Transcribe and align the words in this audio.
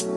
Hello, 0.00 0.16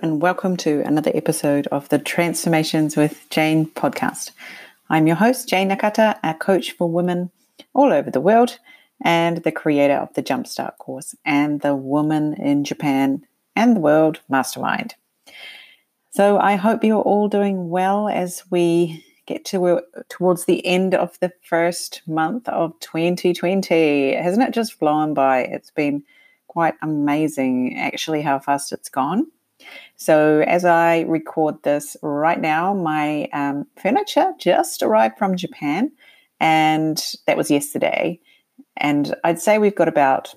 and 0.00 0.22
welcome 0.22 0.56
to 0.56 0.80
another 0.86 1.10
episode 1.12 1.66
of 1.66 1.90
the 1.90 1.98
Transformations 1.98 2.96
with 2.96 3.28
Jane 3.28 3.66
podcast. 3.66 4.30
I'm 4.88 5.06
your 5.06 5.16
host, 5.16 5.46
Jane 5.46 5.68
Nakata, 5.68 6.18
a 6.24 6.32
coach 6.32 6.72
for 6.72 6.90
women 6.90 7.30
all 7.74 7.92
over 7.92 8.10
the 8.10 8.22
world, 8.22 8.58
and 9.02 9.42
the 9.42 9.52
creator 9.52 9.96
of 9.96 10.14
the 10.14 10.22
Jumpstart 10.22 10.78
course 10.78 11.14
and 11.26 11.60
the 11.60 11.74
Woman 11.74 12.32
in 12.32 12.64
Japan 12.64 13.26
and 13.54 13.76
the 13.76 13.80
World 13.80 14.20
Mastermind. 14.30 14.94
So 16.10 16.38
I 16.38 16.56
hope 16.56 16.82
you're 16.82 17.02
all 17.02 17.28
doing 17.28 17.68
well 17.68 18.08
as 18.08 18.42
we 18.50 19.04
get 19.26 19.44
to 19.44 19.80
towards 20.08 20.44
the 20.44 20.64
end 20.66 20.92
of 20.92 21.16
the 21.20 21.32
first 21.42 22.02
month 22.08 22.48
of 22.48 22.78
2020. 22.80 24.16
Hasn't 24.16 24.42
it 24.42 24.52
just 24.52 24.74
flown 24.74 25.14
by? 25.14 25.42
It's 25.42 25.70
been 25.70 26.02
quite 26.48 26.74
amazing, 26.82 27.78
actually, 27.78 28.22
how 28.22 28.40
fast 28.40 28.72
it's 28.72 28.88
gone. 28.88 29.28
So, 29.94 30.40
as 30.40 30.64
I 30.64 31.02
record 31.02 31.62
this 31.62 31.96
right 32.02 32.40
now, 32.40 32.74
my 32.74 33.28
um, 33.32 33.66
furniture 33.80 34.32
just 34.36 34.82
arrived 34.82 35.16
from 35.16 35.36
Japan, 35.36 35.92
and 36.40 37.00
that 37.26 37.36
was 37.36 37.52
yesterday. 37.52 38.18
And 38.76 39.14
I'd 39.22 39.40
say 39.40 39.58
we've 39.58 39.76
got 39.76 39.86
about 39.86 40.34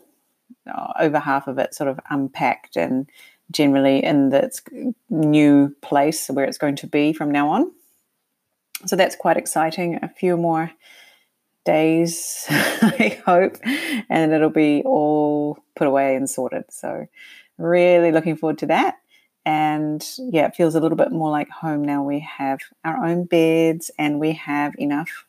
oh, 0.68 0.92
over 1.00 1.18
half 1.18 1.48
of 1.48 1.58
it 1.58 1.74
sort 1.74 1.90
of 1.90 2.00
unpacked 2.12 2.76
and 2.76 3.10
generally 3.52 4.04
in 4.04 4.34
its 4.34 4.62
new 5.10 5.76
place 5.82 6.28
where 6.28 6.46
it's 6.46 6.58
going 6.58 6.76
to 6.78 6.88
be 6.88 7.14
from 7.14 7.32
now 7.32 7.50
on. 7.50 7.72
So, 8.86 8.96
that's 8.96 9.16
quite 9.16 9.38
exciting. 9.38 10.00
A 10.02 10.10
few 10.10 10.38
more 10.38 10.72
days, 11.66 12.46
I 12.50 13.22
hope, 13.26 13.58
and 14.10 14.34
it'll 14.34 14.50
be 14.50 14.84
all 14.86 15.58
put 15.76 15.88
away 15.88 16.16
and 16.16 16.30
sorted. 16.30 16.66
So, 16.70 17.08
really 17.58 18.12
looking 18.12 18.36
forward 18.36 18.58
to 18.60 18.68
that. 18.68 18.98
And 19.46 20.06
yeah, 20.18 20.48
it 20.48 20.56
feels 20.56 20.76
a 20.76 20.80
little 20.80 20.98
bit 20.98 21.12
more 21.12 21.30
like 21.30 21.50
home 21.50 21.84
now. 21.84 22.04
We 22.04 22.20
have 22.20 22.60
our 22.86 23.06
own 23.06 23.26
beds 23.26 23.92
and 23.98 24.20
we 24.20 24.34
have 24.34 24.74
enough 24.78 25.26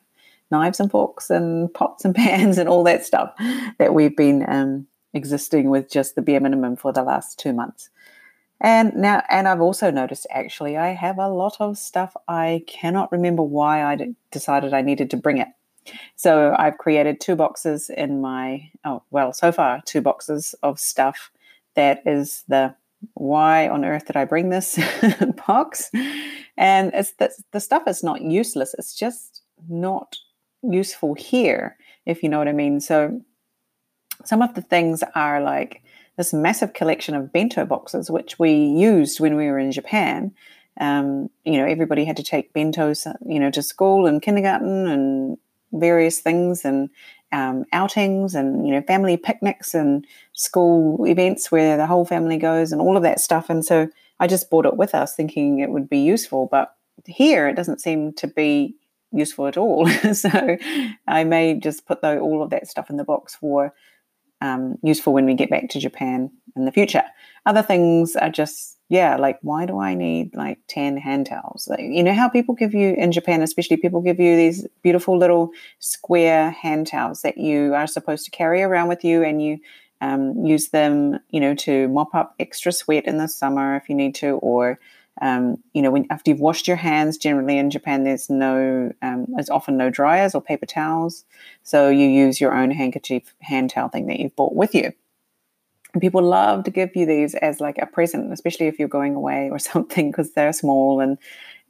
knives 0.51 0.79
and 0.79 0.89
forks 0.89 1.29
and 1.29 1.73
pots 1.73 2.05
and 2.05 2.15
pans 2.15 2.57
and 2.57 2.69
all 2.69 2.83
that 2.83 3.05
stuff 3.05 3.33
that 3.77 3.93
we've 3.93 4.15
been 4.15 4.45
um, 4.47 4.87
existing 5.15 5.69
with 5.69 5.89
just 5.89 6.15
the 6.15 6.21
bare 6.21 6.39
minimum 6.39 6.75
for 6.75 6.91
the 6.93 7.03
last 7.03 7.39
two 7.39 7.53
months. 7.53 7.89
And 8.61 8.95
now, 8.95 9.23
and 9.29 9.47
I've 9.47 9.61
also 9.61 9.91
noticed 9.91 10.27
actually, 10.29 10.77
I 10.77 10.89
have 10.89 11.17
a 11.17 11.27
lot 11.27 11.57
of 11.59 11.77
stuff 11.77 12.15
I 12.27 12.63
cannot 12.67 13.11
remember 13.11 13.43
why 13.43 13.83
I 13.83 14.15
decided 14.31 14.73
I 14.73 14.81
needed 14.81 15.09
to 15.11 15.17
bring 15.17 15.37
it. 15.37 15.49
So 16.15 16.55
I've 16.57 16.77
created 16.77 17.19
two 17.19 17.35
boxes 17.35 17.89
in 17.89 18.21
my, 18.21 18.71
oh, 18.83 19.03
well, 19.11 19.33
so 19.33 19.51
far, 19.51 19.81
two 19.85 20.01
boxes 20.01 20.55
of 20.63 20.79
stuff 20.79 21.31
that 21.75 22.01
is 22.05 22.43
the 22.47 22.75
why 23.13 23.67
on 23.67 23.85
earth 23.85 24.05
did 24.05 24.15
I 24.15 24.25
bring 24.25 24.49
this 24.49 24.79
box? 25.47 25.91
And 26.57 26.91
it's 26.93 27.11
the, 27.13 27.31
the 27.51 27.59
stuff 27.59 27.83
is 27.87 28.03
not 28.03 28.21
useless. 28.21 28.73
It's 28.77 28.95
just 28.95 29.43
not 29.69 30.17
useful 30.63 31.13
here, 31.13 31.77
if 32.05 32.23
you 32.23 32.29
know 32.29 32.39
what 32.39 32.47
I 32.47 32.53
mean. 32.53 32.79
So 32.79 33.21
some 34.23 34.41
of 34.41 34.53
the 34.55 34.61
things 34.61 35.03
are 35.13 35.41
like 35.41 35.81
this 36.17 36.33
massive 36.33 36.73
collection 36.73 37.15
of 37.15 37.33
bento 37.33 37.65
boxes, 37.65 38.09
which 38.09 38.39
we 38.39 38.53
used 38.53 39.19
when 39.19 39.35
we 39.35 39.47
were 39.47 39.59
in 39.59 39.71
Japan. 39.71 40.33
Um, 40.79 41.29
you 41.43 41.57
know, 41.57 41.65
everybody 41.65 42.05
had 42.05 42.17
to 42.17 42.23
take 42.23 42.53
bentos, 42.53 43.05
you 43.25 43.39
know, 43.39 43.51
to 43.51 43.61
school 43.61 44.05
and 44.05 44.21
kindergarten 44.21 44.87
and 44.87 45.37
various 45.71 46.19
things. 46.19 46.63
And 46.63 46.89
um, 47.31 47.65
outings 47.73 48.33
and 48.33 48.65
you 48.65 48.73
know 48.73 48.81
family 48.83 49.17
picnics 49.17 49.73
and 49.73 50.05
school 50.33 51.05
events 51.05 51.51
where 51.51 51.75
the 51.75 51.85
whole 51.85 52.05
family 52.05 52.37
goes 52.37 52.71
and 52.71 52.79
all 52.79 52.95
of 52.95 53.03
that 53.03 53.19
stuff. 53.19 53.49
And 53.49 53.65
so 53.65 53.89
I 54.19 54.27
just 54.27 54.49
brought 54.49 54.65
it 54.65 54.77
with 54.77 54.95
us, 54.95 55.15
thinking 55.15 55.59
it 55.59 55.69
would 55.69 55.89
be 55.89 55.99
useful. 55.99 56.47
But 56.49 56.73
here 57.05 57.47
it 57.47 57.55
doesn't 57.55 57.81
seem 57.81 58.13
to 58.13 58.27
be 58.27 58.75
useful 59.11 59.47
at 59.47 59.57
all. 59.57 59.87
so 60.13 60.57
I 61.07 61.23
may 61.25 61.55
just 61.55 61.85
put 61.85 62.03
all 62.03 62.41
of 62.41 62.51
that 62.51 62.67
stuff 62.67 62.89
in 62.89 62.97
the 62.97 63.03
box 63.03 63.35
for 63.35 63.73
um, 64.45 64.77
useful 64.83 65.13
when 65.13 65.25
we 65.25 65.33
get 65.33 65.49
back 65.49 65.69
to 65.69 65.79
Japan 65.79 66.31
in 66.55 66.65
the 66.65 66.71
future. 66.71 67.03
Other 67.45 67.61
things 67.61 68.15
are 68.15 68.29
just 68.29 68.75
yeah, 68.87 69.17
like 69.17 69.39
why 69.41 69.65
do 69.65 69.79
I 69.79 69.95
need 69.95 70.35
like 70.35 70.59
10 70.67 70.97
hand 70.97 71.25
towels? 71.25 71.67
Like, 71.67 71.79
you 71.79 72.03
know 72.03 72.13
how 72.13 72.29
people 72.29 72.53
give 72.53 72.75
you 72.75 72.93
in 72.93 73.11
Japan, 73.11 73.41
especially 73.41 73.77
people 73.77 73.99
give 74.01 74.19
you 74.19 74.35
these 74.35 74.67
beautiful 74.83 75.17
little 75.17 75.49
square 75.79 76.51
hand 76.51 76.85
towels 76.85 77.23
that 77.23 77.37
you 77.37 77.73
are 77.73 77.87
supposed 77.87 78.25
to 78.25 78.31
carry 78.31 78.61
around 78.61 78.87
with 78.87 79.03
you 79.03 79.23
and 79.23 79.41
you 79.41 79.57
um, 80.01 80.45
use 80.45 80.69
them, 80.69 81.19
you 81.31 81.39
know, 81.39 81.55
to 81.55 81.87
mop 81.87 82.13
up 82.13 82.35
extra 82.39 82.71
sweat 82.71 83.05
in 83.05 83.17
the 83.17 83.27
summer 83.27 83.75
if 83.75 83.89
you 83.89 83.95
need 83.95 84.13
to, 84.15 84.35
or 84.37 84.79
um, 85.21 85.57
you 85.73 85.81
know, 85.81 85.91
when 85.91 86.05
after 86.09 86.31
you've 86.31 86.39
washed 86.39 86.67
your 86.67 86.77
hands, 86.77 87.17
generally 87.17 87.57
in 87.57 87.69
Japan, 87.69 88.03
there's 88.03 88.29
no, 88.29 88.91
um, 89.01 89.25
there's 89.29 89.49
often 89.49 89.77
no 89.77 89.89
dryers 89.89 90.35
or 90.35 90.41
paper 90.41 90.65
towels, 90.65 91.23
so 91.63 91.89
you 91.89 92.07
use 92.07 92.41
your 92.41 92.53
own 92.53 92.71
handkerchief 92.71 93.33
hand 93.41 93.69
towel 93.69 93.89
thing 93.89 94.07
that 94.07 94.19
you've 94.19 94.35
brought 94.35 94.55
with 94.55 94.75
you. 94.75 94.91
And 95.93 96.01
people 96.01 96.21
love 96.21 96.65
to 96.65 96.71
give 96.71 96.93
you 96.95 97.05
these 97.05 97.35
as 97.35 97.61
like 97.61 97.77
a 97.77 97.85
present, 97.85 98.33
especially 98.33 98.67
if 98.67 98.77
you're 98.77 98.89
going 98.89 99.15
away 99.15 99.49
or 99.49 99.59
something, 99.71 100.11
because 100.11 100.33
they're 100.33 100.53
small 100.53 100.99
and 100.99 101.17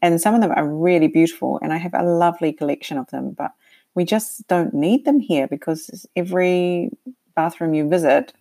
and 0.02 0.20
some 0.20 0.36
of 0.36 0.42
them 0.42 0.52
are 0.52 0.68
really 0.68 1.08
beautiful. 1.08 1.60
And 1.62 1.72
I 1.72 1.78
have 1.78 1.94
a 1.94 2.04
lovely 2.04 2.52
collection 2.52 2.98
of 2.98 3.10
them, 3.12 3.32
but 3.32 3.52
we 3.96 4.04
just 4.04 4.46
don't 4.48 4.74
need 4.74 5.06
them 5.06 5.20
here 5.20 5.48
because 5.48 6.06
every 6.16 6.90
bathroom 7.36 7.74
you 7.74 7.88
visit 7.88 8.34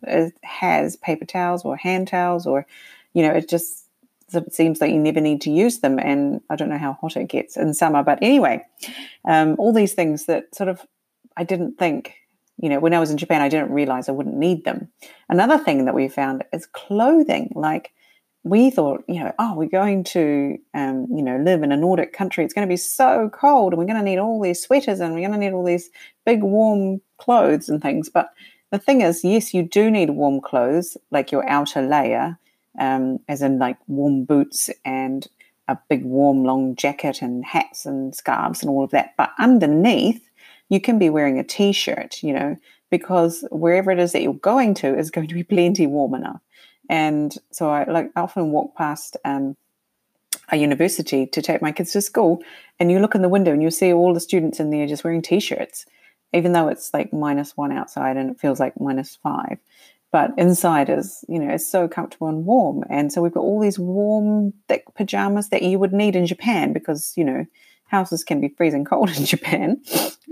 has 0.43 0.97
paper 0.97 1.25
towels 1.25 1.65
or 1.65 1.77
hand 1.77 2.09
towels, 2.09 2.47
or 2.47 2.67
you 3.13 3.23
know, 3.23 3.33
it 3.33 3.49
just 3.49 3.84
it 4.37 4.55
seems 4.55 4.81
like 4.81 4.93
you 4.93 4.99
never 4.99 5.21
need 5.21 5.41
to 5.43 5.50
use 5.50 5.81
them. 5.81 5.99
And 5.99 6.41
I 6.50 6.56
don't 6.56 6.69
know 6.69 6.78
how 6.78 6.95
hot 7.00 7.17
it 7.17 7.28
gets 7.28 7.56
in 7.56 7.75
summer, 7.75 8.03
but 8.03 8.19
anyway, 8.22 8.65
um, 9.25 9.56
all 9.59 9.72
these 9.72 9.95
things 9.95 10.27
that 10.27 10.55
sort 10.55 10.69
of 10.69 10.81
I 11.37 11.45
didn't 11.45 11.78
think 11.78 12.15
you 12.59 12.69
know, 12.69 12.78
when 12.78 12.94
I 12.94 13.00
was 13.00 13.11
in 13.11 13.17
Japan, 13.17 13.43
I 13.43 13.49
didn't 13.49 13.73
realize 13.73 14.09
I 14.09 14.12
wouldn't 14.12 14.37
need 14.37 14.65
them. 14.65 14.89
Another 15.28 15.59
thing 15.59 15.87
that 15.87 15.94
we 15.94 16.09
found 16.09 16.44
is 16.53 16.67
clothing. 16.67 17.53
Like 17.55 17.93
we 18.44 18.71
thought, 18.71 19.03
you 19.09 19.21
know, 19.21 19.33
oh, 19.39 19.55
we're 19.55 19.69
going 19.69 20.05
to, 20.05 20.59
um, 20.73 21.06
you 21.11 21.23
know, 21.23 21.39
live 21.39 21.62
in 21.62 21.73
a 21.73 21.77
Nordic 21.77 22.12
country. 22.12 22.44
It's 22.44 22.55
going 22.55 22.67
to 22.67 22.73
be 22.73 22.77
so 22.77 23.31
cold, 23.33 23.73
and 23.73 23.78
we're 23.78 23.87
going 23.87 23.99
to 23.99 24.05
need 24.05 24.19
all 24.19 24.41
these 24.41 24.62
sweaters, 24.62 25.00
and 25.00 25.15
we're 25.15 25.27
going 25.27 25.33
to 25.33 25.39
need 25.39 25.53
all 25.53 25.65
these 25.65 25.91
big 26.25 26.43
warm 26.43 27.00
clothes 27.19 27.69
and 27.69 27.83
things. 27.83 28.09
But 28.09 28.31
the 28.71 28.78
thing 28.78 29.00
is, 29.00 29.25
yes, 29.25 29.53
you 29.55 29.62
do 29.62 29.91
need 29.91 30.11
warm 30.11 30.41
clothes, 30.41 30.97
like 31.11 31.33
your 31.33 31.49
outer 31.49 31.83
layer, 31.83 32.39
um, 32.79 33.21
as 33.29 33.43
in 33.43 33.59
like 33.59 33.79
warm 33.87 34.25
boots 34.25 34.71
and 34.85 35.27
a 35.69 35.79
big 35.89 36.05
warm 36.05 36.45
long 36.45 36.77
jacket 36.77 37.23
and 37.23 37.45
hats 37.45 37.87
and 37.87 38.15
scarves 38.15 38.62
and 38.62 38.71
all 38.71 38.85
of 38.85 38.91
that. 38.91 39.15
But 39.17 39.31
underneath, 39.39 40.29
you 40.69 40.81
can 40.81 40.99
be 40.99 41.11
wearing 41.11 41.39
a 41.39 41.45
t 41.45 41.73
shirt, 41.73 42.23
you 42.23 42.33
know, 42.33 42.57
because 42.91 43.45
wherever 43.51 43.91
it 43.91 43.99
is 43.99 44.12
that 44.12 44.23
you're 44.23 44.35
going 44.35 44.75
to 44.75 44.97
is 44.97 45.11
going 45.11 45.29
to 45.29 45.35
be 45.35 45.43
plenty 45.55 45.87
warm 45.87 46.15
enough. 46.15 46.41
And 46.91 47.35
so 47.51 47.71
I 47.71 47.85
like 47.91 48.11
often 48.17 48.51
walk 48.51 48.77
past 48.77 49.17
um, 49.25 49.56
a 50.51 50.56
university 50.56 51.27
to 51.27 51.41
take 51.41 51.62
my 51.62 51.73
kids 51.73 51.93
to 51.93 52.03
school, 52.03 52.43
and 52.79 52.91
you 52.91 52.99
look 52.99 53.15
in 53.15 53.23
the 53.23 53.29
window 53.29 53.53
and 53.53 53.62
you 53.62 53.71
see 53.71 53.93
all 53.93 54.12
the 54.12 54.21
students 54.21 54.61
in 54.61 54.71
there 54.71 54.87
just 54.87 55.05
wearing 55.05 55.23
t 55.23 55.41
shirts, 55.41 55.87
even 56.35 56.53
though 56.53 56.69
it's 56.69 56.93
like 56.93 57.12
minus 57.12 57.56
one 57.56 57.73
outside 57.73 58.17
and 58.17 58.31
it 58.31 58.41
feels 58.41 58.61
like 58.61 58.79
minus 58.79 59.17
five. 59.23 59.59
But 60.15 60.31
inside 60.39 60.91
is, 60.91 61.25
you 61.29 61.41
know, 61.41 61.53
it's 61.53 61.69
so 61.69 61.89
comfortable 61.89 62.29
and 62.29 62.47
warm. 62.47 62.85
And 62.89 63.13
so 63.13 63.21
we've 63.21 63.35
got 63.35 63.41
all 63.41 63.59
these 63.59 63.81
warm, 63.81 64.53
thick 64.69 64.85
pajamas 64.95 65.49
that 65.49 65.65
you 65.65 65.77
would 65.81 65.93
need 65.93 66.15
in 66.15 66.25
Japan 66.25 66.73
because, 66.73 67.15
you 67.17 67.25
know, 67.25 67.45
houses 67.87 68.23
can 68.23 68.41
be 68.41 68.55
freezing 68.56 68.85
cold 68.85 69.11
in 69.17 69.25
Japan, 69.25 69.83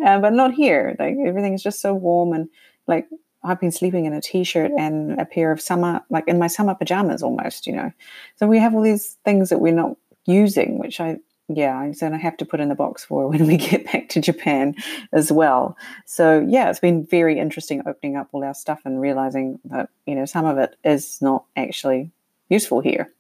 uh, 0.07 0.21
but 0.21 0.35
not 0.35 0.55
here. 0.55 0.95
Like 1.01 1.17
everything 1.27 1.53
is 1.53 1.65
just 1.65 1.81
so 1.81 1.95
warm 1.95 2.33
and 2.33 2.49
like 2.87 3.09
I've 3.43 3.59
been 3.59 3.73
sleeping 3.73 4.05
in 4.05 4.13
a 4.13 4.21
t-shirt 4.21 4.71
and 4.79 5.21
a 5.21 5.25
pair 5.25 5.51
of 5.51 5.61
summer, 5.61 6.01
like 6.11 6.29
in 6.29 6.39
my 6.39 6.47
summer 6.47 6.77
pajamas 6.77 7.25
almost, 7.25 7.67
you 7.67 7.73
know. 7.75 7.91
So 8.37 8.47
we 8.47 8.61
have 8.61 8.77
all 8.77 8.83
these 8.83 9.19
things 9.25 9.49
that 9.49 9.59
we're 9.59 9.75
not 9.75 9.97
using, 10.27 10.79
which 10.79 11.01
I, 11.01 11.17
yeah, 11.57 11.77
I'm 11.77 11.93
going 11.93 12.13
to 12.13 12.19
have 12.19 12.37
to 12.39 12.45
put 12.45 12.61
in 12.61 12.69
the 12.69 12.75
box 12.75 13.05
for 13.05 13.29
when 13.31 13.47
we 13.47 13.57
get 13.57 13.91
back 13.91 14.09
to 14.11 14.21
Japan 14.21 14.75
as 15.13 15.31
well. 15.31 15.77
So 16.07 16.45
yeah, 16.49 16.71
it's 16.71 16.81
been 16.81 17.07
very 17.07 17.39
interesting 17.39 17.83
opening 17.87 18.17
up 18.17 18.29
all 18.33 18.45
our 18.45 18.55
stuff 18.55 18.81
and 18.85 19.01
realizing 19.01 19.59
that, 19.65 19.89
you 20.07 20.15
know, 20.15 20.25
some 20.25 20.45
of 20.45 20.59
it 20.59 20.77
is 20.85 21.21
not 21.21 21.45
actually 21.57 22.11
useful 22.49 22.81
here. 22.81 23.13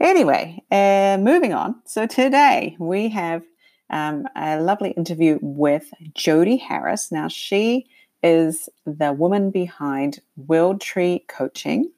Anyway, 0.00 0.62
uh, 0.70 1.18
moving 1.20 1.52
on. 1.52 1.74
So 1.84 2.06
today 2.06 2.76
we 2.78 3.08
have 3.08 3.42
um, 3.90 4.28
a 4.36 4.60
lovely 4.60 4.90
interview 4.90 5.38
with 5.42 5.92
Jody 6.14 6.56
Harris. 6.56 7.10
Now, 7.10 7.28
she 7.28 7.86
is 8.22 8.68
the 8.84 9.12
woman 9.12 9.50
behind 9.50 10.20
World 10.36 10.80
Tree 10.80 11.24
Coaching. 11.28 11.90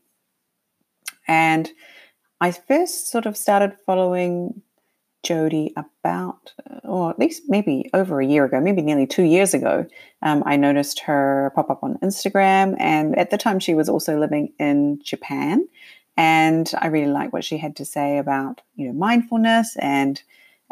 And 1.27 1.71
I 2.41 2.53
first 2.53 3.11
sort 3.11 3.27
of 3.27 3.37
started 3.37 3.77
following 3.85 4.63
Jody 5.23 5.73
about, 5.77 6.53
or 6.85 7.11
at 7.11 7.19
least 7.19 7.43
maybe 7.49 7.91
over 7.93 8.21
a 8.21 8.27
year 8.27 8.45
ago, 8.45 8.61
maybe 8.61 8.83
nearly 8.83 9.07
two 9.07 9.25
years 9.25 9.53
ago. 9.53 9.87
Um, 10.23 10.43
I 10.47 10.57
noticed 10.57 11.01
her 11.01 11.53
pop 11.55 11.71
up 11.71 11.83
on 11.83 11.99
Instagram, 11.99 12.77
and 12.79 13.19
at 13.19 13.31
the 13.31 13.39
time 13.39 13.59
she 13.61 13.75
was 13.75 13.89
also 13.89 14.19
living 14.19 14.53
in 14.59 15.01
Japan. 15.03 15.69
And 16.17 16.71
I 16.79 16.89
really 16.89 17.11
like 17.11 17.33
what 17.33 17.45
she 17.45 17.59
had 17.59 17.77
to 17.77 17.85
say 17.85 18.19
about 18.19 18.61
you 18.77 18.87
know 18.87 18.93
mindfulness 18.93 19.77
and 19.79 20.23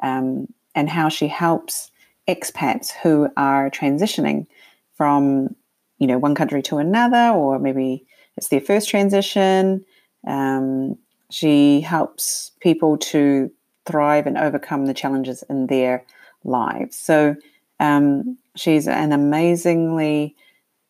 um, 0.02 0.48
and 0.74 0.88
how 0.88 1.08
she 1.08 1.28
helps 1.28 1.90
expats 2.28 2.90
who 2.90 3.28
are 3.36 3.70
transitioning 3.70 4.46
from 4.94 5.54
you 5.98 6.06
know 6.06 6.18
one 6.18 6.34
country 6.34 6.62
to 6.62 6.78
another, 6.78 7.36
or 7.36 7.58
maybe 7.58 8.06
it's 8.36 8.48
their 8.48 8.60
first 8.60 8.88
transition. 8.88 9.84
Um, 10.26 10.96
she 11.30 11.82
helps 11.82 12.52
people 12.60 12.96
to 12.96 13.50
thrive 13.88 14.26
and 14.26 14.38
overcome 14.38 14.86
the 14.86 14.94
challenges 14.94 15.42
in 15.48 15.66
their 15.66 16.04
lives. 16.44 16.96
So 16.96 17.34
um, 17.80 18.38
she's 18.54 18.86
an 18.86 19.12
amazingly 19.12 20.36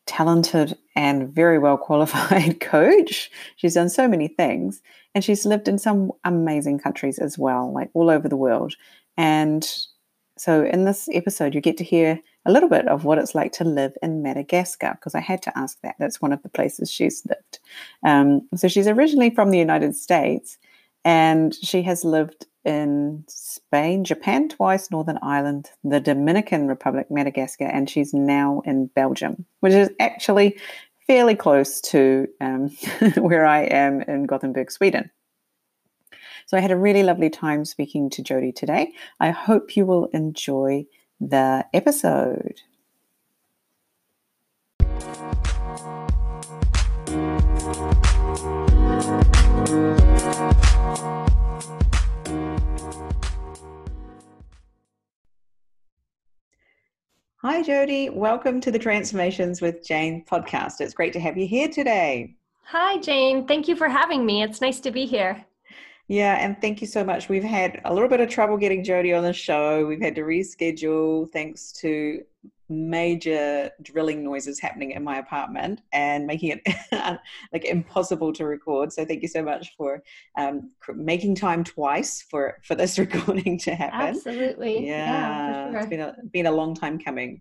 talented 0.06 0.76
and 0.96 1.32
very 1.32 1.58
well 1.58 1.78
qualified 1.78 2.60
coach. 2.60 3.30
She's 3.56 3.74
done 3.74 3.88
so 3.88 4.08
many 4.08 4.28
things 4.28 4.82
and 5.14 5.22
she's 5.22 5.46
lived 5.46 5.68
in 5.68 5.78
some 5.78 6.12
amazing 6.24 6.80
countries 6.80 7.18
as 7.18 7.38
well, 7.38 7.72
like 7.72 7.90
all 7.94 8.10
over 8.10 8.28
the 8.28 8.36
world. 8.36 8.74
And 9.16 9.68
so 10.36 10.64
in 10.64 10.84
this 10.84 11.08
episode, 11.12 11.54
you 11.54 11.60
get 11.60 11.76
to 11.78 11.84
hear 11.84 12.20
a 12.46 12.52
little 12.52 12.68
bit 12.68 12.88
of 12.88 13.04
what 13.04 13.18
it's 13.18 13.34
like 13.34 13.52
to 13.52 13.64
live 13.64 13.92
in 14.02 14.22
Madagascar 14.22 14.92
because 14.94 15.14
I 15.14 15.20
had 15.20 15.42
to 15.42 15.58
ask 15.58 15.78
that. 15.82 15.96
That's 15.98 16.22
one 16.22 16.32
of 16.32 16.42
the 16.42 16.48
places 16.48 16.90
she's 16.90 17.26
lived. 17.26 17.58
Um, 18.04 18.48
so 18.54 18.68
she's 18.68 18.86
originally 18.86 19.30
from 19.30 19.50
the 19.50 19.58
United 19.58 19.94
States 19.94 20.56
and 21.04 21.54
she 21.54 21.82
has 21.82 22.04
lived 22.04 22.46
in 22.68 23.24
Spain, 23.28 24.04
Japan 24.04 24.50
twice, 24.50 24.90
Northern 24.90 25.18
Ireland, 25.22 25.70
the 25.82 26.00
Dominican 26.00 26.68
Republic, 26.68 27.10
Madagascar, 27.10 27.64
and 27.64 27.88
she's 27.88 28.12
now 28.12 28.60
in 28.66 28.88
Belgium, 28.88 29.46
which 29.60 29.72
is 29.72 29.90
actually 29.98 30.60
fairly 31.06 31.34
close 31.34 31.80
to 31.80 32.28
um, 32.42 32.68
where 33.16 33.46
I 33.46 33.62
am 33.62 34.02
in 34.02 34.24
Gothenburg, 34.24 34.70
Sweden. 34.70 35.10
So 36.44 36.58
I 36.58 36.60
had 36.60 36.70
a 36.70 36.76
really 36.76 37.02
lovely 37.02 37.30
time 37.30 37.64
speaking 37.64 38.10
to 38.10 38.22
Jody 38.22 38.52
today. 38.52 38.92
I 39.18 39.30
hope 39.30 39.74
you 39.74 39.86
will 39.86 40.06
enjoy 40.12 40.84
the 41.20 41.64
episode. 41.72 42.60
Hi, 57.42 57.62
Jody. 57.62 58.10
Welcome 58.10 58.60
to 58.62 58.72
the 58.72 58.80
Transformations 58.80 59.60
with 59.60 59.86
Jane 59.86 60.24
podcast. 60.24 60.80
It's 60.80 60.92
great 60.92 61.12
to 61.12 61.20
have 61.20 61.38
you 61.38 61.46
here 61.46 61.68
today. 61.68 62.34
Hi, 62.64 62.98
Jane. 62.98 63.46
Thank 63.46 63.68
you 63.68 63.76
for 63.76 63.88
having 63.88 64.26
me. 64.26 64.42
It's 64.42 64.60
nice 64.60 64.80
to 64.80 64.90
be 64.90 65.06
here. 65.06 65.44
Yeah, 66.08 66.34
and 66.44 66.60
thank 66.60 66.80
you 66.80 66.88
so 66.88 67.04
much. 67.04 67.28
We've 67.28 67.44
had 67.44 67.80
a 67.84 67.94
little 67.94 68.08
bit 68.08 68.18
of 68.18 68.28
trouble 68.28 68.56
getting 68.56 68.82
Jody 68.82 69.14
on 69.14 69.22
the 69.22 69.32
show. 69.32 69.86
We've 69.86 70.00
had 70.00 70.16
to 70.16 70.22
reschedule 70.22 71.30
thanks 71.30 71.70
to 71.74 72.24
major 72.68 73.70
drilling 73.82 74.22
noises 74.22 74.60
happening 74.60 74.90
in 74.92 75.02
my 75.02 75.18
apartment 75.18 75.80
and 75.92 76.26
making 76.26 76.60
it 76.64 77.20
like 77.52 77.64
impossible 77.64 78.32
to 78.34 78.44
record. 78.44 78.92
So 78.92 79.04
thank 79.04 79.22
you 79.22 79.28
so 79.28 79.42
much 79.42 79.74
for 79.76 80.02
um, 80.36 80.70
making 80.94 81.34
time 81.34 81.64
twice 81.64 82.24
for 82.30 82.58
for 82.64 82.74
this 82.74 82.98
recording 82.98 83.58
to 83.60 83.74
happen. 83.74 84.00
Absolutely, 84.00 84.86
yeah, 84.86 85.06
yeah 85.06 85.70
sure. 85.70 85.78
it's 85.80 85.88
been 85.88 86.00
a 86.00 86.16
been 86.32 86.46
a 86.46 86.52
long 86.52 86.74
time 86.74 86.98
coming. 86.98 87.40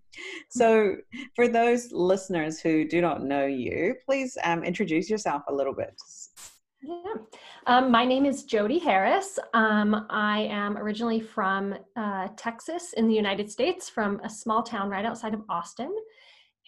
So 0.49 0.95
for 1.35 1.47
those 1.47 1.91
listeners 1.91 2.59
who 2.59 2.87
do 2.87 3.01
not 3.01 3.23
know 3.23 3.45
you, 3.45 3.95
please 4.05 4.37
um, 4.43 4.63
introduce 4.63 5.09
yourself 5.09 5.43
a 5.47 5.53
little 5.53 5.73
bit. 5.73 5.93
Yeah. 6.81 7.15
Um, 7.65 7.91
my 7.91 8.05
name 8.05 8.25
is 8.25 8.43
Jody 8.43 8.77
Harris. 8.77 9.39
Um, 9.53 10.05
I 10.09 10.41
am 10.41 10.77
originally 10.77 11.19
from 11.19 11.75
uh, 11.95 12.27
Texas 12.37 12.93
in 12.93 13.07
the 13.07 13.15
United 13.15 13.49
States, 13.49 13.89
from 13.89 14.19
a 14.23 14.29
small 14.29 14.61
town 14.61 14.89
right 14.89 15.05
outside 15.05 15.33
of 15.33 15.41
Austin. 15.49 15.93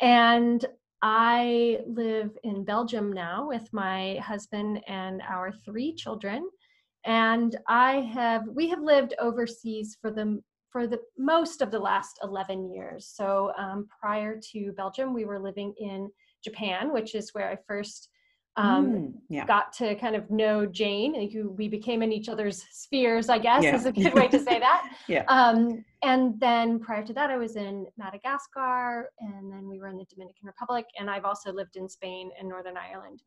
And 0.01 0.65
I 1.01 1.79
live 1.87 2.37
in 2.43 2.65
Belgium 2.65 3.13
now 3.13 3.47
with 3.47 3.71
my 3.71 4.15
husband 4.15 4.81
and 4.87 5.21
our 5.21 5.51
three 5.51 5.93
children. 5.93 6.49
And 7.05 7.55
I 7.67 8.01
have, 8.13 8.43
we 8.47 8.67
have 8.69 8.81
lived 8.81 9.13
overseas 9.19 9.97
for 10.01 10.11
the 10.11 10.41
for 10.71 10.85
the 10.85 10.99
most 11.17 11.63
of 11.63 11.71
the 11.71 11.79
last 11.79 12.19
11 12.23 12.71
years. 12.71 13.11
So 13.11 13.51
um, 13.57 13.87
prior 13.99 14.39
to 14.51 14.71
Belgium, 14.73 15.15
we 15.15 15.25
were 15.25 15.39
living 15.39 15.73
in 15.79 16.11
Japan, 16.43 16.93
which 16.93 17.15
is 17.15 17.33
where 17.33 17.49
I 17.49 17.57
first 17.67 18.09
um, 18.59 18.87
mm, 18.87 19.13
yeah. 19.29 19.45
got 19.45 19.71
to 19.73 19.95
kind 19.95 20.15
of 20.15 20.29
know 20.29 20.65
Jane, 20.65 21.31
who 21.31 21.51
we 21.51 21.69
became 21.69 22.01
in 22.01 22.11
each 22.11 22.27
other's 22.27 22.65
spheres, 22.71 23.29
I 23.29 23.37
guess 23.37 23.63
yeah. 23.63 23.75
is 23.75 23.85
a 23.85 23.91
good 23.91 24.13
way 24.13 24.27
to 24.27 24.39
say 24.39 24.59
that. 24.59 24.91
yeah. 25.07 25.23
Um, 25.29 25.85
and 26.03 26.37
then 26.41 26.79
prior 26.79 27.05
to 27.05 27.13
that, 27.13 27.29
I 27.29 27.37
was 27.37 27.55
in 27.55 27.85
Madagascar, 27.97 29.11
and 29.19 29.49
then 29.51 29.69
we 29.69 29.79
were 29.79 29.87
in 29.87 29.97
the 29.97 30.05
Dominican 30.05 30.45
Republic, 30.45 30.85
and 30.99 31.09
I've 31.09 31.23
also 31.23 31.53
lived 31.53 31.77
in 31.77 31.87
Spain 31.87 32.31
and 32.37 32.49
Northern 32.49 32.75
Ireland. 32.75 33.23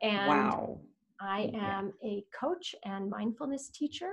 And 0.00 0.28
wow. 0.28 0.80
I 1.20 1.50
am 1.54 1.92
yeah. 2.02 2.10
a 2.10 2.24
coach 2.34 2.74
and 2.86 3.10
mindfulness 3.10 3.68
teacher, 3.68 4.12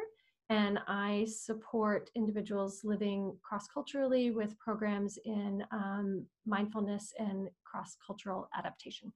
and 0.49 0.77
I 0.89 1.25
support 1.29 2.09
individuals 2.15 2.81
living 2.83 3.37
cross 3.41 3.67
culturally 3.73 4.31
with 4.31 4.59
programs 4.59 5.17
in 5.23 5.63
um, 5.71 6.25
mindfulness 6.45 7.13
and 7.17 7.49
cross 7.63 7.95
cultural 8.05 8.49
adaptation. 8.57 9.13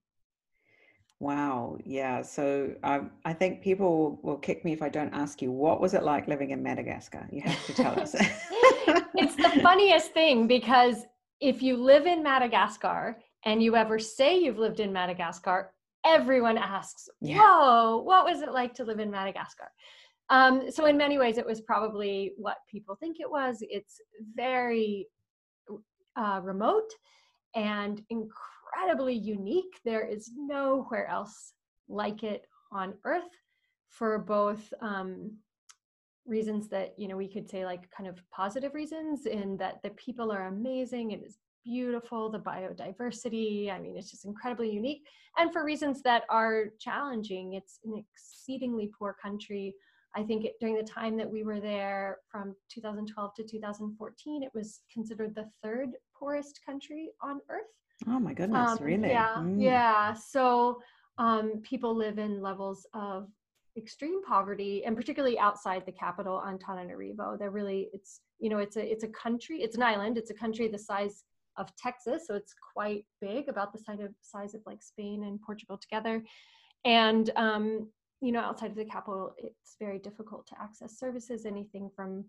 Wow. 1.19 1.77
Yeah. 1.86 2.21
So 2.21 2.75
um, 2.83 3.12
I 3.24 3.33
think 3.33 3.62
people 3.62 4.19
will 4.24 4.38
kick 4.38 4.65
me 4.65 4.74
if 4.74 4.81
I 4.81 4.89
don't 4.89 5.13
ask 5.13 5.42
you, 5.42 5.51
what 5.51 5.80
was 5.80 5.94
it 5.94 6.04
like 6.04 6.27
living 6.27 6.51
in 6.51 6.62
Madagascar? 6.62 7.27
You 7.31 7.42
have 7.42 7.65
to 7.65 7.74
tell 7.74 8.00
us. 8.00 8.13
it's 9.15 9.36
the 9.36 9.60
funniest 9.62 10.12
thing 10.12 10.48
because 10.48 11.06
if 11.39 11.62
you 11.62 11.77
live 11.77 12.06
in 12.06 12.24
Madagascar 12.24 13.19
and 13.45 13.63
you 13.63 13.75
ever 13.75 14.00
say 14.00 14.38
you've 14.38 14.57
lived 14.57 14.80
in 14.80 14.92
Madagascar, 14.92 15.74
everyone 16.06 16.57
asks, 16.57 17.07
yeah. 17.21 17.39
Whoa, 17.39 17.98
what 17.98 18.25
was 18.25 18.42
it 18.42 18.51
like 18.51 18.74
to 18.75 18.83
live 18.83 19.00
in 19.00 19.12
Madagascar? 19.12 19.69
Um, 20.30 20.71
so, 20.71 20.86
in 20.86 20.98
many 20.98 21.18
ways, 21.18 21.38
it 21.38 21.45
was 21.45 21.62
probably 21.62 22.31
what 22.38 22.57
people 22.69 22.95
think 22.95 23.18
it 23.19 23.30
was. 23.30 23.57
It's 23.62 24.00
very 24.36 25.08
uh, 26.15 26.39
remote 26.41 26.89
and 27.55 28.01
incredible 28.10 28.52
incredibly 28.74 29.13
unique. 29.13 29.80
There 29.86 30.06
is 30.06 30.32
nowhere 30.36 31.08
else 31.08 31.53
like 31.88 32.24
it 32.24 32.46
on 32.72 32.94
earth 33.06 33.30
for 33.89 34.18
both 34.18 34.74
um, 34.82 35.38
reasons 36.25 36.68
that 36.70 36.94
you 36.98 37.08
know 37.08 37.18
we 37.18 37.27
could 37.27 37.50
say 37.50 37.65
like 37.65 37.89
kind 37.92 38.10
of 38.10 38.18
positive 38.32 38.74
reasons 38.74 39.25
in 39.25 39.58
that 39.58 39.82
the 39.84 39.89
people 39.92 40.32
are 40.32 40.48
amazing 40.48 41.12
it 41.12 41.22
is 41.22 41.38
beautiful 41.65 42.30
the 42.30 42.39
biodiversity 42.39 43.70
i 43.70 43.77
mean 43.77 43.98
it's 43.98 44.12
just 44.12 44.25
incredibly 44.25 44.72
unique. 44.72 45.06
And 45.38 45.51
for 45.51 45.65
reasons 45.65 46.01
that 46.03 46.24
are 46.30 46.65
challenging 46.80 47.53
it's 47.53 47.80
an 47.86 47.96
exceedingly 47.98 48.92
poor 48.98 49.15
country. 49.22 49.75
I 50.15 50.22
think 50.22 50.46
it, 50.46 50.53
during 50.60 50.75
the 50.75 50.84
time 50.84 51.18
that 51.18 51.30
we 51.30 51.44
were 51.44 51.60
there 51.60 52.20
from 52.30 52.56
2012 52.70 53.34
to 53.36 53.44
2014 53.44 54.44
it 54.44 54.51
was 54.53 54.82
considered 54.92 55.36
the 55.36 55.50
third 55.63 55.89
poorest 56.18 56.60
country 56.65 57.10
on 57.22 57.39
earth 57.50 57.83
Oh 58.08 58.20
my 58.20 58.34
goodness, 58.34 58.72
um, 58.72 58.78
really? 58.82 59.10
Yeah, 59.10 59.36
mm. 59.38 59.62
yeah. 59.62 60.14
So 60.14 60.82
um, 61.18 61.62
people 61.64 61.96
live 61.96 62.18
in 62.18 62.42
levels 62.42 62.86
of 62.94 63.28
extreme 63.78 64.24
poverty, 64.24 64.84
and 64.86 64.96
particularly 64.96 65.40
outside 65.40 65.86
the 65.86 65.92
capital, 65.92 66.42
Antananarivo. 66.46 67.38
They're 67.40 67.52
really, 67.52 67.90
it's 67.94 68.22
you 68.40 68.50
know, 68.50 68.60
it's 68.60 68.78
a 68.78 68.92
it's 68.92 69.04
a 69.04 69.08
country, 69.10 69.62
it's 69.62 69.76
an 69.76 69.84
island, 69.84 70.18
it's 70.18 70.32
a 70.32 70.36
country 70.36 70.68
the 70.68 70.78
size 70.78 71.24
of 71.58 71.76
Texas, 71.76 72.26
so 72.28 72.34
it's 72.36 72.56
quite 72.74 73.06
big, 73.22 73.48
about 73.48 73.74
the 73.74 73.80
size 73.80 74.00
of 74.00 74.14
size 74.22 74.54
of 74.54 74.62
like 74.66 74.82
Spain 74.82 75.24
and 75.24 75.42
Portugal 75.42 75.78
together. 75.78 76.24
And 76.86 77.30
um, 77.36 77.90
you 78.22 78.32
know, 78.32 78.40
outside 78.40 78.72
of 78.72 78.78
the 78.78 78.86
capital, 78.86 79.34
it's 79.38 79.76
very 79.80 80.00
difficult 80.00 80.48
to 80.48 80.56
access 80.62 80.98
services, 80.98 81.46
anything 81.46 81.90
from 81.96 82.26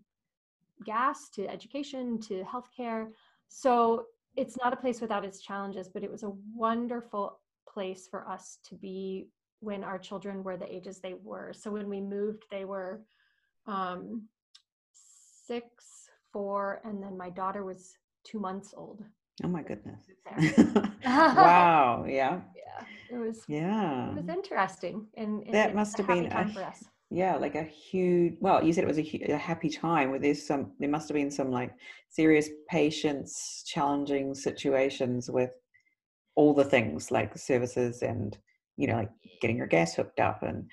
gas 0.85 1.29
to 1.29 1.47
education 1.47 2.19
to 2.19 2.43
healthcare. 2.43 3.07
So 3.47 4.05
it's 4.35 4.57
not 4.57 4.73
a 4.73 4.75
place 4.75 5.01
without 5.01 5.25
its 5.25 5.41
challenges, 5.41 5.87
but 5.87 6.03
it 6.03 6.11
was 6.11 6.23
a 6.23 6.31
wonderful 6.53 7.39
place 7.67 8.07
for 8.09 8.27
us 8.27 8.59
to 8.69 8.75
be 8.75 9.27
when 9.59 9.83
our 9.83 9.97
children 9.97 10.43
were 10.43 10.57
the 10.57 10.73
ages 10.73 10.99
they 10.99 11.15
were. 11.23 11.53
So 11.53 11.71
when 11.71 11.89
we 11.89 12.01
moved, 12.01 12.43
they 12.51 12.65
were 12.65 13.01
um, 13.67 14.27
six, 15.47 16.09
four, 16.31 16.81
and 16.83 17.01
then 17.01 17.17
my 17.17 17.29
daughter 17.29 17.63
was 17.63 17.97
two 18.23 18.39
months 18.39 18.73
old. 18.75 19.03
Oh 19.43 19.47
my 19.47 19.63
goodness. 19.63 20.01
wow. 21.05 22.05
Yeah. 22.07 22.41
Yeah. 22.55 22.85
It 23.09 23.17
was 23.17 23.43
yeah. 23.47 24.11
It 24.11 24.15
was 24.15 24.29
interesting. 24.29 25.07
And, 25.15 25.43
and 25.43 25.53
that 25.53 25.75
must 25.75 25.97
have 25.97 26.07
been 26.07 26.25
a, 26.31 26.47
yeah 27.11 27.35
like 27.35 27.55
a 27.55 27.63
huge 27.63 28.35
well 28.39 28.63
you 28.63 28.73
said 28.73 28.83
it 28.83 28.87
was 28.87 28.97
a, 28.97 29.31
a, 29.31 29.37
happy 29.37 29.69
time 29.69 30.09
where 30.09 30.19
there's 30.19 30.45
some 30.45 30.71
there 30.79 30.89
must 30.89 31.07
have 31.07 31.15
been 31.15 31.29
some 31.29 31.51
like 31.51 31.71
serious 32.09 32.49
patience 32.67 33.63
challenging 33.67 34.33
situations 34.33 35.29
with 35.29 35.51
all 36.35 36.53
the 36.53 36.63
things 36.63 37.11
like 37.11 37.37
services 37.37 38.01
and 38.01 38.37
you 38.75 38.87
know 38.87 38.95
like 38.95 39.11
getting 39.39 39.57
your 39.57 39.67
gas 39.67 39.93
hooked 39.93 40.19
up 40.19 40.41
and 40.41 40.69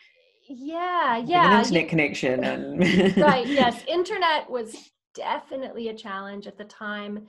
yeah 0.49 1.19
yeah 1.19 1.53
an 1.53 1.59
internet 1.59 1.89
connection 1.89 2.45
and 2.45 3.17
right 3.19 3.47
yes 3.47 3.85
internet 3.87 4.49
was 4.51 4.91
definitely 5.15 5.89
a 5.89 5.95
challenge 5.95 6.47
at 6.47 6.59
the 6.59 6.65
time. 6.65 7.27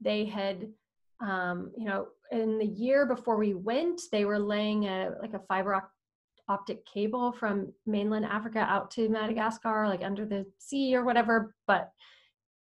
They 0.00 0.24
had 0.24 0.68
um, 1.20 1.72
you 1.76 1.84
know 1.84 2.08
in 2.32 2.58
the 2.58 2.66
year 2.66 3.06
before 3.06 3.36
we 3.36 3.54
went 3.54 4.00
they 4.10 4.24
were 4.24 4.38
laying 4.38 4.86
a 4.86 5.10
like 5.20 5.34
a 5.34 5.42
fiber 5.46 5.74
optic 6.48 6.84
cable 6.86 7.32
from 7.32 7.72
mainland 7.86 8.24
Africa 8.24 8.60
out 8.60 8.90
to 8.92 9.08
Madagascar, 9.08 9.88
like 9.88 10.02
under 10.02 10.26
the 10.26 10.44
sea 10.58 10.94
or 10.94 11.04
whatever. 11.04 11.54
But 11.66 11.90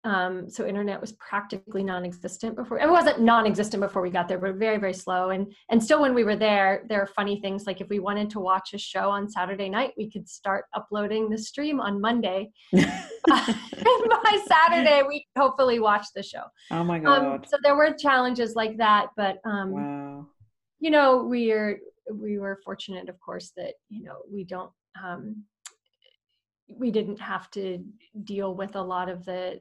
um, 0.04 0.50
so 0.50 0.66
internet 0.66 1.00
was 1.00 1.12
practically 1.12 1.84
non-existent 1.84 2.56
before. 2.56 2.80
It 2.80 2.90
wasn't 2.90 3.20
non-existent 3.20 3.80
before 3.80 4.02
we 4.02 4.10
got 4.10 4.26
there, 4.26 4.38
but 4.38 4.56
very, 4.56 4.76
very 4.78 4.92
slow. 4.92 5.30
And 5.30 5.52
and 5.70 5.82
still, 5.82 6.00
when 6.00 6.12
we 6.12 6.24
were 6.24 6.34
there, 6.34 6.84
there 6.88 7.00
are 7.00 7.06
funny 7.06 7.40
things 7.40 7.66
like 7.66 7.80
if 7.80 7.88
we 7.88 8.00
wanted 8.00 8.28
to 8.30 8.40
watch 8.40 8.74
a 8.74 8.78
show 8.78 9.10
on 9.10 9.28
Saturday 9.28 9.68
night, 9.68 9.92
we 9.96 10.10
could 10.10 10.28
start 10.28 10.64
uploading 10.74 11.30
the 11.30 11.38
stream 11.38 11.80
on 11.80 12.00
Monday. 12.00 12.50
by 12.72 14.44
Saturday, 14.46 15.02
we 15.06 15.24
hopefully 15.38 15.78
watch 15.78 16.06
the 16.16 16.22
show. 16.22 16.44
Oh 16.72 16.82
my 16.82 16.96
um, 16.96 17.04
god! 17.04 17.26
Um, 17.26 17.44
so 17.46 17.56
there 17.62 17.76
were 17.76 17.92
challenges 17.92 18.56
like 18.56 18.78
that, 18.78 19.08
but 19.16 19.38
um, 19.44 19.70
wow. 19.70 20.26
you 20.80 20.90
know, 20.90 21.22
we're 21.28 21.78
we 22.10 22.38
were 22.38 22.60
fortunate, 22.64 23.08
of 23.08 23.18
course, 23.20 23.52
that 23.56 23.74
you 23.88 24.04
know 24.04 24.16
we 24.30 24.44
don't 24.44 24.70
um, 25.02 25.44
we 26.68 26.90
didn't 26.90 27.20
have 27.20 27.50
to 27.52 27.84
deal 28.24 28.54
with 28.54 28.76
a 28.76 28.82
lot 28.82 29.08
of 29.08 29.24
the 29.24 29.60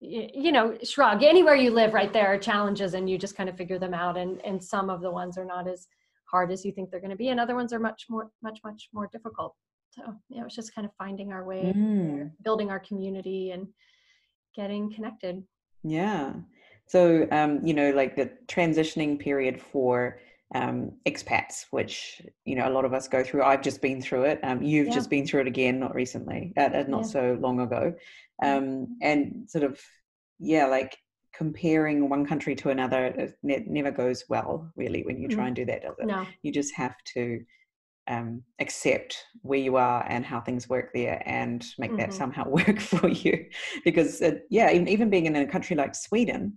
you 0.00 0.52
know 0.52 0.76
shrug. 0.82 1.22
Anywhere 1.22 1.54
you 1.54 1.70
live 1.70 1.94
right 1.94 2.12
there 2.12 2.26
are 2.26 2.38
challenges 2.38 2.94
and 2.94 3.08
you 3.08 3.18
just 3.18 3.36
kind 3.36 3.48
of 3.48 3.56
figure 3.56 3.78
them 3.78 3.94
out 3.94 4.16
and 4.16 4.40
and 4.44 4.62
some 4.62 4.90
of 4.90 5.00
the 5.00 5.10
ones 5.10 5.38
are 5.38 5.44
not 5.44 5.68
as 5.68 5.86
hard 6.30 6.50
as 6.50 6.64
you 6.64 6.72
think 6.72 6.90
they're 6.90 7.00
going 7.00 7.10
to 7.10 7.16
be 7.16 7.28
and 7.28 7.40
other 7.40 7.54
ones 7.54 7.72
are 7.72 7.78
much 7.78 8.06
more 8.08 8.30
much 8.42 8.60
much 8.64 8.88
more 8.92 9.08
difficult. 9.12 9.54
So 9.90 10.02
you 10.28 10.40
know 10.40 10.46
it's 10.46 10.56
just 10.56 10.74
kind 10.74 10.84
of 10.86 10.92
finding 10.98 11.32
our 11.32 11.44
way 11.44 11.72
mm. 11.74 12.30
building 12.42 12.70
our 12.70 12.80
community 12.80 13.52
and 13.52 13.68
getting 14.54 14.92
connected. 14.92 15.42
Yeah. 15.82 16.32
So 16.86 17.26
um 17.30 17.64
you 17.64 17.74
know 17.74 17.90
like 17.90 18.16
the 18.16 18.30
transitioning 18.46 19.18
period 19.18 19.60
for 19.60 20.18
um, 20.54 20.92
expats, 21.06 21.66
which 21.70 22.22
you 22.44 22.56
know 22.56 22.68
a 22.68 22.70
lot 22.70 22.84
of 22.84 22.92
us 22.92 23.08
go 23.08 23.22
through. 23.22 23.42
I've 23.42 23.62
just 23.62 23.80
been 23.82 24.00
through 24.00 24.24
it. 24.24 24.40
Um, 24.42 24.62
you've 24.62 24.88
yeah. 24.88 24.94
just 24.94 25.10
been 25.10 25.26
through 25.26 25.42
it 25.42 25.46
again, 25.46 25.80
not 25.80 25.94
recently, 25.94 26.52
uh, 26.56 26.62
uh 26.62 26.84
not 26.88 27.02
yeah. 27.02 27.08
so 27.08 27.38
long 27.40 27.60
ago, 27.60 27.94
um, 28.42 28.96
and 29.02 29.48
sort 29.48 29.64
of 29.64 29.80
yeah, 30.38 30.66
like 30.66 30.96
comparing 31.34 32.08
one 32.08 32.24
country 32.24 32.54
to 32.54 32.70
another 32.70 33.06
it 33.42 33.66
never 33.66 33.90
goes 33.90 34.24
well 34.28 34.70
really 34.76 35.02
when 35.02 35.18
you 35.18 35.28
try 35.28 35.44
mm. 35.44 35.46
and 35.48 35.56
do 35.56 35.64
that 35.64 35.82
does 35.82 35.96
it 35.98 36.06
no. 36.06 36.24
you 36.42 36.52
just 36.52 36.72
have 36.74 36.94
to 37.04 37.40
um, 38.06 38.42
accept 38.60 39.16
where 39.42 39.58
you 39.58 39.76
are 39.76 40.04
and 40.08 40.24
how 40.24 40.40
things 40.40 40.68
work 40.68 40.90
there 40.94 41.22
and 41.26 41.64
make 41.78 41.90
mm-hmm. 41.90 42.00
that 42.00 42.12
somehow 42.12 42.48
work 42.48 42.78
for 42.78 43.08
you 43.08 43.46
because 43.84 44.20
it, 44.20 44.46
yeah 44.50 44.70
even, 44.70 44.88
even 44.88 45.10
being 45.10 45.26
in 45.26 45.34
a 45.34 45.46
country 45.46 45.74
like 45.74 45.94
sweden 45.94 46.52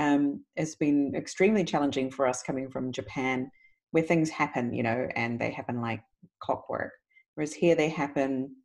um, 0.00 0.42
has 0.56 0.76
been 0.76 1.12
extremely 1.14 1.62
challenging 1.62 2.10
for 2.10 2.26
us 2.26 2.42
coming 2.42 2.70
from 2.70 2.90
Japan, 2.90 3.50
where 3.90 4.02
things 4.02 4.30
happen, 4.30 4.72
you 4.72 4.82
know, 4.82 5.06
and 5.14 5.38
they 5.38 5.50
happen 5.50 5.82
like 5.82 6.00
clockwork. 6.42 6.92
Whereas 7.34 7.52
here 7.52 7.74
they 7.74 7.90
happen 7.90 8.56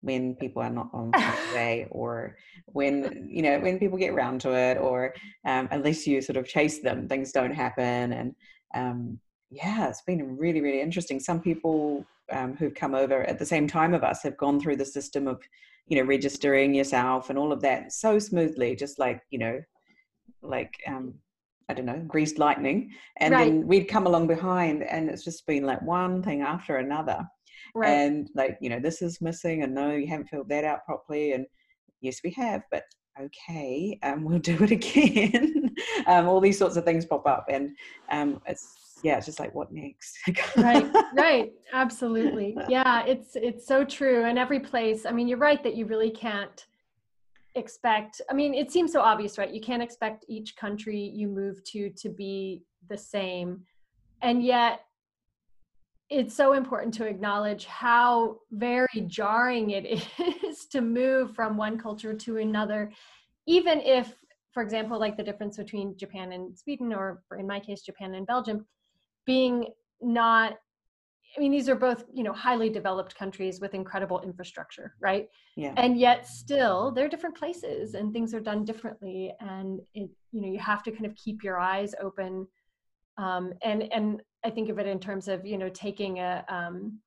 when 0.00 0.34
people 0.34 0.60
are 0.62 0.70
not 0.70 0.90
on 0.92 1.12
holiday 1.14 1.86
or 1.90 2.36
when 2.66 3.26
you 3.30 3.40
know 3.40 3.58
when 3.60 3.78
people 3.78 3.96
get 3.96 4.12
around 4.12 4.40
to 4.40 4.52
it 4.52 4.76
or 4.76 5.14
um, 5.46 5.68
unless 5.70 6.06
you 6.06 6.20
sort 6.20 6.36
of 6.36 6.46
chase 6.46 6.80
them 6.80 7.08
things 7.08 7.32
don't 7.32 7.54
happen 7.54 8.12
and 8.12 8.34
um, 8.74 9.18
yeah 9.50 9.88
it's 9.88 10.02
been 10.02 10.36
really 10.36 10.60
really 10.60 10.82
interesting 10.82 11.18
some 11.18 11.40
people 11.40 12.04
um, 12.32 12.54
who've 12.54 12.74
come 12.74 12.94
over 12.94 13.22
at 13.22 13.38
the 13.38 13.46
same 13.46 13.66
time 13.66 13.94
of 13.94 14.04
us 14.04 14.22
have 14.22 14.36
gone 14.36 14.60
through 14.60 14.76
the 14.76 14.84
system 14.84 15.26
of 15.26 15.40
you 15.86 15.96
know 15.96 16.06
registering 16.06 16.74
yourself 16.74 17.30
and 17.30 17.38
all 17.38 17.50
of 17.50 17.62
that 17.62 17.90
so 17.90 18.18
smoothly 18.18 18.76
just 18.76 18.98
like 18.98 19.22
you 19.30 19.38
know 19.38 19.58
like 20.44 20.74
um, 20.86 21.14
I 21.68 21.74
don't 21.74 21.86
know, 21.86 22.02
greased 22.06 22.38
lightning. 22.38 22.92
And 23.18 23.32
right. 23.32 23.44
then 23.44 23.66
we'd 23.66 23.88
come 23.88 24.06
along 24.06 24.26
behind 24.26 24.82
and 24.82 25.08
it's 25.08 25.24
just 25.24 25.46
been 25.46 25.64
like 25.64 25.80
one 25.82 26.22
thing 26.22 26.42
after 26.42 26.76
another. 26.76 27.26
Right. 27.74 27.90
And 27.90 28.28
like, 28.34 28.58
you 28.60 28.70
know, 28.70 28.80
this 28.80 29.02
is 29.02 29.20
missing 29.20 29.62
and 29.62 29.74
no, 29.74 29.92
you 29.92 30.06
haven't 30.06 30.28
filled 30.28 30.48
that 30.50 30.64
out 30.64 30.84
properly. 30.84 31.32
And 31.32 31.46
yes, 32.00 32.20
we 32.22 32.30
have, 32.32 32.62
but 32.70 32.84
okay, 33.20 33.98
um, 34.02 34.24
we'll 34.24 34.38
do 34.38 34.62
it 34.62 34.70
again. 34.70 35.74
um, 36.06 36.28
all 36.28 36.40
these 36.40 36.58
sorts 36.58 36.76
of 36.76 36.84
things 36.84 37.06
pop 37.06 37.26
up. 37.26 37.46
And 37.48 37.76
um, 38.10 38.40
it's, 38.46 38.98
yeah, 39.02 39.16
it's 39.16 39.26
just 39.26 39.40
like, 39.40 39.54
what 39.54 39.72
next? 39.72 40.18
right, 40.56 40.90
right. 41.14 41.52
Absolutely. 41.72 42.56
Yeah, 42.68 43.04
it's, 43.06 43.36
it's 43.36 43.66
so 43.66 43.84
true. 43.84 44.24
And 44.24 44.38
every 44.38 44.60
place, 44.60 45.06
I 45.06 45.12
mean, 45.12 45.28
you're 45.28 45.38
right 45.38 45.62
that 45.62 45.76
you 45.76 45.86
really 45.86 46.10
can't, 46.10 46.66
expect 47.56 48.20
i 48.30 48.34
mean 48.34 48.52
it 48.54 48.70
seems 48.70 48.92
so 48.92 49.00
obvious 49.00 49.38
right? 49.38 49.52
You 49.52 49.60
can't 49.60 49.82
expect 49.82 50.24
each 50.28 50.56
country 50.56 50.98
you 50.98 51.28
move 51.28 51.62
to 51.64 51.90
to 51.90 52.08
be 52.08 52.64
the 52.88 52.98
same. 52.98 53.64
And 54.22 54.42
yet 54.42 54.80
it's 56.10 56.34
so 56.34 56.52
important 56.52 56.94
to 56.94 57.06
acknowledge 57.06 57.64
how 57.66 58.38
very 58.50 59.04
jarring 59.06 59.70
it 59.70 60.06
is 60.44 60.66
to 60.66 60.80
move 60.80 61.34
from 61.34 61.56
one 61.56 61.78
culture 61.78 62.14
to 62.14 62.36
another 62.38 62.92
even 63.46 63.80
if 63.80 64.14
for 64.52 64.62
example 64.62 65.00
like 65.00 65.16
the 65.16 65.22
difference 65.22 65.56
between 65.56 65.96
japan 65.96 66.32
and 66.32 66.56
sweden 66.58 66.92
or 66.92 67.22
in 67.38 67.46
my 67.46 67.58
case 67.58 67.80
japan 67.80 68.14
and 68.14 68.26
belgium 68.26 68.66
being 69.24 69.66
not 70.02 70.58
I 71.36 71.40
mean, 71.40 71.50
these 71.50 71.68
are 71.68 71.74
both, 71.74 72.04
you 72.12 72.22
know, 72.22 72.32
highly 72.32 72.70
developed 72.70 73.16
countries 73.16 73.60
with 73.60 73.74
incredible 73.74 74.20
infrastructure, 74.20 74.94
right? 75.00 75.28
Yeah. 75.56 75.74
And 75.76 75.98
yet 75.98 76.28
still 76.28 76.92
they're 76.92 77.08
different 77.08 77.36
places 77.36 77.94
and 77.94 78.12
things 78.12 78.34
are 78.34 78.40
done 78.40 78.64
differently. 78.64 79.34
And 79.40 79.80
it, 79.94 80.10
you 80.30 80.40
know, 80.40 80.48
you 80.48 80.60
have 80.60 80.82
to 80.84 80.92
kind 80.92 81.06
of 81.06 81.14
keep 81.16 81.42
your 81.42 81.58
eyes 81.58 81.94
open. 82.00 82.46
Um, 83.18 83.52
and, 83.62 83.92
and 83.92 84.22
I 84.44 84.50
think 84.50 84.68
of 84.68 84.78
it 84.78 84.86
in 84.86 85.00
terms 85.00 85.26
of, 85.26 85.44
you 85.44 85.58
know, 85.58 85.68
taking 85.70 86.18
a, 86.18 86.44
um, 86.48 87.00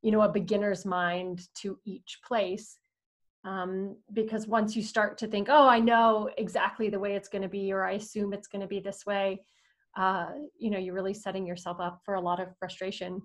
you 0.00 0.12
know, 0.12 0.22
a 0.22 0.28
beginner's 0.28 0.84
mind 0.84 1.48
to 1.56 1.78
each 1.84 2.20
place. 2.24 2.78
Um, 3.44 3.96
because 4.12 4.46
once 4.46 4.76
you 4.76 4.82
start 4.84 5.18
to 5.18 5.26
think, 5.26 5.48
oh, 5.50 5.66
I 5.66 5.80
know 5.80 6.30
exactly 6.38 6.88
the 6.88 7.00
way 7.00 7.16
it's 7.16 7.28
going 7.28 7.42
to 7.42 7.48
be, 7.48 7.72
or 7.72 7.84
I 7.84 7.92
assume 7.92 8.32
it's 8.32 8.46
going 8.46 8.62
to 8.62 8.68
be 8.68 8.78
this 8.78 9.04
way, 9.04 9.42
uh, 9.96 10.28
you 10.56 10.70
know, 10.70 10.78
you're 10.78 10.94
really 10.94 11.14
setting 11.14 11.44
yourself 11.44 11.78
up 11.80 12.00
for 12.04 12.14
a 12.14 12.20
lot 12.20 12.40
of 12.40 12.56
frustration 12.58 13.20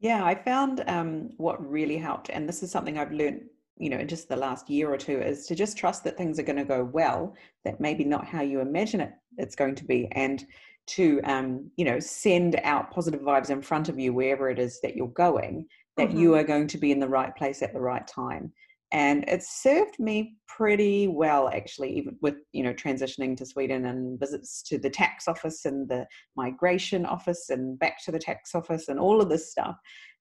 yeah, 0.00 0.24
I 0.24 0.34
found 0.34 0.84
um, 0.86 1.30
what 1.36 1.64
really 1.66 1.96
helped, 1.96 2.28
and 2.30 2.48
this 2.48 2.62
is 2.62 2.70
something 2.70 2.98
I've 2.98 3.12
learned, 3.12 3.42
you 3.78 3.90
know, 3.90 3.98
in 3.98 4.08
just 4.08 4.28
the 4.28 4.36
last 4.36 4.68
year 4.68 4.92
or 4.92 4.96
two, 4.96 5.20
is 5.20 5.46
to 5.46 5.54
just 5.54 5.76
trust 5.76 6.04
that 6.04 6.16
things 6.16 6.38
are 6.38 6.44
going 6.44 6.58
to 6.58 6.64
go 6.64 6.84
well. 6.84 7.34
That 7.64 7.80
maybe 7.80 8.04
not 8.04 8.26
how 8.26 8.42
you 8.42 8.60
imagine 8.60 9.00
it 9.00 9.12
it's 9.38 9.56
going 9.56 9.74
to 9.76 9.84
be, 9.84 10.08
and 10.12 10.44
to 10.88 11.20
um, 11.24 11.70
you 11.76 11.84
know 11.84 11.98
send 11.98 12.60
out 12.62 12.90
positive 12.90 13.20
vibes 13.20 13.50
in 13.50 13.62
front 13.62 13.88
of 13.88 13.98
you 13.98 14.12
wherever 14.12 14.50
it 14.50 14.58
is 14.58 14.80
that 14.82 14.96
you're 14.96 15.08
going. 15.08 15.66
That 15.96 16.08
mm-hmm. 16.08 16.18
you 16.18 16.34
are 16.34 16.44
going 16.44 16.66
to 16.68 16.78
be 16.78 16.92
in 16.92 17.00
the 17.00 17.08
right 17.08 17.34
place 17.34 17.62
at 17.62 17.72
the 17.72 17.80
right 17.80 18.06
time 18.06 18.52
and 18.92 19.24
it 19.28 19.42
served 19.42 19.98
me 19.98 20.36
pretty 20.46 21.08
well 21.08 21.48
actually 21.48 21.96
even 21.96 22.16
with 22.22 22.36
you 22.52 22.62
know 22.62 22.72
transitioning 22.72 23.36
to 23.36 23.44
sweden 23.44 23.86
and 23.86 24.18
visits 24.18 24.62
to 24.62 24.78
the 24.78 24.90
tax 24.90 25.26
office 25.26 25.64
and 25.64 25.88
the 25.88 26.06
migration 26.36 27.04
office 27.04 27.50
and 27.50 27.78
back 27.78 28.02
to 28.04 28.12
the 28.12 28.18
tax 28.18 28.54
office 28.54 28.88
and 28.88 29.00
all 29.00 29.20
of 29.20 29.28
this 29.28 29.50
stuff 29.50 29.76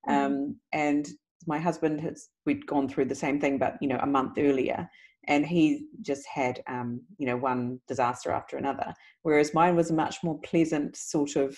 mm-hmm. 0.08 0.26
um, 0.26 0.56
and 0.74 1.10
my 1.48 1.60
husband 1.60 2.02
has 2.02 2.30
we'd 2.46 2.66
gone 2.66 2.90
through 2.90 3.06
the 3.06 3.16
same 3.16 3.40
thing 3.40 3.58
but 3.58 3.76
you 3.82 3.88
know 3.88 4.00
a 4.02 4.08
month 4.08 4.38
earlier 4.38 4.90
and 5.28 5.46
he 5.46 5.86
just 6.02 6.26
had 6.28 6.62
um, 6.68 7.02
you 7.18 7.26
know 7.26 7.38
one 7.38 7.80
disaster 7.88 8.32
after 8.32 8.58
another 8.58 8.94
whereas 9.22 9.54
mine 9.54 9.76
was 9.76 9.92
a 9.92 9.94
much 9.94 10.18
more 10.24 10.40
pleasant 10.44 10.96
sort 10.96 11.36
of 11.36 11.58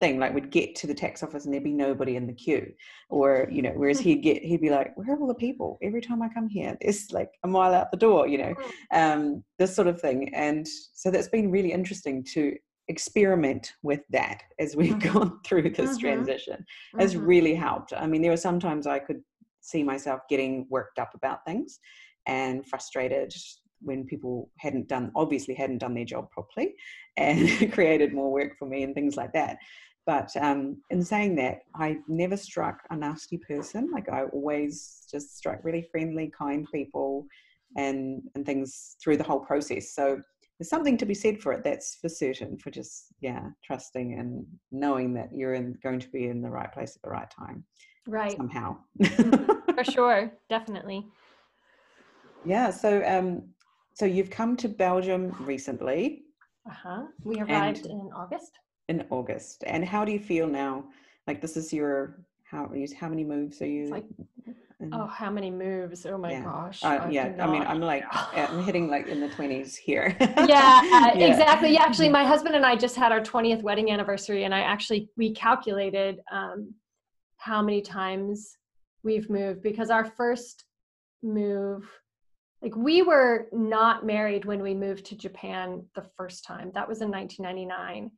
thing 0.00 0.18
like 0.18 0.32
we'd 0.32 0.50
get 0.50 0.76
to 0.76 0.86
the 0.86 0.94
tax 0.94 1.22
office 1.22 1.44
and 1.44 1.52
there'd 1.52 1.64
be 1.64 1.72
nobody 1.72 2.16
in 2.16 2.26
the 2.26 2.32
queue 2.32 2.72
or 3.10 3.48
you 3.50 3.62
know 3.62 3.72
whereas 3.74 3.98
he'd 3.98 4.22
get 4.22 4.42
he'd 4.42 4.60
be 4.60 4.70
like 4.70 4.96
where 4.96 5.14
are 5.14 5.20
all 5.20 5.26
the 5.26 5.34
people 5.34 5.78
every 5.82 6.00
time 6.00 6.22
i 6.22 6.28
come 6.28 6.48
here 6.48 6.76
it's 6.80 7.10
like 7.10 7.30
a 7.44 7.48
mile 7.48 7.74
out 7.74 7.90
the 7.90 7.96
door 7.96 8.28
you 8.28 8.38
know 8.38 8.54
mm. 8.92 9.14
um, 9.14 9.42
this 9.58 9.74
sort 9.74 9.88
of 9.88 10.00
thing 10.00 10.32
and 10.34 10.66
so 10.94 11.10
that's 11.10 11.28
been 11.28 11.50
really 11.50 11.72
interesting 11.72 12.22
to 12.22 12.54
experiment 12.86 13.72
with 13.82 14.00
that 14.10 14.42
as 14.58 14.76
we've 14.76 14.94
mm-hmm. 14.94 15.18
gone 15.18 15.40
through 15.44 15.70
this 15.70 15.90
mm-hmm. 15.90 16.00
transition 16.00 16.64
has 16.98 17.14
mm-hmm. 17.14 17.26
really 17.26 17.54
helped 17.54 17.92
i 17.96 18.06
mean 18.06 18.22
there 18.22 18.30
were 18.30 18.36
sometimes 18.36 18.86
i 18.86 18.98
could 18.98 19.20
see 19.60 19.82
myself 19.82 20.20
getting 20.30 20.66
worked 20.70 20.98
up 20.98 21.10
about 21.14 21.44
things 21.44 21.80
and 22.26 22.66
frustrated 22.66 23.32
when 23.80 24.04
people 24.04 24.50
hadn't 24.58 24.88
done 24.88 25.10
obviously 25.14 25.54
hadn't 25.54 25.78
done 25.78 25.94
their 25.94 26.04
job 26.04 26.30
properly 26.30 26.74
and 27.16 27.72
created 27.72 28.12
more 28.12 28.32
work 28.32 28.52
for 28.58 28.66
me 28.66 28.82
and 28.82 28.94
things 28.94 29.16
like 29.16 29.32
that 29.32 29.58
But 30.08 30.34
um, 30.40 30.78
in 30.88 31.02
saying 31.02 31.34
that, 31.34 31.58
I 31.74 31.98
never 32.08 32.38
struck 32.38 32.78
a 32.88 32.96
nasty 32.96 33.36
person. 33.36 33.90
Like 33.92 34.08
I 34.08 34.22
always 34.32 35.06
just 35.10 35.36
struck 35.36 35.62
really 35.62 35.86
friendly, 35.92 36.32
kind 36.36 36.66
people, 36.72 37.26
and 37.76 38.22
and 38.34 38.46
things 38.46 38.96
through 39.04 39.18
the 39.18 39.24
whole 39.24 39.40
process. 39.40 39.92
So 39.94 40.18
there's 40.58 40.70
something 40.70 40.96
to 40.96 41.04
be 41.04 41.12
said 41.12 41.42
for 41.42 41.52
it. 41.52 41.62
That's 41.62 41.98
for 42.00 42.08
certain. 42.08 42.56
For 42.56 42.70
just 42.70 43.12
yeah, 43.20 43.50
trusting 43.62 44.18
and 44.18 44.46
knowing 44.72 45.12
that 45.12 45.28
you're 45.30 45.52
in 45.52 45.78
going 45.82 46.00
to 46.00 46.08
be 46.08 46.28
in 46.28 46.40
the 46.40 46.48
right 46.48 46.72
place 46.72 46.96
at 46.96 47.02
the 47.02 47.10
right 47.10 47.30
time. 47.30 47.62
Right. 48.06 48.34
Somehow. 48.34 48.78
Mm-hmm. 49.02 49.74
for 49.74 49.84
sure, 49.92 50.32
definitely. 50.48 51.06
Yeah. 52.46 52.70
So 52.70 53.02
um, 53.04 53.42
so 53.92 54.06
you've 54.06 54.30
come 54.30 54.56
to 54.56 54.70
Belgium 54.70 55.36
recently. 55.40 56.22
Uh 56.66 56.72
huh. 56.72 57.02
We 57.24 57.42
arrived 57.42 57.84
in 57.84 58.08
August 58.16 58.52
in 58.88 59.04
August. 59.10 59.64
And 59.66 59.84
how 59.84 60.04
do 60.04 60.12
you 60.12 60.18
feel 60.18 60.46
now? 60.46 60.84
Like 61.26 61.40
this 61.40 61.56
is 61.56 61.72
your 61.72 62.18
how 62.50 62.72
how 62.98 63.08
many 63.08 63.24
moves 63.24 63.60
are 63.60 63.66
you? 63.66 63.88
Like, 63.88 64.06
oh, 64.92 65.06
how 65.06 65.30
many 65.30 65.50
moves? 65.50 66.06
Oh 66.06 66.16
my 66.16 66.32
yeah. 66.32 66.42
gosh! 66.42 66.82
Uh, 66.82 66.88
I 66.88 67.10
yeah, 67.10 67.36
I 67.38 67.46
mean, 67.46 67.62
I'm 67.62 67.80
like 67.80 68.04
I'm 68.10 68.62
hitting 68.62 68.88
like 68.88 69.06
in 69.06 69.20
the 69.20 69.28
20s 69.28 69.76
here. 69.76 70.16
yeah, 70.20 70.80
uh, 70.82 71.10
yeah, 71.14 71.26
exactly. 71.26 71.74
Yeah, 71.74 71.82
actually, 71.82 72.08
my 72.08 72.24
husband 72.24 72.56
and 72.56 72.64
I 72.64 72.76
just 72.76 72.96
had 72.96 73.12
our 73.12 73.20
20th 73.20 73.62
wedding 73.62 73.90
anniversary, 73.90 74.44
and 74.44 74.54
I 74.54 74.60
actually 74.60 75.10
we 75.18 75.34
calculated 75.34 76.20
um, 76.32 76.74
how 77.36 77.60
many 77.60 77.82
times 77.82 78.56
we've 79.02 79.28
moved 79.28 79.62
because 79.62 79.90
our 79.90 80.06
first 80.06 80.64
move 81.22 81.84
like 82.62 82.74
we 82.74 83.02
were 83.02 83.48
not 83.52 84.04
married 84.04 84.44
when 84.44 84.62
we 84.62 84.74
moved 84.74 85.04
to 85.06 85.16
Japan 85.16 85.84
the 85.94 86.04
first 86.16 86.44
time. 86.44 86.72
That 86.74 86.88
was 86.88 87.02
in 87.02 87.10
1999. 87.10 88.10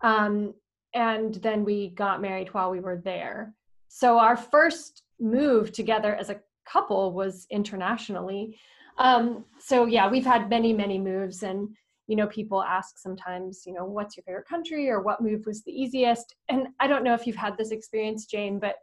Um, 0.00 0.54
and 0.94 1.34
then 1.36 1.64
we 1.64 1.90
got 1.90 2.20
married 2.20 2.54
while 2.54 2.70
we 2.70 2.80
were 2.80 2.96
there. 2.96 3.54
So 3.88 4.18
our 4.18 4.36
first 4.36 5.02
move 5.20 5.72
together 5.72 6.14
as 6.14 6.30
a 6.30 6.40
couple 6.66 7.12
was 7.12 7.46
internationally. 7.50 8.58
Um, 8.98 9.44
so 9.58 9.86
yeah, 9.86 10.08
we've 10.08 10.24
had 10.24 10.48
many, 10.48 10.72
many 10.72 10.98
moves 10.98 11.42
and 11.42 11.68
you 12.06 12.14
know, 12.14 12.26
people 12.28 12.62
ask 12.62 12.98
sometimes, 12.98 13.64
you 13.66 13.72
know, 13.72 13.84
what's 13.84 14.16
your 14.16 14.22
favorite 14.24 14.46
country 14.46 14.88
or 14.88 15.02
what 15.02 15.20
move 15.20 15.44
was 15.44 15.64
the 15.64 15.72
easiest? 15.72 16.36
And 16.48 16.68
I 16.78 16.86
don't 16.86 17.02
know 17.02 17.14
if 17.14 17.26
you've 17.26 17.36
had 17.36 17.56
this 17.56 17.72
experience, 17.72 18.26
Jane, 18.26 18.58
but 18.60 18.76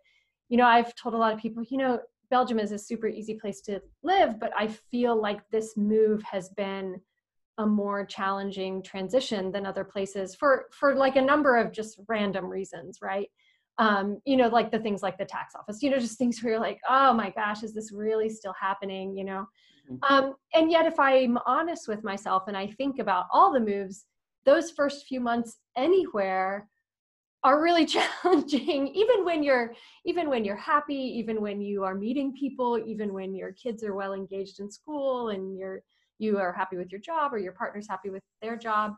you 0.50 0.58
know, 0.58 0.66
I've 0.66 0.94
told 0.96 1.16
a 1.16 1.18
lot 1.18 1.34
of 1.34 1.40
people, 1.40 1.64
you 1.70 1.78
know, 1.78 2.00
Belgium 2.30 2.60
is 2.60 2.72
a 2.72 2.78
super 2.78 3.08
easy 3.08 3.36
place 3.36 3.62
to 3.62 3.82
live, 4.02 4.40
but 4.40 4.52
I 4.58 4.68
feel 4.68 5.20
like 5.20 5.40
this 5.52 5.78
move 5.78 6.22
has 6.24 6.50
been 6.50 7.00
a 7.58 7.66
more 7.66 8.06
challenging 8.06 8.82
transition 8.82 9.52
than 9.52 9.66
other 9.66 9.84
places 9.84 10.36
for 10.36 10.66
for 10.72 10.96
like 10.96 11.16
a 11.16 11.22
number 11.22 11.58
of 11.58 11.72
just 11.72 12.00
random 12.08 12.46
reasons 12.46 13.00
right? 13.02 13.28
Um 13.78 14.20
you 14.26 14.38
know 14.38 14.48
like 14.48 14.72
the 14.72 14.80
things 14.80 15.02
like 15.02 15.18
the 15.18 15.26
tax 15.26 15.56
office 15.56 15.82
you 15.82 15.90
know 15.90 16.00
just 16.00 16.18
things 16.18 16.42
where 16.42 16.54
you're 16.54 16.62
like 16.62 16.80
oh 16.90 17.14
my 17.14 17.30
gosh 17.32 17.64
is 17.64 17.74
this 17.74 17.92
really 17.92 18.30
still 18.30 18.54
happening? 18.60 19.16
You 19.18 19.26
know? 19.26 19.46
Mm-hmm. 19.92 20.14
um 20.14 20.36
and 20.54 20.72
yet 20.72 20.86
if 20.86 20.98
i'm 20.98 21.38
honest 21.46 21.90
with 21.90 22.06
myself 22.06 22.44
and 22.48 22.56
i 22.56 22.66
think 22.66 23.00
about 23.00 23.26
all 23.34 23.52
the 23.52 23.60
moves 23.60 24.06
those 24.46 24.72
first 24.72 25.06
few 25.08 25.20
months 25.20 25.58
anywhere 25.76 26.70
are 27.44 27.62
really 27.62 27.86
challenging 28.24 28.88
even 28.88 29.26
when 29.26 29.44
you're 29.44 29.74
even 30.06 30.30
when 30.30 30.46
you're 30.46 30.56
happy 30.56 30.96
even 30.96 31.42
when 31.42 31.60
you 31.60 31.84
are 31.84 31.96
meeting 31.96 32.34
people 32.34 32.82
even 32.86 33.14
when 33.14 33.36
your 33.36 33.52
kids 33.52 33.84
are 33.84 33.94
well 33.94 34.14
engaged 34.14 34.62
in 34.62 34.72
school 34.72 35.30
and 35.30 35.58
you're 35.58 35.82
you 36.20 36.38
are 36.38 36.54
happy 36.54 36.78
with 36.78 36.92
your 36.92 37.02
job 37.02 37.34
or 37.34 37.38
your 37.38 37.54
partner's 37.54 37.88
happy 37.88 38.10
with 38.10 38.22
their 38.42 38.56
job. 38.56 38.94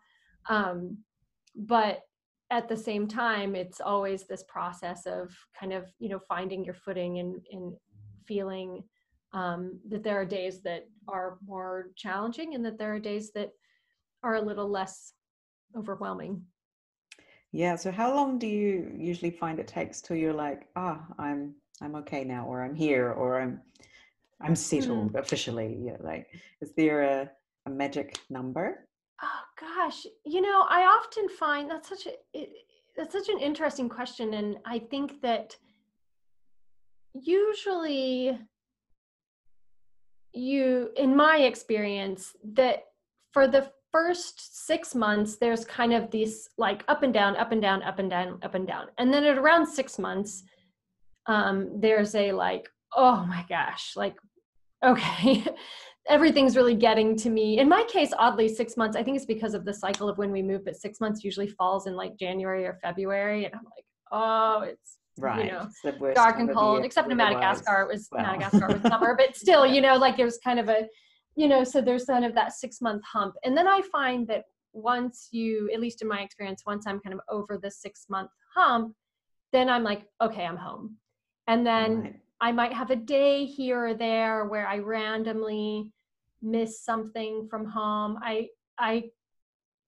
Um, 0.49 0.97
but 1.55 2.01
at 2.51 2.69
the 2.69 2.77
same 2.77 3.07
time 3.07 3.55
it's 3.55 3.81
always 3.81 4.23
this 4.23 4.43
process 4.47 5.05
of 5.05 5.35
kind 5.59 5.73
of 5.73 5.91
you 5.99 6.09
know 6.09 6.19
finding 6.19 6.63
your 6.63 6.73
footing 6.73 7.19
and, 7.19 7.45
and 7.51 7.73
feeling 8.27 8.83
um, 9.33 9.79
that 9.89 10.03
there 10.03 10.19
are 10.19 10.25
days 10.25 10.61
that 10.61 10.87
are 11.07 11.37
more 11.45 11.87
challenging 11.95 12.55
and 12.55 12.63
that 12.65 12.77
there 12.77 12.93
are 12.93 12.99
days 12.99 13.31
that 13.33 13.49
are 14.23 14.35
a 14.35 14.41
little 14.41 14.69
less 14.69 15.13
overwhelming. 15.75 16.41
Yeah 17.51 17.75
so 17.75 17.91
how 17.91 18.13
long 18.13 18.37
do 18.37 18.47
you 18.47 18.91
usually 18.97 19.31
find 19.31 19.59
it 19.59 19.67
takes 19.67 20.01
till 20.01 20.17
you're 20.17 20.33
like 20.33 20.67
ah 20.75 21.01
oh, 21.01 21.13
i'm 21.17 21.55
i'm 21.81 21.95
okay 21.95 22.23
now 22.23 22.45
or 22.45 22.63
i'm 22.63 22.75
here 22.75 23.11
or 23.11 23.39
i'm 23.39 23.61
I'm 24.41 24.55
settled 24.55 25.13
mm. 25.13 25.19
officially. 25.19 25.77
Yeah, 25.81 25.97
like 26.01 26.27
is 26.61 26.73
there 26.75 27.01
a, 27.01 27.31
a 27.65 27.69
magic 27.69 28.19
number? 28.29 28.87
Oh 29.21 29.41
gosh, 29.59 30.05
you 30.25 30.41
know, 30.41 30.65
I 30.69 30.83
often 30.83 31.29
find 31.29 31.69
that's 31.69 31.89
such 31.89 32.07
a 32.07 32.13
it, 32.33 32.49
that's 32.97 33.13
such 33.13 33.29
an 33.29 33.39
interesting 33.39 33.89
question, 33.89 34.33
and 34.33 34.57
I 34.65 34.79
think 34.79 35.21
that 35.21 35.55
usually 37.13 38.37
you 40.33 40.89
in 40.97 41.15
my 41.15 41.37
experience 41.37 42.35
that 42.53 42.83
for 43.31 43.47
the 43.47 43.71
first 43.91 44.67
six 44.67 44.93
months 44.93 45.37
there's 45.37 45.63
kind 45.63 45.93
of 45.93 46.11
these 46.11 46.49
like 46.57 46.83
up 46.89 47.03
and 47.03 47.13
down 47.13 47.37
up 47.37 47.53
and 47.53 47.61
down 47.61 47.81
up 47.83 47.99
and 47.99 48.09
down 48.09 48.37
up 48.43 48.53
and 48.53 48.67
down 48.67 48.87
and 48.97 49.13
then 49.13 49.23
at 49.23 49.37
around 49.37 49.65
six 49.65 49.97
months 49.97 50.43
um, 51.27 51.69
there's 51.79 52.13
a 52.15 52.33
like 52.33 52.69
oh 52.93 53.25
my 53.25 53.45
gosh, 53.49 53.93
like, 53.95 54.15
okay, 54.83 55.45
everything's 56.07 56.55
really 56.55 56.75
getting 56.75 57.15
to 57.17 57.29
me. 57.29 57.59
In 57.59 57.67
my 57.67 57.83
case, 57.83 58.13
oddly, 58.17 58.47
six 58.47 58.77
months, 58.77 58.95
I 58.95 59.03
think 59.03 59.17
it's 59.17 59.25
because 59.25 59.53
of 59.53 59.65
the 59.65 59.73
cycle 59.73 60.07
of 60.07 60.17
when 60.17 60.31
we 60.31 60.41
move, 60.41 60.63
but 60.65 60.75
six 60.75 60.99
months 60.99 61.23
usually 61.23 61.47
falls 61.47 61.87
in 61.87 61.95
like 61.95 62.17
January 62.17 62.65
or 62.65 62.77
February. 62.83 63.45
And 63.45 63.55
I'm 63.55 63.63
like, 63.63 63.85
oh, 64.11 64.61
it's, 64.61 64.97
right. 65.17 65.45
you 65.45 65.51
know, 65.51 66.13
dark 66.13 66.39
and 66.39 66.53
cold, 66.53 66.85
except 66.85 67.09
in 67.09 67.17
Madagascar, 67.17 67.81
it 67.81 67.87
was 67.87 68.07
wow. 68.11 68.21
Madagascar 68.21 68.67
was 68.67 68.81
summer, 68.83 69.15
but 69.17 69.35
still, 69.35 69.65
you 69.65 69.81
know, 69.81 69.95
like 69.95 70.19
it 70.19 70.25
was 70.25 70.37
kind 70.43 70.59
of 70.59 70.69
a, 70.69 70.87
you 71.35 71.47
know, 71.47 71.63
so 71.63 71.81
there's 71.81 72.05
kind 72.05 72.23
of 72.23 72.35
that 72.35 72.53
six 72.53 72.81
month 72.81 73.01
hump. 73.11 73.35
And 73.43 73.57
then 73.57 73.67
I 73.67 73.81
find 73.91 74.27
that 74.27 74.43
once 74.73 75.29
you, 75.31 75.69
at 75.73 75.79
least 75.79 76.01
in 76.01 76.07
my 76.07 76.21
experience, 76.21 76.63
once 76.65 76.85
I'm 76.85 76.99
kind 76.99 77.13
of 77.13 77.21
over 77.29 77.57
the 77.61 77.71
six 77.71 78.05
month 78.09 78.29
hump, 78.53 78.93
then 79.51 79.69
I'm 79.69 79.83
like, 79.83 80.03
okay, 80.21 80.45
I'm 80.45 80.57
home. 80.57 80.97
And 81.47 81.65
then 81.65 82.01
right. 82.01 82.15
I 82.45 82.51
might 82.51 82.73
have 82.73 82.91
a 82.91 82.95
day 82.95 83.45
here 83.45 83.87
or 83.87 83.93
there 83.95 84.45
where 84.45 84.67
I 84.67 84.77
randomly 84.77 85.91
miss 86.43 86.83
something 86.83 87.47
from 87.49 87.65
home. 87.65 88.19
I 88.21 88.49
I 88.77 89.05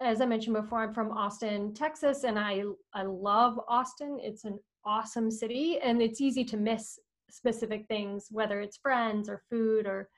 as 0.01 0.21
I 0.21 0.25
mentioned 0.25 0.55
before, 0.55 0.81
I'm 0.81 0.91
from 0.91 1.11
Austin, 1.11 1.75
Texas, 1.75 2.23
and 2.23 2.39
I 2.39 2.63
I 2.95 3.03
love 3.03 3.59
Austin. 3.69 4.17
It's 4.19 4.43
an 4.43 4.57
awesome 4.83 5.29
city, 5.29 5.77
and 5.83 6.01
it's 6.01 6.19
easy 6.19 6.43
to 6.45 6.57
miss 6.57 6.97
specific 7.29 7.85
things, 7.89 8.25
whether 8.31 8.59
it's 8.59 8.77
friends 8.77 9.29
or 9.29 9.43
food 9.51 9.85
or 9.85 10.09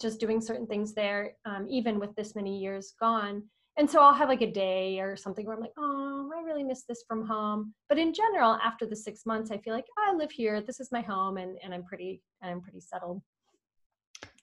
just 0.00 0.20
doing 0.20 0.40
certain 0.40 0.68
things 0.68 0.94
there. 0.94 1.32
Um, 1.46 1.66
even 1.68 1.98
with 1.98 2.14
this 2.14 2.36
many 2.36 2.56
years 2.60 2.94
gone, 3.00 3.42
and 3.78 3.90
so 3.90 4.00
I'll 4.00 4.14
have 4.14 4.28
like 4.28 4.42
a 4.42 4.50
day 4.50 5.00
or 5.00 5.16
something 5.16 5.44
where 5.44 5.54
I'm 5.54 5.60
like, 5.60 5.72
oh, 5.78 6.30
I 6.34 6.42
really 6.42 6.64
miss 6.64 6.84
this 6.88 7.04
from 7.06 7.26
home. 7.26 7.74
But 7.88 7.98
in 7.98 8.14
general, 8.14 8.58
after 8.64 8.86
the 8.86 8.96
six 8.96 9.26
months, 9.26 9.50
I 9.50 9.58
feel 9.58 9.74
like 9.74 9.86
oh, 9.98 10.12
I 10.12 10.16
live 10.16 10.30
here. 10.30 10.60
This 10.62 10.80
is 10.80 10.90
my 10.92 11.02
home, 11.02 11.36
and 11.36 11.58
and 11.62 11.74
I'm 11.74 11.84
pretty 11.84 12.22
and 12.42 12.50
I'm 12.50 12.60
pretty 12.60 12.80
settled. 12.80 13.22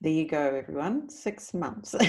There 0.01 0.11
you 0.11 0.27
go, 0.27 0.55
everyone. 0.55 1.09
Six 1.09 1.53
months. 1.53 1.95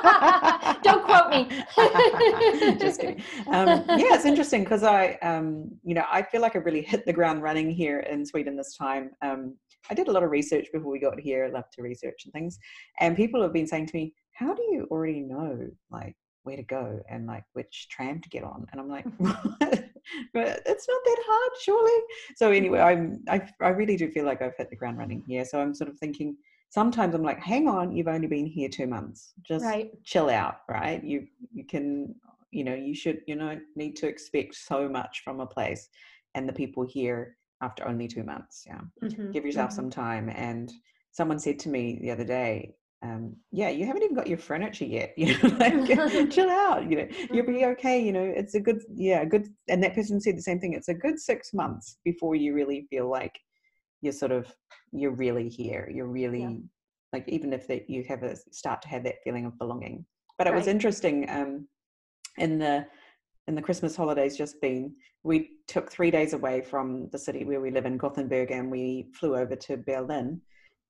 Don't 0.82 1.04
quote 1.04 1.30
me. 1.30 1.48
Just 2.78 3.00
kidding. 3.00 3.22
Um, 3.48 3.68
yeah, 3.88 4.14
it's 4.14 4.24
interesting 4.24 4.64
because 4.64 4.82
I, 4.82 5.12
um, 5.22 5.70
you 5.82 5.94
know, 5.94 6.04
I 6.10 6.22
feel 6.22 6.40
like 6.40 6.56
I 6.56 6.58
really 6.58 6.82
hit 6.82 7.06
the 7.06 7.12
ground 7.12 7.42
running 7.42 7.70
here 7.70 8.00
in 8.00 8.24
Sweden 8.24 8.56
this 8.56 8.76
time. 8.76 9.10
Um, 9.22 9.56
I 9.90 9.94
did 9.94 10.08
a 10.08 10.12
lot 10.12 10.22
of 10.22 10.30
research 10.30 10.68
before 10.72 10.92
we 10.92 10.98
got 10.98 11.18
here. 11.18 11.46
I 11.46 11.48
love 11.48 11.64
to 11.72 11.82
research 11.82 12.22
and 12.24 12.32
things, 12.32 12.58
and 13.00 13.16
people 13.16 13.42
have 13.42 13.52
been 13.52 13.66
saying 13.66 13.86
to 13.86 13.96
me, 13.96 14.12
"How 14.34 14.54
do 14.54 14.62
you 14.70 14.86
already 14.90 15.20
know 15.20 15.68
like 15.90 16.16
where 16.42 16.56
to 16.56 16.62
go 16.62 17.00
and 17.08 17.26
like 17.26 17.44
which 17.52 17.88
tram 17.90 18.20
to 18.20 18.28
get 18.28 18.44
on 18.44 18.66
and 18.72 18.80
i'm 18.80 18.88
like 18.88 19.04
but 19.18 20.60
it's 20.66 20.88
not 20.88 21.00
that 21.04 21.18
hard 21.26 21.52
surely 21.60 22.02
so 22.36 22.50
anyway 22.50 22.80
i'm 22.80 23.20
I, 23.28 23.48
I 23.60 23.68
really 23.68 23.96
do 23.96 24.10
feel 24.10 24.24
like 24.24 24.42
i've 24.42 24.56
hit 24.56 24.70
the 24.70 24.76
ground 24.76 24.98
running 24.98 25.22
here 25.26 25.44
so 25.44 25.60
i'm 25.60 25.74
sort 25.74 25.90
of 25.90 25.98
thinking 25.98 26.36
sometimes 26.70 27.14
i'm 27.14 27.22
like 27.22 27.40
hang 27.40 27.68
on 27.68 27.94
you've 27.94 28.08
only 28.08 28.26
been 28.26 28.46
here 28.46 28.68
two 28.68 28.86
months 28.86 29.32
just 29.46 29.64
right. 29.64 29.90
chill 30.04 30.30
out 30.30 30.60
right 30.68 31.02
you 31.04 31.26
you 31.52 31.64
can 31.64 32.14
you 32.50 32.64
know 32.64 32.74
you 32.74 32.94
should 32.94 33.20
you 33.26 33.36
know 33.36 33.58
need 33.76 33.96
to 33.96 34.06
expect 34.06 34.54
so 34.54 34.88
much 34.88 35.22
from 35.24 35.40
a 35.40 35.46
place 35.46 35.88
and 36.34 36.48
the 36.48 36.52
people 36.52 36.84
here 36.84 37.36
after 37.62 37.86
only 37.86 38.08
two 38.08 38.24
months 38.24 38.64
yeah 38.66 38.80
mm-hmm. 39.02 39.30
give 39.30 39.44
yourself 39.44 39.70
mm-hmm. 39.70 39.76
some 39.76 39.90
time 39.90 40.30
and 40.34 40.72
someone 41.12 41.38
said 41.38 41.58
to 41.58 41.68
me 41.68 41.98
the 42.00 42.10
other 42.10 42.24
day 42.24 42.72
um, 43.02 43.34
yeah, 43.50 43.70
you 43.70 43.86
haven't 43.86 44.02
even 44.02 44.14
got 44.14 44.26
your 44.26 44.38
furniture 44.38 44.84
yet. 44.84 45.14
You 45.16 45.38
know, 45.38 45.56
like, 45.58 46.30
chill 46.30 46.50
out. 46.50 46.88
You 46.90 46.98
know, 46.98 47.08
you'll 47.32 47.46
be 47.46 47.64
okay. 47.66 48.02
You 48.02 48.12
know, 48.12 48.22
it's 48.22 48.54
a 48.54 48.60
good, 48.60 48.82
yeah, 48.94 49.24
good. 49.24 49.48
And 49.68 49.82
that 49.82 49.94
person 49.94 50.20
said 50.20 50.36
the 50.36 50.42
same 50.42 50.60
thing. 50.60 50.74
It's 50.74 50.88
a 50.88 50.94
good 50.94 51.18
six 51.18 51.54
months 51.54 51.98
before 52.04 52.34
you 52.34 52.54
really 52.54 52.86
feel 52.90 53.10
like 53.10 53.38
you're 54.02 54.12
sort 54.12 54.32
of 54.32 54.52
you're 54.92 55.12
really 55.12 55.48
here. 55.48 55.90
You're 55.92 56.08
really 56.08 56.42
yeah. 56.42 56.56
like 57.12 57.28
even 57.28 57.52
if 57.52 57.66
that 57.68 57.88
you 57.88 58.04
have 58.08 58.22
a 58.22 58.36
start 58.50 58.82
to 58.82 58.88
have 58.88 59.04
that 59.04 59.22
feeling 59.24 59.46
of 59.46 59.58
belonging. 59.58 60.04
But 60.36 60.46
it 60.46 60.50
right. 60.50 60.58
was 60.58 60.66
interesting. 60.66 61.28
Um, 61.30 61.68
in 62.36 62.58
the 62.58 62.86
in 63.46 63.54
the 63.54 63.62
Christmas 63.62 63.96
holidays 63.96 64.36
just 64.36 64.60
been, 64.60 64.94
we 65.22 65.50
took 65.66 65.90
three 65.90 66.10
days 66.10 66.34
away 66.34 66.60
from 66.60 67.08
the 67.10 67.18
city 67.18 67.44
where 67.44 67.60
we 67.60 67.70
live 67.70 67.86
in 67.86 67.96
Gothenburg 67.96 68.50
and 68.50 68.70
we 68.70 69.10
flew 69.14 69.36
over 69.36 69.56
to 69.56 69.76
Berlin 69.78 70.40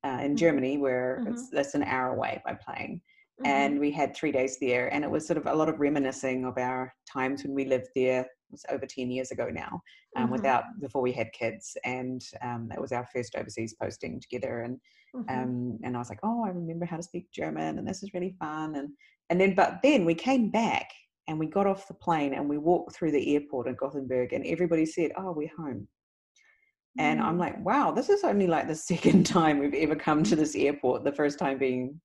uh, 0.03 0.09
in 0.09 0.15
mm-hmm. 0.17 0.35
Germany, 0.35 0.77
where 0.77 1.19
mm-hmm. 1.21 1.33
it's 1.33 1.49
that's 1.49 1.75
an 1.75 1.83
hour 1.83 2.13
away 2.13 2.41
by 2.45 2.53
plane. 2.53 3.01
Mm-hmm. 3.41 3.47
And 3.47 3.79
we 3.79 3.91
had 3.91 4.15
three 4.15 4.31
days 4.31 4.57
there, 4.59 4.93
and 4.93 5.03
it 5.03 5.09
was 5.09 5.25
sort 5.25 5.37
of 5.37 5.47
a 5.47 5.55
lot 5.55 5.69
of 5.69 5.79
reminiscing 5.79 6.45
of 6.45 6.57
our 6.57 6.93
times 7.11 7.43
when 7.43 7.55
we 7.55 7.65
lived 7.65 7.89
there. 7.95 8.21
It 8.21 8.51
was 8.51 8.65
over 8.69 8.85
ten 8.85 9.09
years 9.09 9.31
ago 9.31 9.47
now, 9.51 9.81
um, 10.15 10.23
mm-hmm. 10.23 10.33
without 10.33 10.63
before 10.79 11.01
we 11.01 11.11
had 11.11 11.31
kids, 11.31 11.77
and 11.85 12.21
um, 12.41 12.67
that 12.69 12.81
was 12.81 12.91
our 12.91 13.07
first 13.13 13.35
overseas 13.35 13.73
posting 13.81 14.19
together. 14.19 14.61
And 14.61 14.77
mm-hmm. 15.15 15.39
um, 15.39 15.79
and 15.83 15.95
I 15.95 15.99
was 15.99 16.09
like, 16.09 16.19
oh, 16.23 16.43
I 16.45 16.49
remember 16.49 16.85
how 16.85 16.97
to 16.97 17.03
speak 17.03 17.31
German, 17.31 17.77
and 17.77 17.87
this 17.87 18.03
is 18.03 18.13
really 18.13 18.35
fun. 18.39 18.75
And 18.75 18.89
and 19.29 19.39
then, 19.39 19.55
but 19.55 19.79
then 19.81 20.03
we 20.03 20.13
came 20.13 20.51
back 20.51 20.91
and 21.27 21.39
we 21.39 21.47
got 21.47 21.65
off 21.65 21.87
the 21.87 21.93
plane 21.93 22.33
and 22.33 22.49
we 22.49 22.57
walked 22.57 22.93
through 22.93 23.11
the 23.11 23.33
airport 23.33 23.67
in 23.67 23.75
Gothenburg, 23.75 24.33
and 24.33 24.45
everybody 24.45 24.85
said, 24.85 25.11
oh, 25.17 25.31
we're 25.31 25.55
home. 25.57 25.87
And 26.97 27.21
I'm 27.21 27.37
mm. 27.37 27.39
like, 27.39 27.63
wow, 27.63 27.91
this 27.91 28.09
is 28.09 28.23
only 28.23 28.47
like 28.47 28.67
the 28.67 28.75
second 28.91 29.25
time 29.25 29.59
we've 29.59 29.73
ever 29.73 29.95
come 29.95 30.23
to 30.23 30.35
this 30.35 30.55
airport. 30.55 31.03
The 31.03 31.11
first 31.11 31.39
time 31.39 31.57
being 31.57 31.99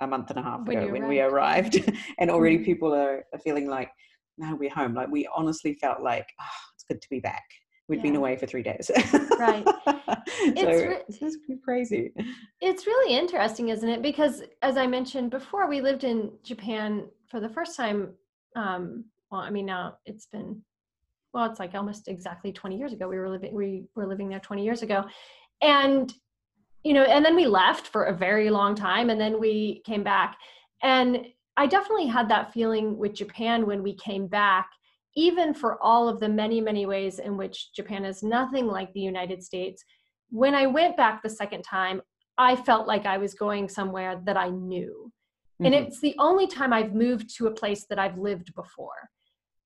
a 0.00 0.06
month 0.06 0.30
and 0.30 0.38
a 0.38 0.42
half 0.42 0.66
when 0.66 0.78
ago 0.78 0.92
when 0.92 1.08
we 1.08 1.20
arrived. 1.20 1.90
and 2.18 2.30
already 2.30 2.58
mm. 2.58 2.64
people 2.64 2.94
are, 2.94 3.24
are, 3.32 3.38
feeling 3.40 3.68
like, 3.68 3.90
now 4.36 4.54
we're 4.54 4.70
home. 4.70 4.94
Like 4.94 5.10
we 5.10 5.28
honestly 5.34 5.74
felt 5.80 6.02
like, 6.02 6.26
oh, 6.40 6.58
it's 6.74 6.84
good 6.84 7.02
to 7.02 7.08
be 7.10 7.20
back. 7.20 7.44
we 7.88 7.96
have 7.96 8.04
yeah. 8.04 8.10
been 8.12 8.16
away 8.16 8.36
for 8.36 8.46
three 8.46 8.62
days. 8.62 8.90
right. 9.38 9.66
It's 10.40 10.62
re- 10.62 11.02
this 11.20 11.36
crazy. 11.64 12.12
It's 12.60 12.86
really 12.86 13.16
interesting, 13.16 13.70
isn't 13.70 13.88
it? 13.88 14.02
Because 14.02 14.42
as 14.62 14.76
I 14.76 14.86
mentioned 14.86 15.30
before, 15.30 15.68
we 15.68 15.80
lived 15.80 16.04
in 16.04 16.30
Japan 16.44 17.06
for 17.28 17.40
the 17.40 17.48
first 17.48 17.76
time. 17.76 18.14
Um, 18.54 19.04
well, 19.30 19.40
I 19.40 19.50
mean, 19.50 19.66
now 19.66 19.96
it's 20.06 20.26
been 20.26 20.62
well, 21.38 21.48
it's 21.48 21.60
like 21.60 21.74
almost 21.74 22.08
exactly 22.08 22.52
20 22.52 22.76
years 22.76 22.92
ago. 22.92 23.08
We 23.08 23.16
were 23.16 23.28
living 23.28 23.54
we 23.54 23.84
were 23.94 24.06
living 24.06 24.28
there 24.28 24.40
20 24.40 24.64
years 24.64 24.82
ago. 24.82 25.04
And 25.62 26.12
you 26.82 26.92
know, 26.92 27.04
and 27.04 27.24
then 27.24 27.36
we 27.36 27.46
left 27.46 27.86
for 27.86 28.04
a 28.04 28.16
very 28.16 28.50
long 28.50 28.74
time 28.74 29.08
and 29.08 29.20
then 29.20 29.38
we 29.38 29.82
came 29.86 30.02
back. 30.02 30.36
And 30.82 31.26
I 31.56 31.66
definitely 31.66 32.06
had 32.06 32.28
that 32.28 32.52
feeling 32.52 32.98
with 32.98 33.14
Japan 33.14 33.66
when 33.66 33.82
we 33.84 33.94
came 33.94 34.26
back, 34.26 34.68
even 35.14 35.54
for 35.54 35.80
all 35.82 36.08
of 36.08 36.18
the 36.18 36.28
many, 36.28 36.60
many 36.60 36.86
ways 36.86 37.20
in 37.20 37.36
which 37.36 37.72
Japan 37.72 38.04
is 38.04 38.22
nothing 38.22 38.66
like 38.66 38.92
the 38.92 39.00
United 39.00 39.42
States. 39.42 39.84
When 40.30 40.54
I 40.56 40.66
went 40.66 40.96
back 40.96 41.22
the 41.22 41.30
second 41.30 41.62
time, 41.62 42.02
I 42.36 42.56
felt 42.56 42.88
like 42.88 43.06
I 43.06 43.18
was 43.18 43.34
going 43.34 43.68
somewhere 43.68 44.20
that 44.24 44.36
I 44.36 44.48
knew. 44.48 45.12
Mm-hmm. 45.60 45.66
And 45.66 45.74
it's 45.74 46.00
the 46.00 46.16
only 46.18 46.48
time 46.48 46.72
I've 46.72 46.94
moved 46.94 47.36
to 47.36 47.46
a 47.46 47.52
place 47.52 47.86
that 47.90 47.98
I've 47.98 48.18
lived 48.18 48.54
before. 48.54 49.10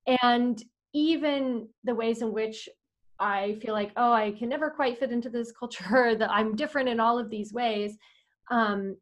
And 0.06 0.62
even 0.92 1.68
the 1.84 1.94
ways 1.94 2.22
in 2.22 2.32
which 2.32 2.68
I 3.18 3.58
feel 3.62 3.72
like, 3.72 3.92
oh, 3.96 4.12
I 4.12 4.32
can 4.32 4.48
never 4.48 4.70
quite 4.70 4.98
fit 4.98 5.12
into 5.12 5.30
this 5.30 5.52
culture, 5.52 6.14
that 6.18 6.30
I'm 6.30 6.56
different 6.56 6.88
in 6.88 7.00
all 7.00 7.18
of 7.18 7.30
these 7.30 7.52
ways, 7.52 7.96
um, 8.50 8.96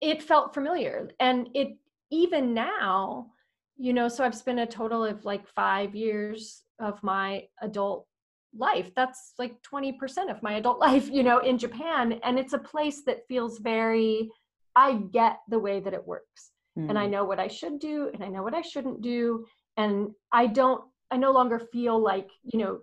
it 0.00 0.22
felt 0.22 0.54
familiar. 0.54 1.10
And 1.20 1.48
it, 1.54 1.76
even 2.10 2.54
now, 2.54 3.30
you 3.76 3.92
know, 3.92 4.08
so 4.08 4.24
I've 4.24 4.34
spent 4.34 4.58
a 4.58 4.66
total 4.66 5.04
of 5.04 5.24
like 5.24 5.46
five 5.48 5.94
years 5.94 6.62
of 6.80 7.02
my 7.02 7.44
adult 7.62 8.06
life. 8.56 8.90
That's 8.96 9.34
like 9.38 9.56
20% 9.62 10.30
of 10.30 10.42
my 10.42 10.54
adult 10.54 10.78
life, 10.88 11.08
you 11.10 11.22
know, 11.22 11.38
in 11.38 11.58
Japan. 11.58 12.20
And 12.24 12.38
it's 12.38 12.52
a 12.52 12.58
place 12.58 13.02
that 13.06 13.26
feels 13.28 13.58
very, 13.58 14.30
I 14.74 14.94
get 15.12 15.38
the 15.48 15.58
way 15.58 15.80
that 15.80 15.94
it 15.94 16.06
works. 16.06 16.50
Mm. 16.78 16.90
And 16.90 16.98
I 16.98 17.06
mm. 17.06 17.10
know 17.10 17.24
what 17.24 17.40
I 17.40 17.48
should 17.48 17.78
do 17.78 18.10
and 18.12 18.22
I 18.22 18.28
know 18.28 18.42
what 18.42 18.54
I 18.54 18.62
shouldn't 18.62 19.00
do. 19.00 19.44
And 19.76 20.10
I 20.32 20.46
don't 20.46 20.82
I 21.10 21.16
no 21.16 21.32
longer 21.32 21.58
feel 21.58 21.98
like, 21.98 22.28
you 22.44 22.58
know, 22.58 22.80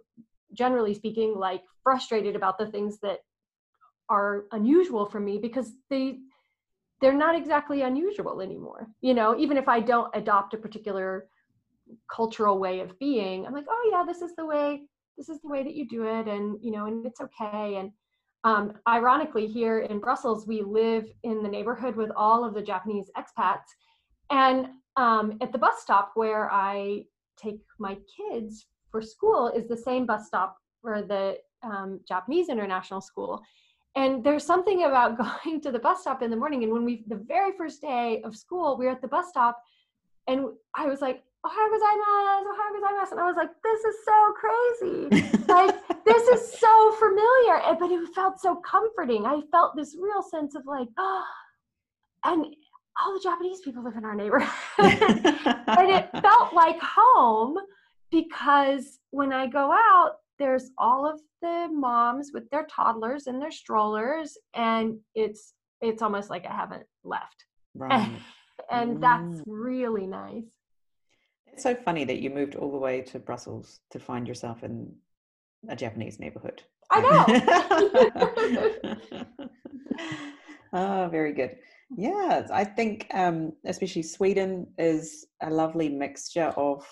generally 0.53 0.93
speaking, 0.93 1.35
like 1.35 1.61
frustrated 1.83 2.35
about 2.35 2.57
the 2.57 2.67
things 2.67 2.99
that 3.01 3.19
are 4.09 4.45
unusual 4.51 5.05
for 5.05 5.19
me 5.19 5.37
because 5.37 5.71
they 5.89 6.19
they're 7.01 7.13
not 7.13 7.35
exactly 7.35 7.81
unusual 7.81 8.41
anymore. 8.41 8.87
You 9.01 9.13
know, 9.13 9.37
even 9.37 9.57
if 9.57 9.67
I 9.67 9.79
don't 9.81 10.15
adopt 10.15 10.53
a 10.53 10.57
particular 10.57 11.27
cultural 12.09 12.57
way 12.57 12.79
of 12.79 12.97
being, 12.99 13.45
I'm 13.45 13.53
like, 13.53 13.65
oh 13.69 13.89
yeah, 13.91 14.03
this 14.05 14.21
is 14.21 14.35
the 14.35 14.45
way 14.45 14.87
this 15.17 15.29
is 15.29 15.41
the 15.41 15.47
way 15.47 15.63
that 15.63 15.75
you 15.75 15.87
do 15.87 16.03
it 16.03 16.27
and 16.27 16.57
you 16.61 16.71
know 16.71 16.85
and 16.85 17.05
it's 17.05 17.21
okay 17.21 17.77
and 17.77 17.91
um, 18.43 18.73
ironically 18.87 19.47
here 19.47 19.79
in 19.79 19.99
brussels 19.99 20.47
we 20.47 20.61
live 20.61 21.05
in 21.23 21.41
the 21.41 21.49
neighborhood 21.49 21.95
with 21.95 22.11
all 22.15 22.43
of 22.43 22.53
the 22.53 22.61
japanese 22.61 23.09
expats 23.17 23.65
and 24.31 24.67
um, 24.97 25.37
at 25.41 25.51
the 25.51 25.57
bus 25.57 25.81
stop 25.81 26.11
where 26.15 26.51
i 26.51 27.03
take 27.37 27.59
my 27.79 27.97
kids 28.17 28.67
for 28.91 29.01
school 29.01 29.47
is 29.55 29.67
the 29.67 29.77
same 29.77 30.05
bus 30.05 30.27
stop 30.27 30.57
for 30.81 31.01
the 31.01 31.37
um, 31.63 31.99
Japanese 32.07 32.49
International 32.49 33.01
School. 33.01 33.41
And 33.95 34.23
there's 34.23 34.45
something 34.45 34.83
about 34.83 35.17
going 35.43 35.61
to 35.61 35.71
the 35.71 35.79
bus 35.79 36.01
stop 36.01 36.21
in 36.21 36.29
the 36.29 36.35
morning. 36.35 36.63
And 36.63 36.71
when 36.71 36.85
we, 36.85 37.03
the 37.07 37.21
very 37.27 37.51
first 37.57 37.81
day 37.81 38.21
of 38.23 38.35
school, 38.35 38.77
we 38.77 38.85
were 38.85 38.91
at 38.91 39.01
the 39.01 39.07
bus 39.07 39.29
stop 39.29 39.61
and 40.27 40.47
I 40.73 40.87
was 40.87 41.01
like, 41.01 41.23
Ohayou 41.45 41.69
gozaimasu, 41.73 42.47
Ohayou 42.51 42.81
gozaimasu. 42.81 43.11
And 43.11 43.19
I 43.19 43.27
was 43.27 43.35
like, 43.35 43.51
this 43.63 43.83
is 43.83 43.95
so 44.03 44.33
crazy. 44.41 45.45
like, 45.47 45.75
this 46.05 46.27
is 46.29 46.59
so 46.59 46.91
familiar. 46.93 47.61
But 47.79 47.91
it 47.91 48.13
felt 48.15 48.39
so 48.39 48.55
comforting. 48.55 49.25
I 49.25 49.41
felt 49.51 49.75
this 49.75 49.95
real 49.99 50.23
sense 50.23 50.55
of 50.55 50.63
like, 50.65 50.87
oh, 50.97 51.23
and 52.23 52.47
all 53.01 53.13
the 53.13 53.21
Japanese 53.21 53.61
people 53.61 53.83
live 53.83 53.95
in 53.95 54.05
our 54.05 54.15
neighborhood. 54.15 54.49
and 54.77 55.91
it 55.91 56.09
felt 56.21 56.53
like 56.53 56.79
home 56.81 57.57
because 58.11 58.99
when 59.11 59.33
I 59.33 59.47
go 59.47 59.71
out, 59.71 60.17
there's 60.39 60.71
all 60.77 61.09
of 61.09 61.19
the 61.41 61.69
moms 61.71 62.31
with 62.33 62.49
their 62.49 62.65
toddlers 62.65 63.27
and 63.27 63.41
their 63.41 63.51
strollers, 63.51 64.37
and 64.53 64.97
it's 65.13 65.53
it's 65.81 66.01
almost 66.01 66.29
like 66.29 66.45
I 66.45 66.53
haven't 66.53 66.85
left. 67.03 67.45
Right. 67.73 68.09
and 68.71 69.01
that's 69.01 69.39
mm. 69.39 69.43
really 69.45 70.07
nice. 70.07 70.45
It's 71.47 71.63
so 71.63 71.75
funny 71.75 72.03
that 72.05 72.21
you 72.21 72.29
moved 72.29 72.55
all 72.55 72.71
the 72.71 72.77
way 72.77 73.01
to 73.01 73.19
Brussels 73.19 73.79
to 73.91 73.99
find 73.99 74.27
yourself 74.27 74.63
in 74.63 74.93
a 75.69 75.75
Japanese 75.75 76.19
neighborhood. 76.19 76.63
I 76.91 77.01
know. 77.01 77.25
oh, 80.73 81.07
very 81.09 81.33
good. 81.33 81.57
Yeah, 81.95 82.47
I 82.51 82.63
think 82.63 83.07
um, 83.13 83.53
especially 83.65 84.03
Sweden 84.03 84.67
is 84.77 85.27
a 85.41 85.49
lovely 85.49 85.89
mixture 85.89 86.53
of 86.57 86.85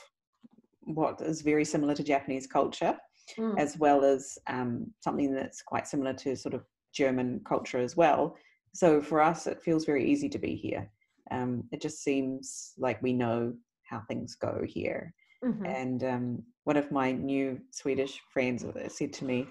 what 0.82 1.22
is 1.22 1.42
very 1.42 1.66
similar 1.66 1.96
to 1.96 2.04
Japanese 2.04 2.48
culture, 2.48 2.98
mm. 3.38 3.58
as 3.58 3.78
well 3.78 4.04
as 4.04 4.38
um, 4.48 4.88
something 5.00 5.34
that's 5.34 5.62
quite 5.62 5.88
similar 5.88 6.14
to 6.14 6.36
sort 6.36 6.54
of 6.54 6.64
German 6.94 7.42
culture 7.48 7.80
as 7.80 7.98
well. 7.98 8.38
So 8.74 9.02
for 9.02 9.22
us, 9.22 9.48
it 9.48 9.64
feels 9.64 9.86
very 9.86 10.10
easy 10.10 10.30
to 10.30 10.40
be 10.40 10.56
here. 10.56 10.90
Um, 11.32 11.64
it 11.72 11.82
just 11.82 12.04
seems 12.04 12.74
like 12.78 13.02
we 13.02 13.14
know 13.14 13.54
how 13.90 14.02
things 14.08 14.36
go 14.36 14.62
here. 14.66 15.14
Mm-hmm. 15.44 15.66
And 15.66 16.04
um, 16.04 16.44
one 16.64 16.78
of 16.78 16.92
my 16.92 17.12
new 17.12 17.60
Swedish 17.72 18.22
friends 18.32 18.66
said 18.88 19.14
to 19.14 19.26
me, 19.26 19.48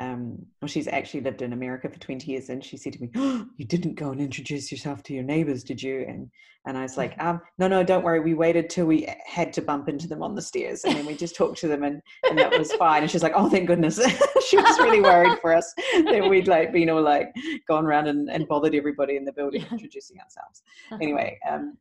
um, 0.00 0.46
well, 0.60 0.68
she's 0.68 0.88
actually 0.88 1.20
lived 1.20 1.42
in 1.42 1.52
America 1.52 1.88
for 1.88 2.00
20 2.00 2.30
years, 2.32 2.48
and 2.48 2.64
she 2.64 2.78
said 2.78 2.94
to 2.94 3.00
me, 3.00 3.10
oh, 3.16 3.46
"You 3.58 3.66
didn't 3.66 3.94
go 3.94 4.10
and 4.10 4.20
introduce 4.20 4.72
yourself 4.72 5.02
to 5.04 5.14
your 5.14 5.22
neighbors, 5.22 5.62
did 5.62 5.82
you?" 5.82 6.04
And 6.08 6.30
and 6.66 6.76
I 6.76 6.82
was 6.82 6.98
like, 6.98 7.14
um, 7.18 7.40
"No, 7.58 7.68
no, 7.68 7.82
don't 7.82 8.04
worry. 8.04 8.20
We 8.20 8.34
waited 8.34 8.68
till 8.68 8.86
we 8.86 9.08
had 9.26 9.52
to 9.54 9.62
bump 9.62 9.88
into 9.88 10.06
them 10.06 10.22
on 10.22 10.34
the 10.34 10.42
stairs, 10.42 10.84
and 10.84 10.94
then 10.94 11.06
we 11.06 11.14
just 11.14 11.34
talked 11.34 11.58
to 11.60 11.68
them, 11.68 11.84
and 11.84 12.02
and 12.24 12.38
that 12.38 12.56
was 12.56 12.72
fine." 12.78 13.02
And 13.02 13.10
she's 13.10 13.22
like, 13.22 13.32
"Oh, 13.34 13.48
thank 13.48 13.66
goodness." 13.66 13.96
she 14.48 14.56
was 14.56 14.78
really 14.78 15.00
worried 15.00 15.38
for 15.40 15.54
us 15.54 15.72
that 16.04 16.26
we'd 16.28 16.48
like 16.48 16.72
been 16.72 16.90
all 16.90 17.02
like 17.02 17.34
gone 17.66 17.86
around 17.86 18.08
and, 18.08 18.30
and 18.30 18.46
bothered 18.46 18.74
everybody 18.74 19.16
in 19.16 19.24
the 19.24 19.32
building 19.32 19.64
introducing 19.70 20.18
ourselves. 20.20 20.62
Anyway, 21.00 21.38
um, 21.50 21.78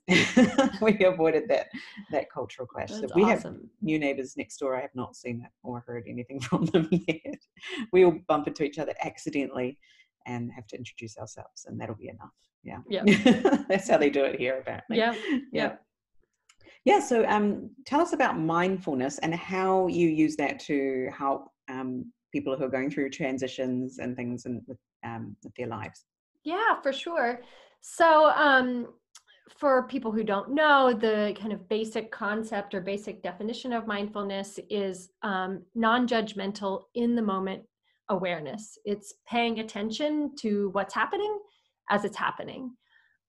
we 0.82 1.04
avoided 1.04 1.50
that 1.50 1.68
that 2.12 2.32
cultural 2.32 2.68
clash. 2.68 2.90
That's 2.90 3.02
so 3.02 3.08
we 3.16 3.24
awesome. 3.24 3.54
have 3.54 3.62
new 3.82 4.00
neighbors 4.00 4.38
next 4.38 4.58
door. 4.58 4.78
I 4.78 4.82
have 4.82 4.96
not 4.96 5.16
seen 5.16 5.40
that 5.40 5.52
or 5.62 5.84
heard 5.86 6.06
anything 6.08 6.40
from 6.40 6.66
them 6.68 6.88
yet. 6.92 7.42
We 7.92 8.06
all 8.06 8.18
bump 8.28 8.48
into 8.48 8.64
each 8.64 8.80
other 8.80 8.94
accidentally 9.04 9.78
and 10.30 10.52
have 10.52 10.68
to 10.68 10.78
introduce 10.78 11.18
ourselves 11.18 11.66
and 11.66 11.80
that'll 11.80 11.96
be 11.96 12.10
enough. 12.10 12.30
Yeah. 12.64 12.80
Yeah. 12.90 13.64
That's 13.70 13.90
how 13.90 13.98
they 13.98 14.10
do 14.10 14.24
it 14.24 14.40
here 14.40 14.60
apparently. 14.60 14.98
Yeah. 14.98 15.16
Yeah. 15.52 15.76
Yeah. 16.86 17.00
So 17.00 17.26
um 17.28 17.72
tell 17.86 18.02
us 18.02 18.14
about 18.14 18.38
mindfulness 18.38 19.18
and 19.20 19.34
how 19.34 19.88
you 19.88 20.08
use 20.08 20.36
that 20.38 20.60
to 20.62 21.10
help 21.18 21.48
um, 21.70 22.12
people 22.32 22.56
who 22.56 22.64
are 22.64 22.70
going 22.70 22.92
through 22.92 23.10
transitions 23.10 24.00
and 24.00 24.16
things 24.16 24.46
and 24.46 24.62
with, 24.68 24.78
um, 25.04 25.36
with 25.44 25.54
their 25.56 25.68
lives. 25.68 26.06
Yeah 26.44 26.82
for 26.84 26.94
sure. 26.94 27.42
So 27.82 28.30
um 28.32 28.88
for 29.58 29.88
people 29.88 30.12
who 30.12 30.24
don't 30.24 30.54
know, 30.54 30.94
the 30.94 31.36
kind 31.40 31.52
of 31.52 31.68
basic 31.70 32.12
concept 32.12 32.76
or 32.76 32.82
basic 32.82 33.24
definition 33.24 33.74
of 33.74 33.88
mindfulness 33.88 34.60
is 34.70 35.10
um, 35.24 35.64
non 35.74 36.08
judgmental, 36.08 36.84
in 36.94 37.16
the 37.16 37.22
moment 37.22 37.64
awareness. 38.10 38.78
It's 38.86 39.14
paying 39.28 39.60
attention 39.60 40.36
to 40.42 40.70
what's 40.72 40.94
happening 40.94 41.40
as 41.90 42.06
it's 42.06 42.18
happening. 42.18 42.72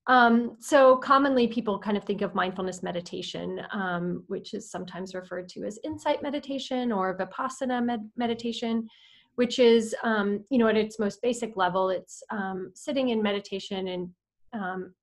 Um, 0.07 0.57
so 0.59 0.97
commonly 0.97 1.47
people 1.47 1.79
kind 1.79 1.95
of 1.95 2.03
think 2.03 2.21
of 2.21 2.33
mindfulness 2.33 2.81
meditation, 2.81 3.61
um, 3.71 4.23
which 4.27 4.53
is 4.53 4.71
sometimes 4.71 5.13
referred 5.13 5.47
to 5.49 5.63
as 5.63 5.79
insight 5.83 6.23
meditation 6.23 6.91
or 6.91 7.17
vipassana 7.17 7.83
med- 7.85 8.09
meditation, 8.17 8.87
which 9.35 9.59
is, 9.59 9.95
um, 10.03 10.43
you 10.49 10.57
know, 10.57 10.67
at 10.67 10.75
its 10.75 10.97
most 10.99 11.21
basic 11.21 11.55
level, 11.55 11.89
it's 11.89 12.23
um, 12.31 12.71
sitting 12.73 13.09
in 13.09 13.21
meditation 13.21 13.87
and 13.89 14.09
um, 14.53 14.93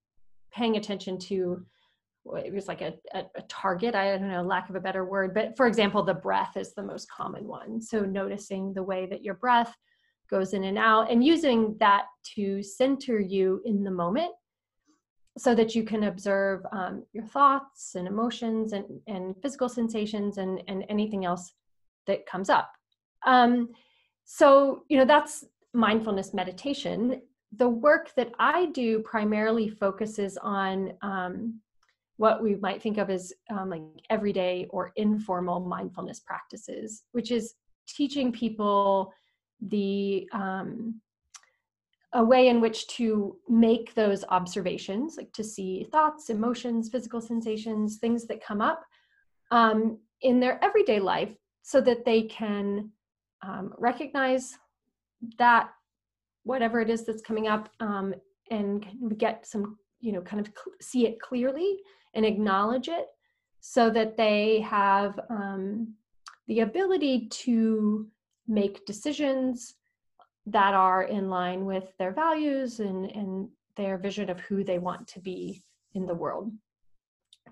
paying 0.53 0.77
attention 0.77 1.19
to 1.19 1.65
it 2.37 2.53
was 2.53 2.69
like 2.69 2.81
a, 2.81 2.95
a, 3.15 3.25
a, 3.37 3.43
target 3.49 3.95
i 3.95 4.17
don't 4.17 4.29
know 4.29 4.43
lack 4.43 4.69
of 4.69 4.77
a 4.77 4.81
better 4.81 5.05
word 5.05 5.33
but 5.35 5.57
for 5.57 5.67
example 5.67 6.03
the 6.03 6.15
breath 6.15 6.57
is 6.57 6.75
the 6.75 6.83
most 6.83 7.11
common 7.11 7.47
one. 7.47 7.81
So 7.81 8.01
noticing 8.01 8.73
the 8.73 8.83
way 8.83 9.07
that 9.07 9.23
your 9.23 9.35
breath 9.35 9.75
goes 10.31 10.53
in 10.53 10.65
and 10.65 10.79
out 10.79 11.11
and 11.11 11.25
using 11.25 11.77
that 11.81 12.05
to 12.35 12.63
center 12.63 13.19
you 13.19 13.63
in 13.65 13.83
the 13.83 13.91
moment 13.91 14.31
so 15.37 15.55
that 15.55 15.75
you 15.75 15.85
can 15.85 16.05
observe 16.05 16.63
um, 16.73 17.05
your 17.13 17.25
thoughts 17.25 17.95
and 17.95 18.09
emotions 18.09 18.73
and, 18.73 18.85
and 19.07 19.35
physical 19.41 19.69
sensations 19.69 20.39
and, 20.39 20.63
and 20.69 20.85
anything 20.89 21.25
else 21.25 21.53
that 22.07 22.27
comes 22.27 22.51
up. 22.51 22.71
Um, 23.27 23.69
so 24.25 24.85
you 24.89 24.99
know 24.99 25.05
that's 25.05 25.45
mindfulness 25.73 26.35
meditation. 26.35 27.23
The 27.57 27.69
work 27.69 28.13
that 28.17 28.33
I 28.39 28.67
do 28.67 29.01
primarily 29.01 29.71
focuses 29.71 30.37
on 30.39 30.93
um, 31.03 31.61
what 32.19 32.43
we 32.43 32.57
might 32.57 32.83
think 32.83 32.99
of 32.99 33.11
as 33.11 33.33
um, 33.49 33.71
like 33.71 33.83
everyday 34.11 34.67
or 34.71 34.93
informal 34.97 35.61
mindfulness 35.61 36.21
practices, 36.21 37.05
which 37.13 37.31
is 37.31 37.55
teaching 37.89 38.31
people 38.33 39.13
the 39.61 40.29
um, 40.33 41.01
a 42.15 42.25
way 42.25 42.49
in 42.49 42.61
which 42.61 42.87
to 42.89 43.37
make 43.49 43.95
those 43.95 44.25
observations, 44.31 45.17
like 45.17 45.33
to 45.33 45.45
see 45.45 45.87
thoughts, 45.93 46.31
emotions, 46.31 46.89
physical 46.89 47.21
sensations, 47.21 47.99
things 47.99 48.27
that 48.27 48.45
come 48.45 48.61
up 48.61 48.83
um, 49.51 49.99
in 50.23 50.41
their 50.41 50.63
everyday 50.65 51.01
life, 51.01 51.35
so 51.63 51.81
that 51.81 52.05
they 52.05 52.23
can 52.23 52.91
um, 53.47 53.73
recognize 53.79 54.57
that 55.39 55.71
whatever 56.45 56.81
it 56.81 56.91
is 56.91 57.05
that's 57.05 57.23
coming 57.23 57.47
up 57.47 57.69
um, 57.81 58.15
and 58.51 58.87
get 59.19 59.47
some 59.47 59.77
you 60.01 60.13
know 60.13 60.21
kind 60.21 60.47
of 60.47 60.53
see 60.81 61.07
it 61.07 61.21
clearly 61.21 61.79
and 62.15 62.25
acknowledge 62.25 62.89
it 62.89 63.07
so 63.61 63.91
that 63.91 64.17
they 64.17 64.61
have 64.61 65.19
um, 65.31 65.95
the 66.47 66.61
ability 66.61 67.29
to 67.29 68.07
make 68.47 68.87
decisions 68.87 69.75
that 70.47 70.75
are 70.75 71.03
in 71.03 71.29
line 71.29 71.67
with 71.67 71.93
their 71.99 72.13
values 72.13 72.81
and, 72.81 73.11
and 73.11 73.49
their 73.77 73.99
vision 73.99 74.31
of 74.31 74.41
who 74.41 74.65
they 74.65 74.79
want 74.79 75.07
to 75.07 75.21
be 75.21 75.63
in 75.95 76.07
the 76.07 76.15
world. 76.15 76.51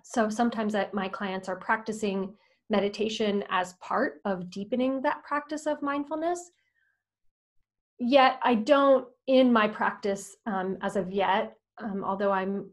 So 0.02 0.30
sometimes 0.30 0.74
I, 0.74 0.88
my 0.92 1.09
clients 1.09 1.48
are 1.48 1.56
practicing 1.56 2.32
meditation 2.70 3.44
as 3.50 3.74
part 3.74 4.20
of 4.24 4.48
deepening 4.48 5.02
that 5.02 5.22
practice 5.24 5.66
of 5.66 5.82
mindfulness 5.82 6.52
yet 7.98 8.38
I 8.42 8.54
don't 8.54 9.06
in 9.26 9.52
my 9.52 9.68
practice 9.68 10.37
um, 10.46 10.78
as 10.82 10.96
of 10.96 11.11
yet, 11.11 11.56
um, 11.79 12.05
although 12.05 12.33
I'm 12.33 12.71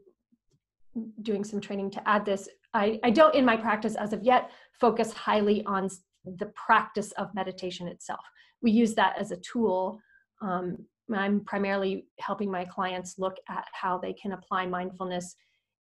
doing 1.21 1.43
some 1.43 1.59
training 1.59 1.91
to 1.91 2.07
add 2.07 2.25
this, 2.25 2.47
I, 2.73 2.99
I 3.03 3.09
don't 3.09 3.35
in 3.35 3.45
my 3.45 3.57
practice 3.57 3.95
as 3.95 4.13
of 4.13 4.23
yet 4.23 4.51
focus 4.79 5.11
highly 5.13 5.63
on 5.65 5.89
the 6.25 6.51
practice 6.55 7.11
of 7.13 7.33
meditation 7.35 7.87
itself. 7.87 8.21
We 8.61 8.71
use 8.71 8.93
that 8.95 9.15
as 9.19 9.31
a 9.31 9.37
tool. 9.37 9.99
Um, 10.41 10.77
I'm 11.13 11.41
primarily 11.41 12.07
helping 12.19 12.49
my 12.49 12.65
clients 12.65 13.15
look 13.17 13.35
at 13.49 13.65
how 13.73 13.97
they 13.97 14.13
can 14.13 14.31
apply 14.31 14.65
mindfulness 14.65 15.35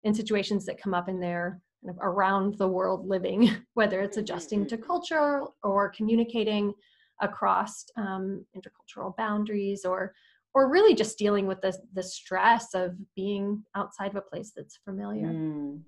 in 0.04 0.14
situations 0.14 0.66
that 0.66 0.82
come 0.82 0.94
up 0.94 1.10
in 1.10 1.20
their 1.20 1.62
kind 1.84 1.96
of 1.96 2.02
around 2.02 2.58
the 2.58 2.68
world 2.68 3.08
living, 3.08 3.52
whether 3.74 4.02
it's 4.02 4.18
adjusting 4.18 4.66
to 4.68 4.78
culture 4.78 5.44
or 5.64 5.90
communicating 5.90 6.74
across 7.22 7.86
um, 7.98 8.46
intercultural 8.56 9.16
boundaries 9.18 9.84
or 9.84 10.14
or 10.54 10.70
really 10.70 10.96
just 10.96 11.18
dealing 11.18 11.48
with 11.48 11.62
the 11.62 11.78
the 11.94 12.04
stress 12.04 12.74
of 12.74 12.94
being 13.16 13.64
outside 13.76 14.12
of 14.12 14.16
a 14.16 14.22
place 14.22 14.52
that's 14.56 14.80
familiar 14.86 15.28
mm. 15.28 15.80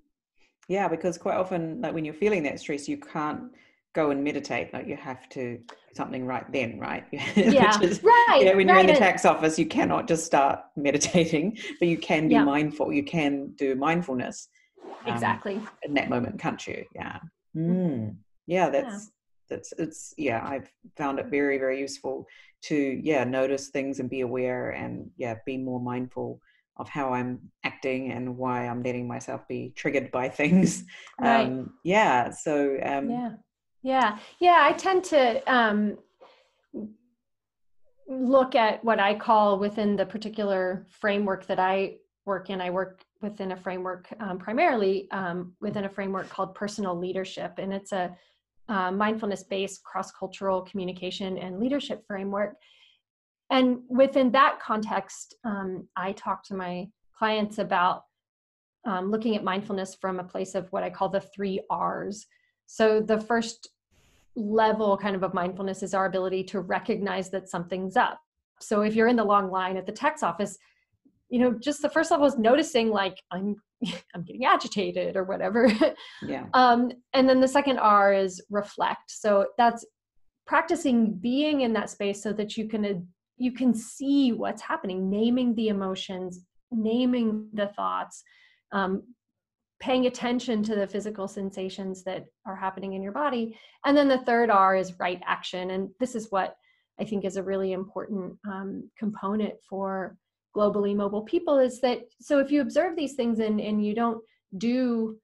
yeah 0.67 0.87
because 0.87 1.17
quite 1.17 1.35
often 1.35 1.81
like 1.81 1.93
when 1.93 2.05
you're 2.05 2.13
feeling 2.13 2.43
that 2.43 2.59
stress 2.59 2.87
you 2.87 2.97
can't 2.97 3.43
go 3.93 4.11
and 4.11 4.23
meditate 4.23 4.73
like 4.73 4.87
you 4.87 4.95
have 4.95 5.27
to 5.29 5.59
something 5.93 6.25
right 6.25 6.49
then 6.53 6.79
right 6.79 7.05
yeah 7.35 7.77
is, 7.81 8.01
right 8.03 8.37
you 8.39 8.45
know, 8.45 8.55
when 8.55 8.67
right. 8.67 8.73
you're 8.73 8.79
in 8.79 8.87
the 8.87 8.93
tax 8.93 9.25
office 9.25 9.59
you 9.59 9.65
cannot 9.65 10.07
just 10.07 10.25
start 10.25 10.59
meditating 10.77 11.57
but 11.79 11.87
you 11.87 11.97
can 11.97 12.27
be 12.27 12.35
yeah. 12.35 12.43
mindful 12.43 12.93
you 12.93 13.03
can 13.03 13.51
do 13.57 13.75
mindfulness 13.75 14.47
um, 15.05 15.13
exactly 15.13 15.59
in 15.83 15.93
that 15.93 16.09
moment 16.09 16.39
can't 16.39 16.65
you 16.67 16.85
yeah 16.95 17.19
mm. 17.55 18.15
yeah 18.47 18.69
that's 18.69 19.11
it's 19.51 19.73
it's 19.77 20.13
yeah 20.17 20.41
i've 20.45 20.69
found 20.97 21.19
it 21.19 21.27
very 21.27 21.57
very 21.57 21.79
useful 21.79 22.25
to 22.61 22.75
yeah 23.03 23.23
notice 23.23 23.69
things 23.69 23.99
and 23.99 24.09
be 24.09 24.21
aware 24.21 24.71
and 24.71 25.09
yeah 25.17 25.35
be 25.45 25.57
more 25.57 25.79
mindful 25.79 26.39
of 26.77 26.87
how 26.89 27.13
i'm 27.13 27.39
acting 27.63 28.11
and 28.11 28.37
why 28.37 28.67
i'm 28.67 28.81
letting 28.83 29.07
myself 29.07 29.47
be 29.47 29.73
triggered 29.75 30.11
by 30.11 30.29
things. 30.39 30.85
Right. 31.19 31.45
um 31.45 31.73
yeah 31.83 32.29
so 32.31 32.77
um 32.83 33.09
yeah. 33.09 33.31
Yeah. 33.83 34.17
Yeah 34.39 34.59
i 34.61 34.73
tend 34.73 35.03
to 35.05 35.53
um 35.53 35.97
look 38.07 38.55
at 38.55 38.83
what 38.83 38.99
i 38.99 39.13
call 39.15 39.57
within 39.59 39.95
the 39.95 40.05
particular 40.05 40.85
framework 40.89 41.45
that 41.47 41.59
i 41.59 41.95
work 42.25 42.49
in. 42.49 42.61
I 42.61 42.69
work 42.69 43.03
within 43.21 43.51
a 43.51 43.57
framework 43.57 44.07
um, 44.19 44.37
primarily 44.37 45.09
um, 45.11 45.53
within 45.59 45.85
a 45.85 45.89
framework 45.89 46.29
called 46.29 46.55
personal 46.55 46.97
leadership 46.97 47.55
and 47.57 47.73
it's 47.73 47.91
a 47.91 48.15
uh, 48.69 48.91
mindfulness 48.91 49.43
based 49.43 49.83
cross 49.83 50.11
cultural 50.11 50.61
communication 50.61 51.37
and 51.37 51.59
leadership 51.59 52.03
framework. 52.07 52.55
And 53.49 53.79
within 53.89 54.31
that 54.31 54.59
context, 54.61 55.35
um, 55.43 55.87
I 55.95 56.13
talk 56.13 56.43
to 56.45 56.53
my 56.53 56.87
clients 57.17 57.57
about 57.57 58.03
um, 58.85 59.11
looking 59.11 59.35
at 59.35 59.43
mindfulness 59.43 59.95
from 59.95 60.19
a 60.19 60.23
place 60.23 60.55
of 60.55 60.67
what 60.71 60.83
I 60.83 60.89
call 60.89 61.09
the 61.09 61.21
three 61.21 61.61
R's. 61.69 62.25
So 62.65 63.01
the 63.01 63.19
first 63.19 63.69
level 64.35 64.97
kind 64.97 65.15
of 65.15 65.23
of 65.23 65.33
mindfulness 65.33 65.83
is 65.83 65.93
our 65.93 66.05
ability 66.05 66.43
to 66.45 66.61
recognize 66.61 67.29
that 67.31 67.49
something's 67.49 67.97
up. 67.97 68.19
So 68.59 68.81
if 68.81 68.95
you're 68.95 69.07
in 69.07 69.15
the 69.15 69.23
long 69.23 69.51
line 69.51 69.75
at 69.75 69.85
the 69.85 69.91
tax 69.91 70.23
office, 70.23 70.57
you 71.29 71.39
know, 71.39 71.51
just 71.53 71.81
the 71.81 71.89
first 71.89 72.11
level 72.11 72.25
is 72.25 72.37
noticing 72.37 72.89
like 72.89 73.17
I'm 73.31 73.57
I'm 74.15 74.23
getting 74.23 74.45
agitated 74.45 75.15
or 75.15 75.23
whatever. 75.23 75.71
Yeah. 76.21 76.45
um, 76.53 76.91
and 77.13 77.27
then 77.27 77.41
the 77.41 77.47
second 77.47 77.79
R 77.79 78.13
is 78.13 78.41
reflect. 78.49 79.11
So 79.11 79.47
that's 79.57 79.85
practicing 80.47 81.13
being 81.13 81.61
in 81.61 81.73
that 81.73 81.89
space 81.89 82.21
so 82.21 82.33
that 82.33 82.57
you 82.57 82.67
can 82.67 83.07
you 83.37 83.51
can 83.51 83.73
see 83.73 84.33
what's 84.33 84.61
happening, 84.61 85.09
naming 85.09 85.55
the 85.55 85.69
emotions, 85.69 86.45
naming 86.71 87.47
the 87.53 87.67
thoughts, 87.67 88.23
um, 88.71 89.01
paying 89.79 90.05
attention 90.05 90.61
to 90.61 90.75
the 90.75 90.85
physical 90.85 91.27
sensations 91.27 92.03
that 92.03 92.25
are 92.45 92.55
happening 92.55 92.93
in 92.93 93.01
your 93.01 93.11
body. 93.11 93.57
And 93.83 93.97
then 93.97 94.07
the 94.07 94.19
third 94.19 94.51
R 94.51 94.75
is 94.75 94.99
right 94.99 95.19
action. 95.25 95.71
And 95.71 95.89
this 95.99 96.13
is 96.13 96.27
what 96.29 96.55
I 96.99 97.03
think 97.03 97.25
is 97.25 97.35
a 97.35 97.43
really 97.43 97.71
important 97.73 98.37
um, 98.47 98.89
component 98.97 99.55
for 99.67 100.15
globally 100.55 100.95
mobile 100.95 101.21
people 101.21 101.57
is 101.57 101.79
that 101.81 101.99
so 102.19 102.39
if 102.39 102.51
you 102.51 102.61
observe 102.61 102.95
these 102.95 103.13
things 103.13 103.39
and, 103.39 103.59
and 103.61 103.85
you 103.85 103.95
don't 103.95 104.21
do 104.57 105.17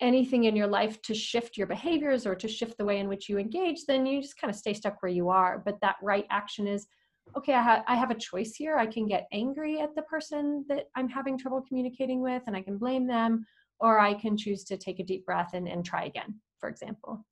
anything 0.00 0.44
in 0.44 0.56
your 0.56 0.66
life 0.66 1.00
to 1.02 1.14
shift 1.14 1.56
your 1.56 1.66
behaviors 1.66 2.26
or 2.26 2.34
to 2.34 2.48
shift 2.48 2.76
the 2.76 2.84
way 2.84 2.98
in 2.98 3.08
which 3.08 3.28
you 3.28 3.38
engage 3.38 3.84
then 3.86 4.04
you 4.04 4.20
just 4.20 4.38
kind 4.38 4.50
of 4.50 4.56
stay 4.56 4.74
stuck 4.74 5.02
where 5.02 5.12
you 5.12 5.28
are. 5.28 5.62
But 5.64 5.80
that 5.80 5.96
right 6.02 6.26
action 6.30 6.66
is 6.66 6.86
okay 7.36 7.54
I, 7.54 7.62
ha- 7.62 7.84
I 7.86 7.94
have 7.94 8.10
a 8.10 8.14
choice 8.14 8.54
here. 8.54 8.76
I 8.76 8.86
can 8.86 9.06
get 9.06 9.26
angry 9.32 9.80
at 9.80 9.94
the 9.94 10.02
person 10.02 10.64
that 10.68 10.86
i'm 10.94 11.08
having 11.08 11.38
trouble 11.38 11.62
communicating 11.66 12.20
with 12.20 12.42
and 12.46 12.56
i 12.56 12.60
can 12.60 12.76
blame 12.76 13.06
them 13.06 13.46
or 13.80 13.98
i 13.98 14.12
can 14.12 14.36
choose 14.36 14.64
to 14.64 14.76
take 14.76 15.00
a 15.00 15.04
deep 15.04 15.24
breath 15.24 15.50
and, 15.54 15.68
and 15.68 15.84
try 15.84 16.04
again 16.04 16.34
for 16.58 16.68
example. 16.68 17.24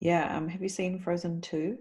Yeah 0.00 0.36
um, 0.36 0.48
have 0.48 0.62
you 0.62 0.68
seen 0.68 0.98
frozen 0.98 1.40
2 1.40 1.78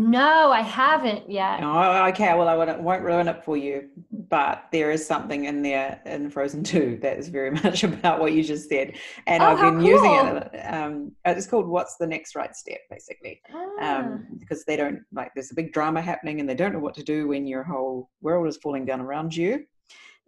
no, 0.00 0.50
I 0.50 0.62
haven't 0.62 1.30
yet. 1.30 1.60
Oh, 1.62 2.06
okay. 2.06 2.34
Well, 2.34 2.48
I 2.48 2.54
won't 2.54 3.02
ruin 3.02 3.28
it 3.28 3.44
for 3.44 3.56
you, 3.56 3.88
but 4.10 4.64
there 4.72 4.90
is 4.90 5.06
something 5.06 5.44
in 5.44 5.60
there 5.62 6.00
in 6.06 6.30
Frozen 6.30 6.64
2 6.64 7.00
that 7.02 7.18
is 7.18 7.28
very 7.28 7.50
much 7.62 7.84
about 7.84 8.18
what 8.18 8.32
you 8.32 8.42
just 8.42 8.68
said. 8.68 8.96
And 9.26 9.42
oh, 9.42 9.46
I've 9.46 9.60
been 9.60 9.78
cool. 9.80 9.88
using 9.88 10.14
it. 10.14 10.56
Um, 10.72 11.12
it's 11.26 11.46
called 11.46 11.68
What's 11.68 11.96
the 11.96 12.06
Next 12.06 12.34
Right 12.34 12.56
Step, 12.56 12.80
basically. 12.90 13.42
Ah. 13.52 13.98
Um, 13.98 14.26
because 14.38 14.64
they 14.64 14.76
don't, 14.76 15.02
like, 15.12 15.32
there's 15.34 15.50
a 15.50 15.54
big 15.54 15.72
drama 15.72 16.00
happening 16.00 16.40
and 16.40 16.48
they 16.48 16.54
don't 16.54 16.72
know 16.72 16.78
what 16.78 16.94
to 16.94 17.02
do 17.02 17.28
when 17.28 17.46
your 17.46 17.62
whole 17.62 18.08
world 18.22 18.48
is 18.48 18.56
falling 18.56 18.86
down 18.86 19.00
around 19.00 19.36
you. 19.36 19.64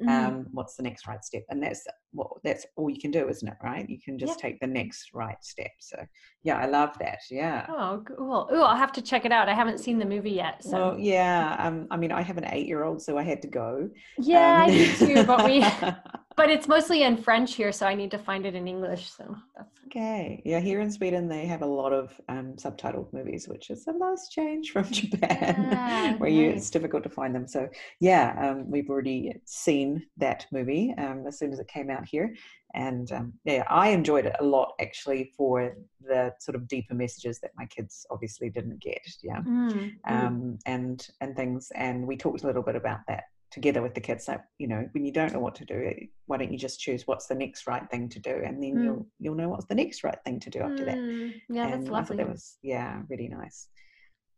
Mm-hmm. 0.00 0.08
um, 0.08 0.46
what's 0.52 0.76
the 0.76 0.82
next 0.82 1.06
right 1.06 1.24
step? 1.24 1.42
And 1.50 1.62
that's 1.62 1.84
what 2.12 2.28
that's 2.44 2.66
all 2.76 2.90
you 2.90 3.00
can 3.00 3.10
do 3.10 3.28
isn't 3.28 3.48
it 3.48 3.56
right? 3.62 3.88
You 3.88 3.98
can 4.04 4.18
just 4.18 4.38
yeah. 4.38 4.48
take 4.48 4.60
the 4.60 4.66
next 4.66 5.10
right 5.12 5.42
step. 5.42 5.72
So 5.80 5.96
yeah 6.44 6.58
i 6.58 6.66
love 6.66 6.96
that 6.98 7.20
yeah. 7.30 7.66
Oh 7.68 8.02
cool 8.06 8.48
oh 8.50 8.62
i'll 8.62 8.76
have 8.76 8.92
to 8.92 9.02
check 9.02 9.24
it 9.24 9.32
out. 9.32 9.48
I 9.48 9.54
haven't 9.54 9.78
seen 9.78 9.98
the 9.98 10.04
movie 10.04 10.30
yet 10.30 10.62
so 10.62 10.70
well, 10.70 10.98
yeah 10.98 11.56
um, 11.58 11.86
i 11.90 11.96
mean 11.96 12.12
i 12.12 12.22
have 12.22 12.38
an 12.38 12.46
eight 12.50 12.66
year 12.66 12.84
old 12.84 13.02
so 13.02 13.18
i 13.18 13.22
had 13.22 13.42
to 13.42 13.48
go. 13.48 13.88
Yeah 14.18 14.64
um, 14.64 14.70
i 14.70 14.70
do 14.70 14.92
too 14.96 15.24
but 15.24 15.44
we 15.44 15.60
but 16.36 16.50
it's 16.50 16.68
mostly 16.68 17.02
in 17.02 17.16
french 17.16 17.54
here 17.54 17.72
so 17.72 17.86
i 17.86 17.94
need 17.94 18.10
to 18.10 18.18
find 18.18 18.46
it 18.46 18.54
in 18.54 18.66
english 18.66 19.10
so 19.10 19.36
that's 19.56 19.78
okay 19.86 20.42
yeah 20.44 20.60
here 20.60 20.80
in 20.80 20.90
sweden 20.90 21.28
they 21.28 21.46
have 21.46 21.62
a 21.62 21.66
lot 21.66 21.92
of 21.92 22.20
um, 22.28 22.54
subtitled 22.56 23.12
movies 23.12 23.48
which 23.48 23.70
is 23.70 23.86
a 23.86 23.92
nice 23.92 24.28
change 24.28 24.70
from 24.70 24.84
japan 24.90 25.68
yeah, 25.70 26.14
where 26.16 26.30
nice. 26.30 26.38
you 26.38 26.48
it's 26.50 26.70
difficult 26.70 27.02
to 27.02 27.08
find 27.08 27.34
them 27.34 27.46
so 27.46 27.68
yeah 28.00 28.34
um, 28.42 28.70
we've 28.70 28.90
already 28.90 29.34
seen 29.44 30.04
that 30.16 30.46
movie 30.52 30.94
um, 30.98 31.26
as 31.26 31.38
soon 31.38 31.52
as 31.52 31.58
it 31.58 31.68
came 31.68 31.90
out 31.90 32.06
here. 32.06 32.34
And 32.74 33.10
um, 33.12 33.32
yeah, 33.44 33.64
I 33.68 33.88
enjoyed 33.88 34.26
it 34.26 34.36
a 34.40 34.44
lot 34.44 34.72
actually 34.80 35.32
for 35.36 35.76
the 36.00 36.32
sort 36.40 36.54
of 36.54 36.66
deeper 36.68 36.94
messages 36.94 37.38
that 37.40 37.50
my 37.56 37.66
kids 37.66 38.06
obviously 38.10 38.48
didn't 38.48 38.80
get. 38.80 39.02
Yeah. 39.22 39.40
Mm, 39.42 39.92
um, 40.06 40.58
and, 40.66 41.06
and 41.20 41.36
things. 41.36 41.70
And 41.74 42.06
we 42.06 42.16
talked 42.16 42.42
a 42.42 42.46
little 42.46 42.62
bit 42.62 42.76
about 42.76 43.00
that 43.08 43.24
together 43.52 43.82
with 43.82 43.94
the 43.94 44.00
kids 44.00 44.26
like 44.26 44.40
you 44.58 44.66
know 44.66 44.88
when 44.92 45.04
you 45.04 45.12
don't 45.12 45.32
know 45.32 45.38
what 45.38 45.54
to 45.54 45.64
do 45.64 45.74
eh, 45.74 46.06
why 46.26 46.36
don't 46.36 46.50
you 46.50 46.58
just 46.58 46.80
choose 46.80 47.06
what's 47.06 47.26
the 47.26 47.34
next 47.34 47.66
right 47.66 47.88
thing 47.90 48.08
to 48.08 48.18
do 48.18 48.42
and 48.44 48.62
then 48.62 48.74
mm. 48.74 48.84
you'll 48.84 49.06
you'll 49.20 49.34
know 49.34 49.48
what's 49.48 49.66
the 49.66 49.74
next 49.74 50.02
right 50.02 50.18
thing 50.24 50.40
to 50.40 50.50
do 50.50 50.60
after 50.60 50.84
that 50.84 50.96
mm. 50.96 51.32
yeah 51.48 51.68
and 51.68 51.82
that's 51.82 51.90
lovely 51.90 52.16
that 52.16 52.28
was 52.28 52.56
yeah 52.62 53.02
really 53.08 53.28
nice 53.28 53.68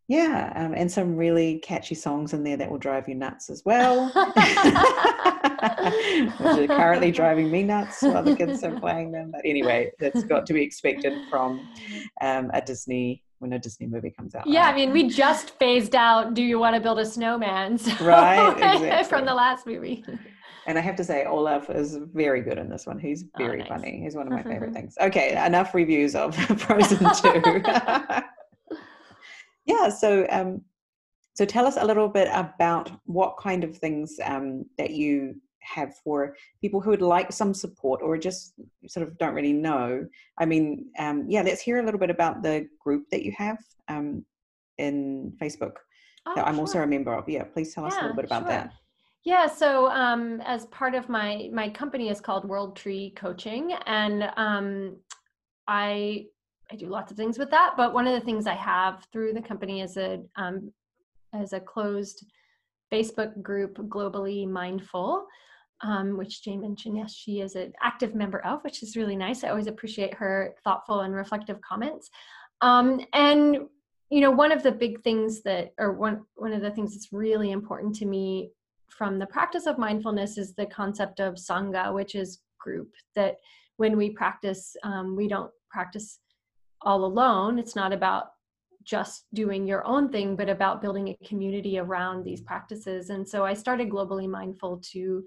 yeah, 0.07 0.53
um, 0.55 0.75
and 0.75 0.93
some 0.93 1.17
really 1.17 1.61
catchy 1.61 1.95
songs 1.95 2.35
in 2.35 2.45
there 2.45 2.59
that 2.59 2.71
will 2.71 2.77
drive 2.79 3.09
you 3.09 3.15
nuts 3.15 3.49
as 3.49 3.63
well. 3.65 4.09
Which 4.13 4.15
are 6.45 6.67
currently 6.67 7.11
driving 7.21 7.51
me 7.51 7.63
nuts 7.63 8.03
while 8.03 8.23
the 8.23 8.37
kids 8.37 8.63
are 8.65 8.79
playing 8.79 9.13
them. 9.13 9.31
But 9.31 9.41
anyway, 9.47 9.93
that's 9.99 10.23
got 10.25 10.45
to 10.47 10.53
be 10.53 10.63
expected 10.63 11.15
from 11.31 11.67
um, 12.21 12.51
a 12.53 12.61
Disney 12.61 13.23
when 13.45 13.53
a 13.53 13.59
Disney 13.59 13.87
movie 13.87 14.11
comes 14.11 14.35
out. 14.35 14.47
Yeah, 14.47 14.63
right? 14.63 14.73
I 14.73 14.75
mean, 14.75 14.91
we 14.91 15.07
just 15.09 15.51
phased 15.59 15.95
out 15.95 16.35
"Do 16.35 16.43
You 16.43 16.59
Want 16.59 16.75
to 16.75 16.81
Build 16.81 16.99
a 16.99 17.07
Snowman?" 17.07 17.79
So 17.79 17.93
right 18.05 18.53
exactly. 18.57 19.05
from 19.05 19.27
the 19.27 19.35
last 19.35 19.67
movie. 19.67 20.03
And 20.67 20.79
I 20.79 20.81
have 20.81 20.97
to 20.97 21.05
say, 21.05 21.27
Olaf 21.27 21.69
is 21.69 21.99
very 22.15 22.41
good 22.41 22.57
in 22.57 22.71
this 22.71 22.87
one. 22.87 22.99
He's 22.99 23.25
oh, 23.35 23.39
very 23.39 23.57
oh, 23.57 23.59
nice. 23.59 23.69
funny. 23.69 24.01
He's 24.03 24.17
one 24.17 24.27
of 24.27 24.33
my 24.33 24.43
favorite 24.43 24.73
things. 24.79 24.97
Okay, 24.99 25.37
enough 25.45 25.75
reviews 25.75 26.15
of 26.15 26.35
Frozen 26.61 27.11
2 27.15 27.43
yeah 29.67 29.89
so 29.89 30.27
um 30.31 30.61
so 31.35 31.45
tell 31.45 31.67
us 31.67 31.77
a 31.77 31.85
little 31.85 32.09
bit 32.09 32.29
about 32.33 32.93
what 33.07 33.37
kind 33.39 33.65
of 33.65 33.77
things 33.77 34.21
um, 34.25 34.67
that 34.79 34.91
you 34.91 35.35
have 35.65 35.95
for 36.03 36.37
people 36.61 36.81
who 36.81 36.91
would 36.91 37.03
like 37.03 37.33
some 37.33 37.55
support 37.55 38.01
or 38.03 38.17
just 38.17 38.55
sort 38.87 39.07
of 39.07 39.17
don't 39.19 39.35
really 39.35 39.53
know 39.53 40.07
i 40.39 40.45
mean 40.45 40.87
um, 40.99 41.25
yeah 41.29 41.43
let's 41.43 41.61
hear 41.61 41.79
a 41.79 41.83
little 41.83 42.01
bit 42.01 42.11
about 42.11 42.43
the 42.43 42.69
group 42.83 43.05
that 43.11 43.23
you 43.23 43.33
have 43.37 43.59
um, 43.89 44.25
in 44.79 45.33
facebook 45.41 45.75
oh, 46.27 46.35
that 46.35 46.47
i'm 46.47 46.55
sure. 46.55 46.61
also 46.61 46.83
a 46.83 46.87
member 46.87 47.15
of 47.15 47.29
yeah 47.29 47.45
please 47.45 47.75
tell 47.75 47.85
us 47.85 47.95
a 47.95 48.01
little 48.01 48.17
bit 48.17 48.27
about 48.27 48.43
sure. 48.43 48.49
that 48.49 48.73
yeah, 49.25 49.47
so 49.47 49.91
um, 49.91 50.43
as 50.43 50.67
part 50.67 50.95
of 50.95 51.09
my 51.09 51.49
my 51.51 51.71
company 51.71 52.11
is 52.11 52.21
called 52.21 52.45
World 52.45 52.77
Tree 52.77 53.15
Coaching, 53.17 53.73
and 53.87 54.31
um, 54.37 54.97
I 55.67 56.27
I 56.71 56.77
do 56.77 56.89
lots 56.89 57.11
of 57.11 57.17
things 57.17 57.39
with 57.39 57.51
that. 57.51 57.73
But 57.75 57.95
one 57.95 58.07
of 58.07 58.13
the 58.13 58.25
things 58.25 58.47
I 58.47 58.55
have 58.55 59.07
through 59.13 59.33
the 59.33 59.41
company 59.41 59.81
is 59.81 59.97
a 59.97 60.21
um, 60.37 60.71
as 61.33 61.55
a 61.55 61.61
closed 61.61 62.27
Facebook 62.93 63.43
group, 63.43 63.79
globally 63.89 64.47
mindful, 64.47 65.27
um, 65.83 66.17
which 66.17 66.43
Jane 66.43 66.61
mentioned. 66.61 66.97
Yes, 66.97 67.15
she 67.15 67.41
is 67.41 67.55
an 67.55 67.73
active 67.83 68.15
member 68.15 68.45
of, 68.45 68.63
which 68.63 68.83
is 68.83 68.97
really 68.97 69.17
nice. 69.17 69.45
I 69.45 69.49
always 69.49 69.67
appreciate 69.67 70.15
her 70.15 70.55
thoughtful 70.65 71.01
and 71.01 71.15
reflective 71.15 71.61
comments. 71.61 72.11
Um, 72.61 73.01
and 73.13 73.59
you 74.11 74.21
know, 74.21 74.31
one 74.31 74.53
of 74.53 74.63
the 74.63 74.73
big 74.73 75.03
things 75.03 75.43
that, 75.43 75.73
or 75.79 75.93
one 75.93 76.23
one 76.37 76.53
of 76.53 76.63
the 76.63 76.71
things 76.71 76.93
that's 76.93 77.13
really 77.13 77.51
important 77.51 77.95
to 77.97 78.07
me 78.07 78.51
from 78.89 79.19
the 79.19 79.27
practice 79.27 79.67
of 79.67 79.79
mindfulness 79.79 80.39
is 80.39 80.55
the 80.55 80.67
concept 80.67 81.21
of 81.21 81.35
sangha, 81.35 81.93
which 81.93 82.15
is 82.15 82.41
group. 82.59 82.93
That 83.17 83.37
when 83.77 83.97
we 83.97 84.11
practice, 84.11 84.77
um, 84.85 85.17
we 85.17 85.27
don't 85.27 85.51
practice 85.71 86.21
all 86.83 87.05
alone. 87.05 87.59
It's 87.59 87.75
not 87.75 87.93
about 87.93 88.27
just 88.85 89.25
doing 89.33 89.67
your 89.67 89.85
own 89.87 90.11
thing, 90.11 90.37
but 90.37 90.49
about 90.49 90.83
building 90.83 91.09
a 91.09 91.27
community 91.27 91.79
around 91.79 92.23
these 92.23 92.43
practices. 92.43 93.11
And 93.11 93.27
so 93.27 93.45
I 93.45 93.55
started 93.55 93.89
Globally 93.89 94.29
Mindful 94.29 94.81
to 94.93 95.25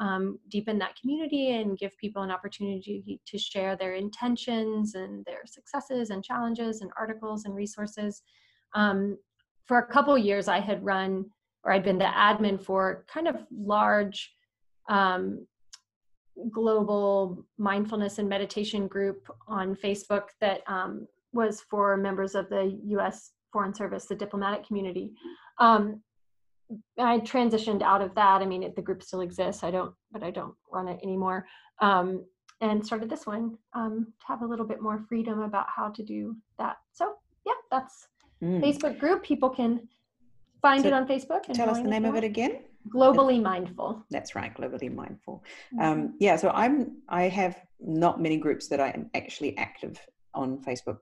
um, 0.00 0.38
deepen 0.48 0.78
that 0.78 0.96
community 1.00 1.52
and 1.52 1.78
give 1.78 1.96
people 1.98 2.22
an 2.22 2.30
opportunity 2.30 3.20
to 3.26 3.38
share 3.38 3.76
their 3.76 3.94
intentions 3.94 4.94
and 4.94 5.24
their 5.24 5.42
successes 5.46 6.10
and 6.10 6.24
challenges 6.24 6.80
and 6.80 6.90
articles 6.98 7.44
and 7.44 7.54
resources. 7.54 8.22
Um, 8.74 9.16
for 9.66 9.78
a 9.78 9.86
couple 9.86 10.16
years, 10.18 10.48
I 10.48 10.60
had 10.60 10.84
run 10.84 11.26
or 11.64 11.72
I'd 11.72 11.84
been 11.84 11.98
the 11.98 12.04
admin 12.04 12.62
for 12.62 13.04
kind 13.08 13.26
of 13.26 13.36
large 13.50 14.34
um, 14.88 15.46
global 16.50 17.44
mindfulness 17.58 18.18
and 18.18 18.28
meditation 18.28 18.86
group 18.86 19.28
on 19.48 19.74
Facebook 19.74 20.24
that 20.40 20.60
um, 20.66 21.06
was 21.32 21.62
for 21.70 21.96
members 21.96 22.34
of 22.34 22.48
the 22.50 22.78
U.S. 22.86 23.32
Foreign 23.52 23.74
Service, 23.74 24.06
the 24.06 24.14
diplomatic 24.14 24.66
community. 24.66 25.12
Um, 25.58 26.02
I 26.98 27.18
transitioned 27.18 27.82
out 27.82 28.02
of 28.02 28.14
that. 28.14 28.42
I 28.42 28.46
mean, 28.46 28.62
it, 28.62 28.76
the 28.76 28.82
group 28.82 29.02
still 29.02 29.20
exists. 29.20 29.62
I 29.62 29.70
don't, 29.70 29.94
but 30.12 30.22
I 30.22 30.30
don't 30.30 30.54
run 30.72 30.88
it 30.88 31.00
anymore. 31.02 31.46
Um, 31.80 32.24
and 32.60 32.84
started 32.84 33.10
this 33.10 33.26
one 33.26 33.58
um, 33.74 34.06
to 34.20 34.26
have 34.26 34.42
a 34.42 34.46
little 34.46 34.64
bit 34.66 34.80
more 34.80 35.04
freedom 35.08 35.40
about 35.40 35.66
how 35.74 35.88
to 35.90 36.02
do 36.02 36.36
that. 36.58 36.76
So 36.92 37.14
yeah, 37.44 37.52
that's 37.70 38.08
mm. 38.42 38.62
Facebook 38.62 38.98
group. 38.98 39.22
People 39.22 39.50
can 39.50 39.86
find 40.62 40.82
so 40.82 40.88
it 40.88 40.92
on 40.94 41.06
Facebook. 41.06 41.46
And 41.48 41.56
tell 41.56 41.68
us 41.68 41.78
the 41.78 41.88
name 41.88 42.04
of 42.04 42.14
it 42.14 42.24
again 42.24 42.60
globally 42.88 43.40
mindful 43.40 44.04
that's 44.10 44.34
right 44.34 44.54
globally 44.54 44.94
mindful 44.94 45.42
mm-hmm. 45.74 45.84
um, 45.84 46.14
yeah 46.20 46.36
so 46.36 46.50
i'm 46.50 46.98
i 47.08 47.22
have 47.22 47.56
not 47.80 48.20
many 48.20 48.36
groups 48.36 48.68
that 48.68 48.80
i 48.80 48.88
am 48.90 49.08
actually 49.14 49.56
active 49.56 49.98
on 50.34 50.58
facebook 50.58 50.98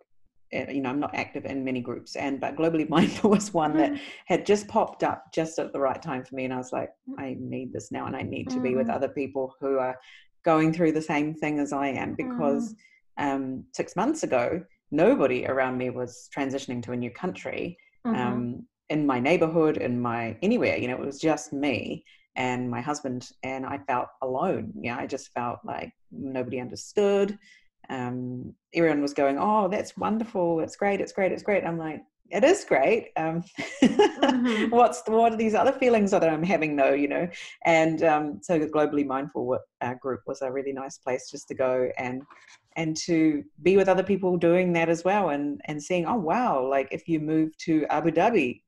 you 0.53 0.81
know 0.81 0.91
i'm 0.91 1.01
not 1.01 1.15
active 1.15 1.45
in 1.45 1.65
many 1.65 1.81
groups 1.81 2.17
and 2.17 2.41
but 2.41 2.57
globally 2.57 2.89
mindful 2.97 3.31
was 3.31 3.53
one 3.53 3.77
that 3.77 3.93
mm-hmm. 3.93 4.03
had 4.27 4.45
just 4.45 4.69
popped 4.69 5.03
up 5.03 5.25
just 5.33 5.59
at 5.59 5.73
the 5.73 5.81
right 5.81 6.03
time 6.03 6.25
for 6.25 6.35
me 6.35 6.45
and 6.45 6.53
i 6.53 6.57
was 6.57 6.73
like 6.73 6.91
mm. 7.09 7.15
i 7.19 7.37
need 7.39 7.73
this 7.73 7.91
now 7.91 8.07
and 8.07 8.17
i 8.17 8.23
need 8.23 8.49
to 8.49 8.61
be 8.61 8.75
with 8.75 8.87
mm-hmm. 8.87 8.97
other 8.97 9.09
people 9.09 9.55
who 9.61 9.79
are 9.79 9.99
going 10.45 10.73
through 10.73 10.93
the 10.93 11.03
same 11.03 11.35
thing 11.35 11.59
as 11.59 11.73
i 11.73 11.87
am 11.87 12.15
because 12.15 12.75
um, 13.19 13.63
six 13.73 13.95
months 13.95 14.23
ago 14.23 14.63
nobody 14.91 15.47
around 15.47 15.79
me 15.79 15.91
was 15.91 16.29
transitioning 16.37 16.83
to 16.83 16.93
a 16.93 16.97
new 16.97 17.11
country 17.11 17.77
mm-hmm. 18.07 18.21
um, 18.21 18.67
in 18.93 19.07
my 19.07 19.19
neighborhood, 19.19 19.79
in 19.79 20.01
my 20.01 20.37
anywhere, 20.43 20.77
you 20.77 20.87
know, 20.87 20.95
it 20.95 21.07
was 21.07 21.19
just 21.19 21.53
me 21.53 22.05
and 22.37 22.71
my 22.71 22.81
husband, 22.81 23.31
and 23.43 23.65
I 23.65 23.79
felt 23.79 24.09
alone. 24.23 24.73
Yeah, 24.79 24.97
I 24.99 25.07
just 25.07 25.33
felt 25.33 25.61
like 25.65 25.93
nobody 26.11 26.61
understood. 26.61 27.39
Um, 27.89 28.55
everyone 28.75 29.03
was 29.03 29.15
going, 29.15 29.39
"Oh, 29.39 29.69
that's 29.69 29.97
wonderful! 29.97 30.61
It's 30.61 30.77
great! 30.77 31.01
It's 31.01 31.13
great! 31.13 31.33
It's 31.33 31.43
great!" 31.43 31.65
I'm 31.65 31.79
like, 31.79 32.03
"It 32.31 32.45
is 32.45 32.65
great. 32.65 33.11
Um, 33.17 33.43
mm-hmm. 33.83 34.71
What's 34.71 35.03
the, 35.03 35.13
what 35.13 35.33
are 35.33 35.37
these 35.37 35.55
other 35.55 35.73
feelings 35.73 36.11
that 36.13 36.29
I'm 36.29 36.43
having 36.43 36.77
though? 36.77 36.95
You 36.95 37.09
know?" 37.09 37.29
And 37.65 38.03
um, 38.03 38.41
so 38.43 38.59
the 38.59 38.67
globally 38.67 39.07
mindful 39.07 39.59
uh, 39.81 39.95
group 39.95 40.21
was 40.27 40.43
a 40.43 40.51
really 40.51 40.73
nice 40.73 40.99
place 40.99 41.31
just 41.31 41.49
to 41.49 41.55
go 41.55 41.91
and 41.99 42.23
and 42.77 42.97
to 42.97 43.43
be 43.63 43.77
with 43.77 43.89
other 43.89 44.03
people 44.03 44.37
doing 44.37 44.73
that 44.73 44.89
as 44.89 45.05
well 45.05 45.31
and 45.31 45.61
and 45.67 45.83
seeing 45.83 46.07
oh 46.07 46.17
wow 46.17 46.67
like 46.67 46.89
if 46.91 47.09
you 47.09 47.21
move 47.21 47.57
to 47.59 47.85
abu 47.91 48.11
dhabi 48.11 48.63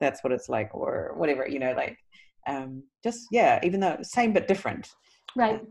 that's 0.00 0.22
what 0.24 0.32
it's 0.32 0.48
like 0.48 0.70
or 0.74 1.12
whatever 1.16 1.48
you 1.48 1.58
know 1.58 1.72
like 1.76 1.98
um 2.46 2.82
just 3.02 3.26
yeah 3.30 3.60
even 3.62 3.80
though 3.80 3.96
same 4.02 4.32
but 4.32 4.48
different 4.48 4.90
right 5.36 5.60
uh, 5.60 5.64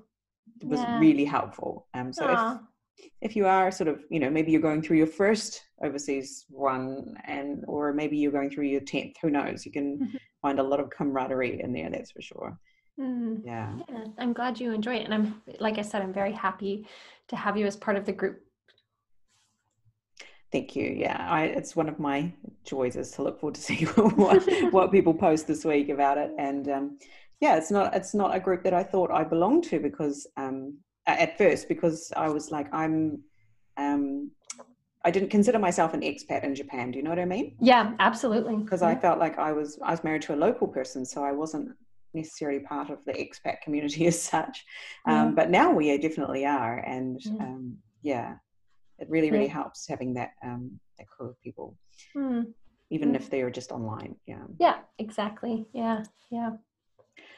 it 0.61 0.67
was 0.67 0.79
yeah. 0.81 0.99
really 0.99 1.25
helpful 1.25 1.87
um 1.93 2.11
so 2.13 2.25
Aww. 2.27 2.55
if 2.55 2.61
if 3.21 3.35
you 3.35 3.45
are 3.45 3.71
sort 3.71 3.87
of 3.87 3.99
you 4.09 4.19
know 4.19 4.29
maybe 4.29 4.51
you're 4.51 4.61
going 4.61 4.81
through 4.81 4.97
your 4.97 5.07
first 5.07 5.63
overseas 5.83 6.45
one 6.49 7.15
and 7.25 7.63
or 7.67 7.93
maybe 7.93 8.17
you're 8.17 8.31
going 8.31 8.49
through 8.49 8.65
your 8.65 8.81
10th 8.81 9.15
who 9.21 9.29
knows 9.29 9.65
you 9.65 9.71
can 9.71 9.97
mm-hmm. 9.97 10.17
find 10.41 10.59
a 10.59 10.63
lot 10.63 10.79
of 10.79 10.89
camaraderie 10.89 11.61
in 11.61 11.73
there 11.73 11.89
that's 11.89 12.11
for 12.11 12.21
sure 12.21 12.57
mm. 12.99 13.39
yeah. 13.43 13.73
yeah 13.89 14.05
i'm 14.19 14.33
glad 14.33 14.59
you 14.59 14.71
enjoy 14.71 14.95
it 14.95 15.05
and 15.05 15.13
i'm 15.13 15.41
like 15.59 15.77
i 15.77 15.81
said 15.81 16.01
i'm 16.01 16.13
very 16.13 16.33
happy 16.33 16.87
to 17.27 17.35
have 17.35 17.57
you 17.57 17.65
as 17.65 17.75
part 17.75 17.97
of 17.97 18.05
the 18.05 18.13
group 18.13 18.39
Thank 20.51 20.75
you. 20.75 20.85
Yeah, 20.95 21.17
I, 21.27 21.45
it's 21.45 21.75
one 21.75 21.89
of 21.89 21.97
my 21.97 22.31
joys 22.63 22.95
is 22.95 23.09
to 23.13 23.23
look 23.23 23.39
forward 23.39 23.55
to 23.55 23.61
see 23.61 23.85
what, 23.95 24.71
what 24.71 24.91
people 24.91 25.11
post 25.11 25.47
this 25.47 25.65
week 25.65 25.89
about 25.89 26.19
it. 26.19 26.29
And 26.37 26.69
um, 26.69 26.99
yeah, 27.41 27.55
it's 27.55 27.71
not 27.71 27.95
it's 27.95 28.13
not 28.13 28.35
a 28.35 28.39
group 28.39 28.63
that 28.63 28.73
I 28.73 28.83
thought 28.83 29.09
I 29.09 29.23
belonged 29.23 29.63
to 29.65 29.79
because 29.79 30.27
um, 30.37 30.77
at 31.07 31.37
first 31.37 31.67
because 31.67 32.11
I 32.15 32.29
was 32.29 32.51
like 32.51 32.73
I'm 32.73 33.21
um, 33.77 34.31
I 35.05 35.11
didn't 35.11 35.29
consider 35.29 35.59
myself 35.59 35.93
an 35.93 36.01
expat 36.01 36.43
in 36.43 36.55
Japan. 36.55 36.91
Do 36.91 36.97
you 36.97 37.03
know 37.03 37.09
what 37.09 37.19
I 37.19 37.25
mean? 37.25 37.55
Yeah, 37.59 37.93
absolutely. 37.99 38.55
Because 38.55 38.81
yeah. 38.81 38.89
I 38.89 38.95
felt 38.95 39.19
like 39.19 39.37
I 39.37 39.51
was 39.51 39.79
I 39.83 39.91
was 39.91 40.03
married 40.03 40.21
to 40.23 40.33
a 40.33 40.37
local 40.37 40.67
person, 40.67 41.05
so 41.05 41.23
I 41.23 41.31
wasn't 41.31 41.69
necessarily 42.13 42.59
part 42.59 42.89
of 42.89 43.03
the 43.05 43.13
expat 43.13 43.61
community 43.61 44.07
as 44.11 44.21
such. 44.21 44.63
Um. 45.05 45.35
But 45.35 45.49
now 45.49 45.71
we 45.71 45.97
definitely 45.97 46.45
are. 46.45 46.77
And 46.79 47.19
mm. 47.19 47.41
um, 47.41 47.77
yeah, 48.01 48.35
it 48.99 49.09
really, 49.09 49.31
really 49.31 49.45
yeah. 49.45 49.53
helps 49.53 49.87
having 49.87 50.13
that, 50.13 50.31
um, 50.43 50.79
that 50.97 51.07
crew 51.07 51.29
of 51.29 51.41
people, 51.41 51.75
mm. 52.15 52.45
even 52.89 53.11
mm. 53.11 53.15
if 53.15 53.29
they 53.29 53.41
are 53.41 53.51
just 53.51 53.71
online. 53.71 54.15
Yeah. 54.25 54.43
Yeah, 54.59 54.77
exactly. 54.99 55.65
Yeah. 55.73 56.03
Yeah. 56.31 56.51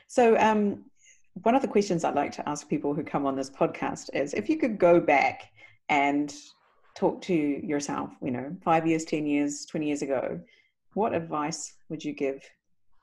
So, 0.07 0.38
um, 0.38 0.86
one 1.44 1.56
of 1.56 1.62
the 1.62 1.68
questions 1.68 2.04
I'd 2.04 2.16
like 2.16 2.32
to 2.34 2.50
ask 2.50 2.68
people 2.68 2.94
who 2.94 3.04
come 3.04 3.26
on 3.26 3.36
this 3.36 3.50
podcast 3.50 4.10
is 4.14 4.34
if 4.34 4.50
you 4.50 4.58
could 4.58 4.78
go 4.78 5.00
back 5.00 5.52
and 5.90 6.34
talk 6.96 7.22
to 7.24 7.34
yourself, 7.34 8.12
you 8.22 8.32
know, 8.32 8.56
five 8.64 8.88
years, 8.88 9.04
10 9.04 9.28
years, 9.28 9.66
20 9.66 9.86
years 9.86 10.02
ago, 10.02 10.40
what 10.94 11.14
advice 11.14 11.74
would 11.90 12.04
you 12.04 12.14
give 12.14 12.42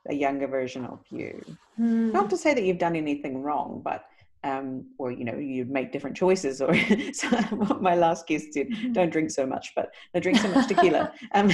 a 0.08 0.14
younger 0.14 0.46
version 0.46 0.84
of 0.86 1.00
you? 1.10 1.40
Hmm. 1.76 2.10
Not 2.10 2.30
to 2.30 2.36
say 2.36 2.54
that 2.54 2.64
you've 2.64 2.78
done 2.78 2.96
anything 2.96 3.42
wrong, 3.42 3.82
but 3.84 4.06
um, 4.44 4.84
or 4.98 5.12
you 5.12 5.24
know 5.24 5.36
you'd 5.36 5.70
make 5.70 5.92
different 5.92 6.16
choices 6.16 6.60
or 6.60 6.74
so 7.12 7.28
what 7.50 7.80
my 7.80 7.94
last 7.94 8.26
guest 8.26 8.52
said 8.52 8.68
mm-hmm. 8.68 8.92
don't 8.92 9.10
drink 9.10 9.30
so 9.30 9.46
much 9.46 9.72
but 9.76 9.92
they 10.12 10.20
drink 10.20 10.38
so 10.38 10.48
much 10.48 10.68
tequila 10.68 11.12
um, 11.34 11.48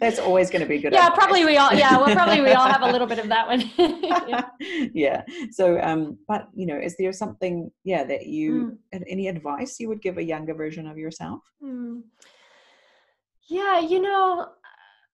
that's 0.00 0.18
always 0.18 0.50
going 0.50 0.60
to 0.62 0.68
be 0.68 0.78
good 0.78 0.92
yeah 0.92 1.06
advice. 1.06 1.18
probably 1.18 1.44
we 1.44 1.56
all 1.56 1.72
yeah 1.72 1.96
well 1.96 2.12
probably 2.14 2.40
we 2.40 2.52
all 2.52 2.66
have 2.66 2.82
a 2.82 2.90
little 2.90 3.06
bit 3.06 3.18
of 3.18 3.28
that 3.28 3.46
one 3.46 3.70
yeah. 3.78 4.42
yeah. 4.92 5.22
so 5.50 5.80
um 5.80 6.18
but 6.26 6.48
you 6.54 6.66
know 6.66 6.78
is 6.78 6.96
there 6.98 7.12
something 7.12 7.70
yeah 7.84 8.02
that 8.04 8.26
you 8.26 8.78
mm. 8.92 9.02
any 9.08 9.28
advice 9.28 9.78
you 9.78 9.88
would 9.88 10.02
give 10.02 10.18
a 10.18 10.22
younger 10.22 10.54
version 10.54 10.86
of 10.86 10.98
yourself 10.98 11.40
mm. 11.62 12.02
yeah 13.48 13.78
you 13.78 14.00
know 14.00 14.48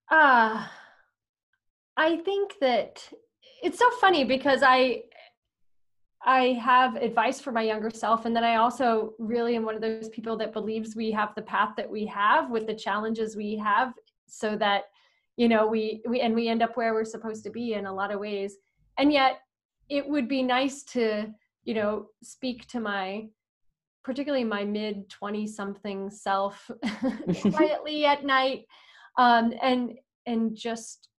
uh 0.09 0.65
i 1.97 2.17
think 2.17 2.53
that 2.61 3.05
it's 3.61 3.77
so 3.77 3.89
funny 3.99 4.23
because 4.23 4.61
i 4.63 5.01
I 6.23 6.59
have 6.63 6.95
advice 6.95 7.41
for 7.41 7.51
my 7.51 7.63
younger 7.63 7.89
self. 7.89 8.25
And 8.25 8.35
then 8.35 8.43
I 8.43 8.55
also 8.55 9.13
really 9.17 9.55
am 9.55 9.65
one 9.65 9.75
of 9.75 9.81
those 9.81 10.09
people 10.09 10.37
that 10.37 10.53
believes 10.53 10.95
we 10.95 11.11
have 11.11 11.33
the 11.35 11.41
path 11.41 11.71
that 11.77 11.89
we 11.89 12.05
have 12.07 12.51
with 12.51 12.67
the 12.67 12.75
challenges 12.75 13.35
we 13.35 13.55
have 13.57 13.93
so 14.27 14.55
that, 14.57 14.83
you 15.35 15.49
know, 15.49 15.65
we, 15.65 16.01
we, 16.07 16.21
and 16.21 16.35
we 16.35 16.47
end 16.47 16.61
up 16.61 16.77
where 16.77 16.93
we're 16.93 17.05
supposed 17.05 17.43
to 17.45 17.49
be 17.49 17.73
in 17.73 17.87
a 17.87 17.93
lot 17.93 18.11
of 18.11 18.19
ways. 18.19 18.57
And 18.97 19.11
yet 19.11 19.39
it 19.89 20.07
would 20.07 20.27
be 20.27 20.43
nice 20.43 20.83
to, 20.83 21.27
you 21.63 21.73
know, 21.73 22.07
speak 22.21 22.67
to 22.67 22.79
my, 22.79 23.27
particularly 24.03 24.43
my 24.43 24.63
mid 24.63 25.09
20 25.09 25.47
something 25.47 26.11
self 26.11 26.69
quietly 27.51 28.05
at 28.05 28.23
night. 28.23 28.65
Um, 29.17 29.53
and, 29.61 29.93
and 30.27 30.55
just 30.55 31.09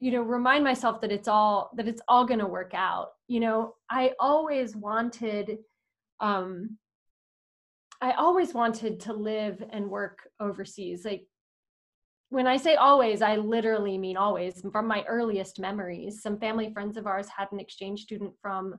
you 0.00 0.10
know 0.12 0.22
remind 0.22 0.62
myself 0.62 1.00
that 1.00 1.12
it's 1.12 1.28
all 1.28 1.70
that 1.76 1.88
it's 1.88 2.02
all 2.08 2.24
going 2.26 2.40
to 2.40 2.46
work 2.46 2.72
out. 2.74 3.10
You 3.28 3.40
know 3.40 3.74
i 3.90 4.12
always 4.20 4.76
wanted 4.76 5.58
um 6.20 6.76
i 8.00 8.12
always 8.12 8.54
wanted 8.54 9.00
to 9.00 9.12
live 9.12 9.62
and 9.70 9.90
work 9.90 10.28
overseas. 10.40 11.04
Like 11.04 11.26
when 12.28 12.46
i 12.46 12.56
say 12.56 12.74
always 12.74 13.22
i 13.22 13.36
literally 13.36 13.96
mean 13.96 14.16
always 14.16 14.62
from 14.72 14.86
my 14.86 15.02
earliest 15.08 15.58
memories. 15.58 16.22
Some 16.22 16.38
family 16.38 16.72
friends 16.72 16.96
of 16.96 17.06
ours 17.06 17.28
had 17.34 17.48
an 17.52 17.60
exchange 17.60 18.02
student 18.02 18.32
from 18.40 18.74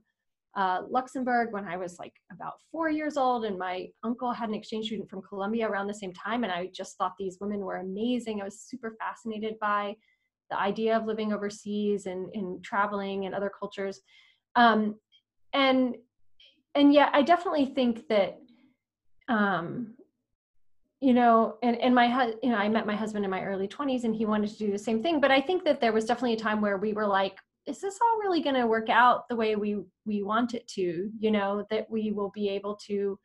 uh, 0.56 0.82
luxembourg 0.90 1.50
when 1.52 1.66
i 1.66 1.78
was 1.78 2.00
like 2.00 2.14
about 2.32 2.54
four 2.72 2.90
years 2.90 3.16
old 3.16 3.46
and 3.46 3.60
my 3.60 3.88
uncle 4.04 4.32
had 4.32 4.50
an 4.50 4.56
exchange 4.56 4.88
student 4.88 5.08
from 5.08 5.22
colombia 5.22 5.70
around 5.70 5.86
the 5.86 5.94
same 5.94 6.14
time 6.14 6.44
and 6.44 6.52
i 6.52 6.68
just 6.74 6.98
thought 6.98 7.14
these 7.20 7.38
women 7.40 7.60
were 7.60 7.76
amazing. 7.78 8.42
I 8.42 8.46
was 8.46 8.62
super 8.62 8.96
fascinated 9.00 9.60
by 9.60 9.96
the 10.50 10.60
idea 10.60 10.98
of 10.98 11.06
living 11.06 11.34
overseas 11.34 12.06
and, 12.06 12.30
and 12.34 12.64
traveling 12.64 13.26
and 13.26 13.36
other 13.36 13.52
cultures. 13.60 14.02
Um, 14.56 14.96
and 15.54 15.96
and 16.76 16.94
yeah 16.94 17.10
i 17.14 17.22
definitely 17.22 17.66
think 17.66 18.08
that 18.08 18.40
um, 19.30 19.94
you 21.02 21.14
know 21.14 21.58
and, 21.64 21.76
and 21.78 21.94
my 21.94 22.34
you 22.42 22.50
know 22.50 22.58
i 22.58 22.70
met 22.70 22.88
my 22.88 22.96
husband 22.96 23.26
in 23.26 23.32
my 23.32 23.44
early 23.44 23.68
20s 23.68 24.04
and 24.04 24.16
he 24.16 24.26
wanted 24.26 24.50
to 24.50 24.58
do 24.58 24.72
the 24.72 24.78
same 24.78 25.02
thing 25.02 25.20
but 25.20 25.32
i 25.32 25.42
think 25.42 25.64
that 25.64 25.82
there 25.82 25.94
was 25.94 26.06
definitely 26.06 26.34
a 26.34 26.40
time 26.40 26.62
where 26.62 26.78
we 26.78 26.94
were 26.94 27.08
like 27.08 27.38
is 27.66 27.82
this 27.82 28.00
all 28.02 28.20
really 28.20 28.42
going 28.42 28.56
to 28.56 28.66
work 28.66 28.90
out 28.90 29.28
the 29.28 29.36
way 29.36 29.56
we 29.56 29.80
we 30.06 30.24
want 30.24 30.54
it 30.54 30.68
to 30.68 31.10
you 31.20 31.32
know 31.32 31.66
that 31.70 31.90
we 31.90 32.12
will 32.12 32.32
be 32.34 32.50
able 32.50 32.76
to 32.76 33.20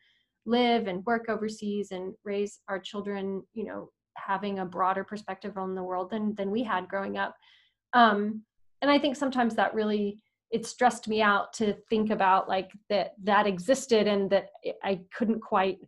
live 0.44 0.88
and 0.88 1.06
work 1.06 1.26
overseas 1.28 1.92
and 1.92 2.14
raise 2.24 2.60
our 2.68 2.80
children 2.80 3.42
you 3.54 3.64
know 3.64 3.90
having 4.16 4.58
a 4.58 4.64
broader 4.64 5.04
perspective 5.04 5.56
on 5.56 5.74
the 5.74 5.82
world 5.82 6.10
than 6.10 6.34
than 6.34 6.50
we 6.50 6.62
had 6.62 6.88
growing 6.88 7.16
up. 7.18 7.34
Um, 7.92 8.42
and 8.82 8.90
i 8.90 8.98
think 8.98 9.16
sometimes 9.16 9.54
that 9.54 9.72
really 9.74 10.18
it 10.50 10.66
stressed 10.66 11.08
me 11.08 11.22
out 11.22 11.52
to 11.54 11.72
think 11.88 12.10
about 12.10 12.48
like 12.48 12.70
that 12.90 13.12
that 13.22 13.46
existed 13.46 14.06
and 14.06 14.28
that 14.28 14.48
i 14.82 15.00
couldn't 15.14 15.40
quite 15.40 15.78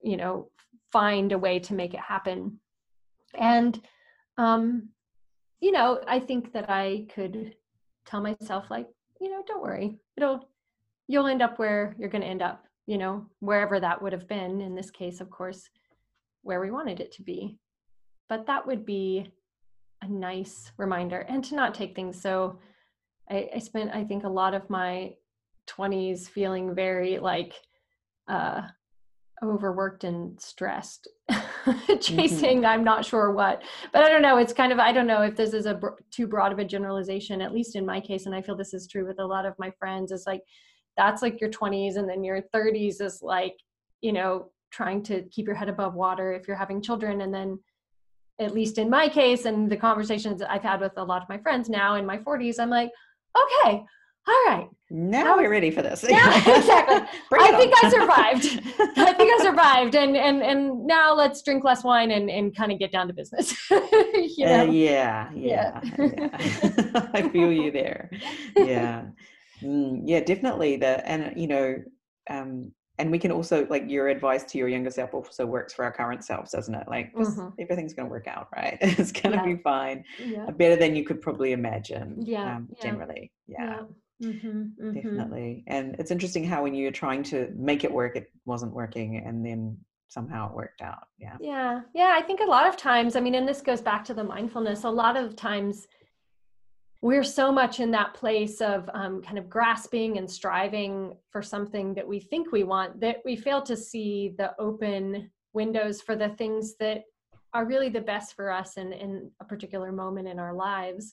you 0.00 0.16
know 0.16 0.48
find 0.90 1.32
a 1.32 1.38
way 1.38 1.58
to 1.58 1.74
make 1.74 1.92
it 1.92 1.98
happen. 1.98 2.60
And 3.36 3.80
um 4.38 4.90
you 5.60 5.72
know 5.72 6.00
i 6.06 6.18
think 6.20 6.52
that 6.52 6.68
i 6.68 7.06
could 7.14 7.54
tell 8.06 8.20
myself 8.20 8.64
like 8.70 8.86
you 9.20 9.30
know 9.30 9.42
don't 9.46 9.62
worry 9.62 9.96
it'll 10.16 10.48
you'll 11.08 11.26
end 11.26 11.42
up 11.42 11.58
where 11.58 11.94
you're 11.98 12.08
going 12.08 12.22
to 12.22 12.28
end 12.28 12.42
up 12.42 12.64
you 12.86 12.98
know 12.98 13.26
wherever 13.40 13.80
that 13.80 14.00
would 14.00 14.12
have 14.12 14.28
been. 14.28 14.60
In 14.60 14.74
this 14.74 14.90
case 14.90 15.20
of 15.20 15.30
course 15.30 15.68
where 16.44 16.60
we 16.60 16.70
wanted 16.70 17.00
it 17.00 17.10
to 17.12 17.22
be. 17.22 17.58
But 18.28 18.46
that 18.46 18.66
would 18.66 18.86
be 18.86 19.32
a 20.04 20.08
nice 20.08 20.70
reminder 20.76 21.20
and 21.28 21.42
to 21.44 21.54
not 21.54 21.74
take 21.74 21.96
things 21.96 22.20
so 22.20 22.58
I, 23.30 23.48
I 23.54 23.58
spent 23.58 23.90
I 23.94 24.04
think 24.04 24.24
a 24.24 24.28
lot 24.28 24.54
of 24.54 24.68
my 24.68 25.14
20s 25.68 26.28
feeling 26.28 26.74
very 26.74 27.18
like 27.18 27.54
uh 28.28 28.62
overworked 29.42 30.04
and 30.04 30.40
stressed 30.40 31.08
chasing 32.00 32.58
mm-hmm. 32.58 32.66
i'm 32.66 32.84
not 32.84 33.04
sure 33.04 33.32
what 33.32 33.62
but 33.92 34.04
i 34.04 34.08
don't 34.08 34.22
know 34.22 34.36
it's 34.36 34.52
kind 34.52 34.72
of 34.72 34.78
i 34.78 34.92
don't 34.92 35.06
know 35.06 35.22
if 35.22 35.36
this 35.36 35.52
is 35.54 35.66
a 35.66 35.74
br- 35.74 35.98
too 36.10 36.26
broad 36.26 36.52
of 36.52 36.58
a 36.58 36.64
generalization 36.64 37.40
at 37.40 37.52
least 37.52 37.76
in 37.76 37.84
my 37.84 38.00
case 38.00 38.26
and 38.26 38.34
i 38.34 38.40
feel 38.40 38.56
this 38.56 38.74
is 38.74 38.86
true 38.86 39.06
with 39.06 39.18
a 39.18 39.26
lot 39.26 39.44
of 39.46 39.54
my 39.58 39.70
friends 39.78 40.12
is 40.12 40.24
like 40.26 40.40
that's 40.96 41.22
like 41.22 41.40
your 41.40 41.50
20s 41.50 41.96
and 41.96 42.08
then 42.08 42.22
your 42.22 42.42
30s 42.54 43.00
is 43.00 43.20
like 43.22 43.56
you 44.02 44.12
know 44.12 44.50
trying 44.74 45.02
to 45.04 45.22
keep 45.30 45.46
your 45.46 45.54
head 45.54 45.68
above 45.68 45.94
water 45.94 46.32
if 46.32 46.48
you're 46.48 46.56
having 46.56 46.82
children 46.82 47.20
and 47.20 47.32
then 47.32 47.58
at 48.40 48.52
least 48.52 48.78
in 48.78 48.90
my 48.90 49.08
case 49.08 49.44
and 49.44 49.70
the 49.70 49.76
conversations 49.76 50.42
i've 50.42 50.62
had 50.62 50.80
with 50.80 50.92
a 50.96 51.04
lot 51.04 51.22
of 51.22 51.28
my 51.28 51.38
friends 51.38 51.68
now 51.68 51.94
in 51.94 52.04
my 52.04 52.18
40s 52.18 52.56
i'm 52.58 52.70
like 52.70 52.90
okay 53.38 53.84
all 54.26 54.44
right. 54.46 54.68
Now 54.90 55.36
we're 55.36 55.50
ready 55.50 55.70
for 55.70 55.82
this. 55.82 56.04
Yeah 56.08 56.36
exactly. 56.56 56.96
I 57.32 57.52
think 57.58 57.74
i 57.82 57.90
survived. 57.90 58.44
I 58.96 59.12
think 59.12 59.30
i 59.38 59.42
survived 59.42 59.94
and 59.96 60.16
and 60.16 60.42
and 60.42 60.86
now 60.86 61.14
let's 61.14 61.42
drink 61.42 61.62
less 61.62 61.84
wine 61.84 62.10
and 62.10 62.30
and 62.30 62.56
kind 62.56 62.72
of 62.72 62.78
get 62.78 62.90
down 62.90 63.08
to 63.08 63.12
business. 63.12 63.54
You 64.36 64.46
know? 64.46 64.60
uh, 64.60 64.64
yeah. 64.64 65.30
yeah, 65.34 65.80
yeah. 65.98 67.08
i 67.12 67.28
feel 67.28 67.52
you 67.52 67.70
there. 67.70 68.10
Yeah. 68.56 69.04
Mm, 69.62 70.02
yeah 70.06 70.20
definitely 70.20 70.76
the 70.76 71.06
and 71.08 71.34
you 71.36 71.46
know 71.46 71.76
um 72.30 72.72
and 72.98 73.10
we 73.10 73.18
can 73.18 73.32
also 73.32 73.66
like 73.68 73.88
your 73.88 74.08
advice 74.08 74.44
to 74.44 74.58
your 74.58 74.68
younger 74.68 74.90
self 74.90 75.14
also 75.14 75.44
works 75.44 75.72
for 75.72 75.84
our 75.84 75.92
current 75.92 76.24
selves 76.24 76.52
doesn't 76.52 76.74
it 76.74 76.86
like 76.88 77.12
mm-hmm. 77.14 77.48
everything's 77.58 77.92
going 77.92 78.06
to 78.06 78.10
work 78.10 78.26
out 78.26 78.48
right 78.54 78.78
it's 78.80 79.12
going 79.12 79.32
to 79.32 79.38
yeah. 79.38 79.54
be 79.54 79.62
fine 79.62 80.04
yeah. 80.24 80.50
better 80.50 80.76
than 80.76 80.94
you 80.94 81.04
could 81.04 81.20
probably 81.20 81.52
imagine 81.52 82.16
yeah, 82.20 82.56
um, 82.56 82.68
yeah. 82.70 82.82
generally 82.82 83.32
yeah, 83.46 83.80
mm-hmm. 84.22 84.48
Mm-hmm. 84.48 84.92
definitely 84.92 85.64
and 85.66 85.96
it's 85.98 86.10
interesting 86.10 86.44
how 86.44 86.62
when 86.62 86.74
you're 86.74 86.92
trying 86.92 87.22
to 87.24 87.52
make 87.56 87.84
it 87.84 87.92
work 87.92 88.16
it 88.16 88.30
wasn't 88.44 88.72
working 88.72 89.16
and 89.18 89.44
then 89.44 89.76
somehow 90.08 90.48
it 90.48 90.54
worked 90.54 90.80
out 90.80 91.08
yeah 91.18 91.36
yeah 91.40 91.80
yeah 91.94 92.14
i 92.16 92.22
think 92.22 92.40
a 92.40 92.44
lot 92.44 92.68
of 92.68 92.76
times 92.76 93.16
i 93.16 93.20
mean 93.20 93.34
and 93.34 93.48
this 93.48 93.60
goes 93.60 93.80
back 93.80 94.04
to 94.04 94.14
the 94.14 94.22
mindfulness 94.22 94.84
a 94.84 94.88
lot 94.88 95.16
of 95.16 95.34
times 95.34 95.88
we're 97.04 97.22
so 97.22 97.52
much 97.52 97.80
in 97.80 97.90
that 97.90 98.14
place 98.14 98.62
of 98.62 98.88
um, 98.94 99.20
kind 99.20 99.36
of 99.36 99.50
grasping 99.50 100.16
and 100.16 100.28
striving 100.28 101.14
for 101.28 101.42
something 101.42 101.92
that 101.92 102.08
we 102.08 102.18
think 102.18 102.50
we 102.50 102.64
want 102.64 102.98
that 102.98 103.18
we 103.26 103.36
fail 103.36 103.60
to 103.60 103.76
see 103.76 104.32
the 104.38 104.58
open 104.58 105.30
windows 105.52 106.00
for 106.00 106.16
the 106.16 106.30
things 106.30 106.76
that 106.80 107.02
are 107.52 107.66
really 107.66 107.90
the 107.90 108.00
best 108.00 108.34
for 108.34 108.50
us 108.50 108.78
in, 108.78 108.94
in 108.94 109.30
a 109.42 109.44
particular 109.44 109.92
moment 109.92 110.26
in 110.26 110.38
our 110.38 110.54
lives. 110.54 111.12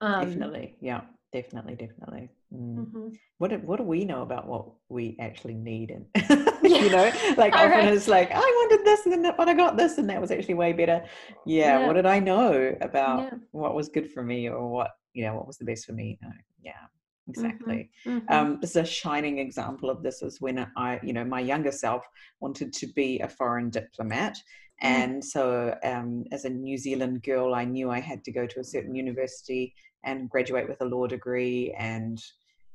Um, 0.00 0.24
definitely. 0.24 0.76
Yeah, 0.80 1.00
definitely. 1.32 1.74
Definitely. 1.74 2.30
Mm. 2.54 2.76
Mm-hmm. 2.76 3.08
What, 3.38 3.50
do, 3.50 3.56
what 3.56 3.78
do 3.78 3.82
we 3.82 4.04
know 4.04 4.22
about 4.22 4.46
what 4.46 4.66
we 4.88 5.16
actually 5.18 5.54
need? 5.54 5.90
And, 5.90 6.06
you 6.62 6.90
know, 6.90 7.12
like 7.36 7.54
often 7.54 7.70
right. 7.70 7.92
it's 7.92 8.06
like, 8.06 8.30
I 8.30 8.38
wanted 8.38 8.84
this 8.84 9.04
and 9.04 9.24
then 9.24 9.34
but 9.36 9.48
I 9.48 9.54
got 9.54 9.76
this 9.76 9.98
and 9.98 10.08
that 10.10 10.20
was 10.20 10.30
actually 10.30 10.54
way 10.54 10.72
better. 10.72 11.04
Yeah. 11.44 11.80
yeah. 11.80 11.86
What 11.88 11.94
did 11.94 12.06
I 12.06 12.20
know 12.20 12.76
about 12.80 13.18
yeah. 13.18 13.38
what 13.50 13.74
was 13.74 13.88
good 13.88 14.12
for 14.12 14.22
me 14.22 14.48
or 14.48 14.68
what 14.68 14.92
you 15.14 15.24
know 15.24 15.34
what 15.34 15.46
was 15.46 15.58
the 15.58 15.64
best 15.64 15.86
for 15.86 15.92
me 15.92 16.18
no 16.22 16.30
yeah 16.62 16.72
mm-hmm, 16.72 17.30
exactly 17.30 17.90
mm-hmm. 18.06 18.18
Mm-hmm. 18.18 18.32
Um, 18.32 18.58
this 18.60 18.70
is 18.70 18.76
a 18.76 18.84
shining 18.84 19.38
example 19.38 19.90
of 19.90 20.02
this 20.02 20.22
is 20.22 20.40
when 20.40 20.66
i 20.76 21.00
you 21.02 21.12
know 21.12 21.24
my 21.24 21.40
younger 21.40 21.72
self 21.72 22.04
wanted 22.40 22.72
to 22.74 22.86
be 22.88 23.20
a 23.20 23.28
foreign 23.28 23.70
diplomat 23.70 24.36
And 24.80 25.24
so, 25.24 25.76
um, 25.82 26.24
as 26.30 26.44
a 26.44 26.50
New 26.50 26.78
Zealand 26.78 27.22
girl, 27.24 27.54
I 27.54 27.64
knew 27.64 27.90
I 27.90 28.00
had 28.00 28.22
to 28.24 28.32
go 28.32 28.46
to 28.46 28.60
a 28.60 28.64
certain 28.64 28.94
university 28.94 29.74
and 30.04 30.30
graduate 30.30 30.68
with 30.68 30.80
a 30.80 30.84
law 30.84 31.06
degree. 31.06 31.74
And 31.76 32.22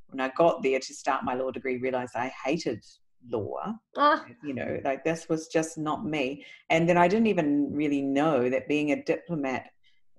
when 0.09 0.19
I 0.19 0.29
got 0.35 0.61
there 0.61 0.79
to 0.79 0.93
start 0.93 1.23
my 1.23 1.33
law 1.33 1.51
degree, 1.51 1.77
realized 1.77 2.15
I 2.15 2.33
hated 2.45 2.83
law. 3.29 3.73
Ah. 3.95 4.25
You 4.43 4.53
know, 4.53 4.81
like 4.83 5.05
this 5.05 5.29
was 5.29 5.47
just 5.47 5.77
not 5.77 6.05
me. 6.05 6.45
And 6.69 6.89
then 6.89 6.97
I 6.97 7.07
didn't 7.07 7.27
even 7.27 7.73
really 7.73 8.01
know 8.01 8.49
that 8.49 8.67
being 8.67 8.91
a 8.91 9.03
diplomat 9.03 9.69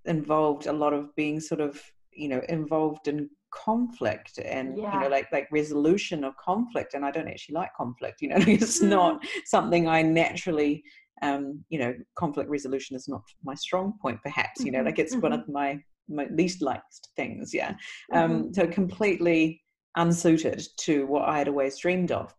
involved 0.06 0.66
a 0.66 0.72
lot 0.72 0.94
of 0.94 1.14
being 1.16 1.38
sort 1.38 1.60
of, 1.60 1.80
you 2.16 2.28
know, 2.28 2.42
involved 2.48 3.08
in 3.08 3.28
conflict 3.54 4.38
and 4.38 4.76
yeah. 4.76 4.92
you 4.92 5.00
know 5.00 5.08
like 5.08 5.28
like 5.32 5.46
resolution 5.52 6.24
of 6.24 6.36
conflict 6.38 6.94
and 6.94 7.04
i 7.04 7.10
don't 7.10 7.28
actually 7.28 7.54
like 7.54 7.72
conflict 7.76 8.20
you 8.20 8.28
know 8.28 8.36
it's 8.48 8.82
mm. 8.82 8.88
not 8.88 9.24
something 9.44 9.86
i 9.86 10.02
naturally 10.02 10.82
um 11.22 11.62
you 11.68 11.78
know 11.78 11.94
conflict 12.16 12.50
resolution 12.50 12.96
is 12.96 13.06
not 13.08 13.22
my 13.44 13.54
strong 13.54 13.94
point 14.02 14.18
perhaps 14.22 14.64
you 14.64 14.72
know 14.72 14.78
mm-hmm. 14.78 14.86
like 14.86 14.98
it's 14.98 15.12
mm-hmm. 15.12 15.22
one 15.22 15.32
of 15.32 15.48
my 15.48 15.78
my 16.08 16.26
least 16.32 16.62
liked 16.62 17.08
things 17.16 17.54
yeah 17.54 17.74
um 18.12 18.30
mm-hmm. 18.30 18.52
so 18.52 18.66
completely 18.66 19.62
unsuited 19.96 20.66
to 20.76 21.06
what 21.06 21.28
i 21.28 21.38
had 21.38 21.48
always 21.48 21.78
dreamed 21.78 22.10
of 22.10 22.34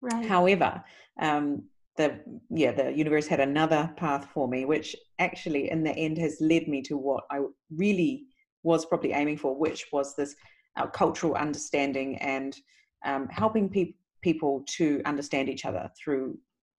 right 0.00 0.24
however 0.24 0.82
um 1.20 1.62
the 1.96 2.18
yeah 2.50 2.72
the 2.72 2.90
universe 2.92 3.26
had 3.26 3.40
another 3.40 3.92
path 3.96 4.26
for 4.32 4.48
me 4.48 4.64
which 4.64 4.96
actually 5.18 5.70
in 5.70 5.82
the 5.84 5.96
end 5.96 6.16
has 6.18 6.38
led 6.40 6.66
me 6.66 6.80
to 6.82 6.96
what 6.96 7.24
i 7.30 7.38
really 7.70 8.24
was 8.66 8.84
probably 8.84 9.12
aiming 9.12 9.38
for, 9.38 9.56
which 9.56 9.86
was 9.92 10.16
this 10.16 10.34
uh, 10.76 10.88
cultural 10.88 11.34
understanding 11.36 12.16
and 12.18 12.56
um, 13.04 13.28
helping 13.28 13.68
pe- 13.70 13.94
people 14.22 14.64
to 14.66 15.00
understand 15.06 15.48
each 15.48 15.64
other 15.64 15.88
through 15.98 16.36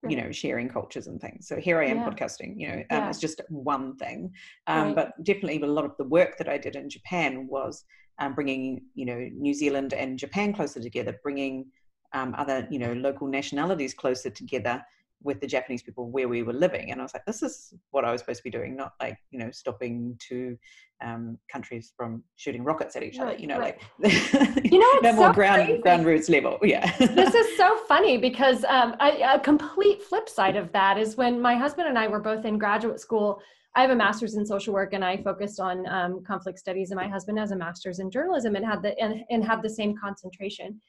you 0.08 0.16
know 0.16 0.30
sharing 0.30 0.68
cultures 0.68 1.08
and 1.08 1.20
things 1.20 1.48
so 1.48 1.56
here 1.56 1.80
i 1.80 1.84
am 1.84 1.96
yeah. 1.96 2.08
podcasting 2.08 2.54
you 2.56 2.68
know 2.68 2.74
um, 2.74 2.84
yeah. 2.88 3.08
it's 3.08 3.18
just 3.18 3.40
one 3.48 3.96
thing 3.96 4.30
um, 4.68 4.86
right. 4.86 4.94
but 4.94 5.24
definitely 5.24 5.60
a 5.60 5.66
lot 5.66 5.84
of 5.84 5.96
the 5.98 6.04
work 6.04 6.38
that 6.38 6.48
i 6.48 6.56
did 6.56 6.76
in 6.76 6.88
japan 6.88 7.48
was 7.50 7.84
um, 8.20 8.32
bringing 8.32 8.80
you 8.94 9.04
know 9.04 9.18
new 9.34 9.52
zealand 9.52 9.92
and 9.92 10.16
japan 10.16 10.52
closer 10.52 10.80
together 10.80 11.18
bringing 11.24 11.66
um, 12.12 12.32
other 12.38 12.68
you 12.70 12.78
know 12.78 12.92
local 12.92 13.26
nationalities 13.26 13.92
closer 13.92 14.30
together 14.30 14.80
with 15.22 15.40
the 15.40 15.46
Japanese 15.46 15.82
people 15.82 16.10
where 16.10 16.28
we 16.28 16.42
were 16.42 16.52
living. 16.52 16.92
And 16.92 17.00
I 17.00 17.04
was 17.04 17.12
like, 17.12 17.24
this 17.26 17.42
is 17.42 17.74
what 17.90 18.04
I 18.04 18.12
was 18.12 18.20
supposed 18.20 18.38
to 18.38 18.44
be 18.44 18.50
doing, 18.50 18.76
not 18.76 18.92
like, 19.00 19.18
you 19.30 19.38
know, 19.38 19.50
stopping 19.50 20.16
two 20.18 20.56
um, 21.02 21.38
countries 21.50 21.92
from 21.96 22.22
shooting 22.36 22.64
rockets 22.64 22.96
at 22.96 23.02
each 23.02 23.18
other, 23.18 23.36
you 23.36 23.46
know, 23.46 23.58
right. 23.58 23.78
like, 23.98 24.64
you 24.64 24.78
know, 24.78 25.10
no 25.10 25.12
more 25.12 25.28
so 25.28 25.32
ground, 25.32 25.64
crazy. 25.66 25.82
ground 25.82 26.06
roots 26.06 26.28
level. 26.28 26.58
Yeah. 26.62 26.96
this 26.98 27.34
is 27.34 27.56
so 27.56 27.78
funny 27.88 28.18
because 28.18 28.64
um, 28.64 28.96
I, 29.00 29.34
a 29.34 29.40
complete 29.40 30.02
flip 30.02 30.28
side 30.28 30.56
of 30.56 30.72
that 30.72 30.98
is 30.98 31.16
when 31.16 31.40
my 31.40 31.56
husband 31.56 31.88
and 31.88 31.98
I 31.98 32.08
were 32.08 32.20
both 32.20 32.44
in 32.44 32.58
graduate 32.58 33.00
school, 33.00 33.40
I 33.74 33.82
have 33.82 33.90
a 33.90 33.96
master's 33.96 34.34
in 34.34 34.46
social 34.46 34.74
work 34.74 34.92
and 34.92 35.04
I 35.04 35.22
focused 35.22 35.60
on 35.60 35.86
um, 35.88 36.22
conflict 36.24 36.58
studies 36.58 36.90
and 36.90 36.98
my 36.98 37.08
husband 37.08 37.38
has 37.38 37.50
a 37.50 37.56
master's 37.56 37.98
in 37.98 38.10
journalism 38.10 38.56
and 38.56 38.64
had 38.64 38.82
the, 38.82 38.98
and, 38.98 39.24
and 39.30 39.44
had 39.44 39.62
the 39.62 39.70
same 39.70 39.96
concentration. 39.96 40.80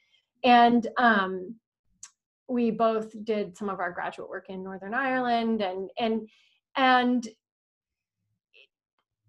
And, 0.44 0.88
um, 0.98 1.54
we 2.50 2.70
both 2.70 3.12
did 3.24 3.56
some 3.56 3.68
of 3.68 3.78
our 3.78 3.92
graduate 3.92 4.28
work 4.28 4.46
in 4.48 4.64
Northern 4.64 4.92
Ireland 4.92 5.62
and 5.62 5.88
and 5.98 6.28
and 6.76 7.28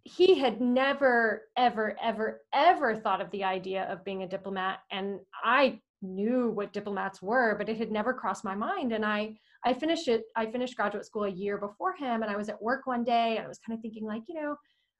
he 0.03 0.39
had 0.39 0.59
never 0.59 1.43
ever 1.55 1.95
ever 2.01 2.41
ever 2.51 2.95
thought 2.95 3.21
of 3.21 3.29
the 3.31 3.43
idea 3.43 3.83
of 3.83 4.03
being 4.03 4.23
a 4.23 4.27
diplomat 4.27 4.79
and 4.91 5.19
I 5.43 5.79
knew 6.01 6.49
what 6.49 6.73
diplomats 6.73 7.21
were 7.21 7.55
but 7.55 7.69
it 7.69 7.77
had 7.77 7.91
never 7.91 8.11
crossed 8.11 8.43
my 8.43 8.55
mind 8.55 8.91
and 8.91 9.05
I 9.05 9.35
I 9.63 9.75
finished 9.75 10.07
it 10.07 10.23
I 10.35 10.47
finished 10.47 10.75
graduate 10.75 11.05
school 11.05 11.25
a 11.25 11.29
year 11.29 11.59
before 11.59 11.95
him 11.95 12.23
and 12.23 12.31
I 12.31 12.35
was 12.35 12.49
at 12.49 12.61
work 12.61 12.87
one 12.87 13.03
day 13.03 13.37
and 13.37 13.45
I 13.45 13.47
was 13.47 13.59
kind 13.59 13.77
of 13.77 13.81
thinking 13.83 14.05
like 14.05 14.23
you 14.27 14.33
know 14.33 14.55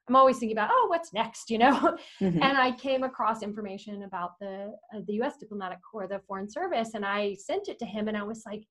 I'm 0.08 0.16
always 0.16 0.40
thinking 0.40 0.58
about, 0.58 0.72
oh, 0.72 0.88
what's 0.90 1.14
next, 1.14 1.50
you 1.50 1.58
know? 1.58 1.98
Mm-hmm. 2.22 2.44
And 2.44 2.58
I 2.58 2.72
came 2.74 3.04
across 3.04 3.42
information 3.42 4.04
about 4.04 4.38
the 4.40 4.74
uh, 4.94 5.00
the 5.08 5.14
U.S. 5.16 5.38
Diplomatic 5.40 5.80
Corps, 5.82 6.08
the 6.08 6.22
Foreign 6.28 6.50
Service, 6.50 6.92
and 6.94 7.04
I 7.04 7.36
sent 7.36 7.68
it 7.68 7.80
to 7.80 7.86
him, 7.86 8.08
and 8.08 8.16
I 8.16 8.22
was 8.22 8.44
like, 8.46 8.64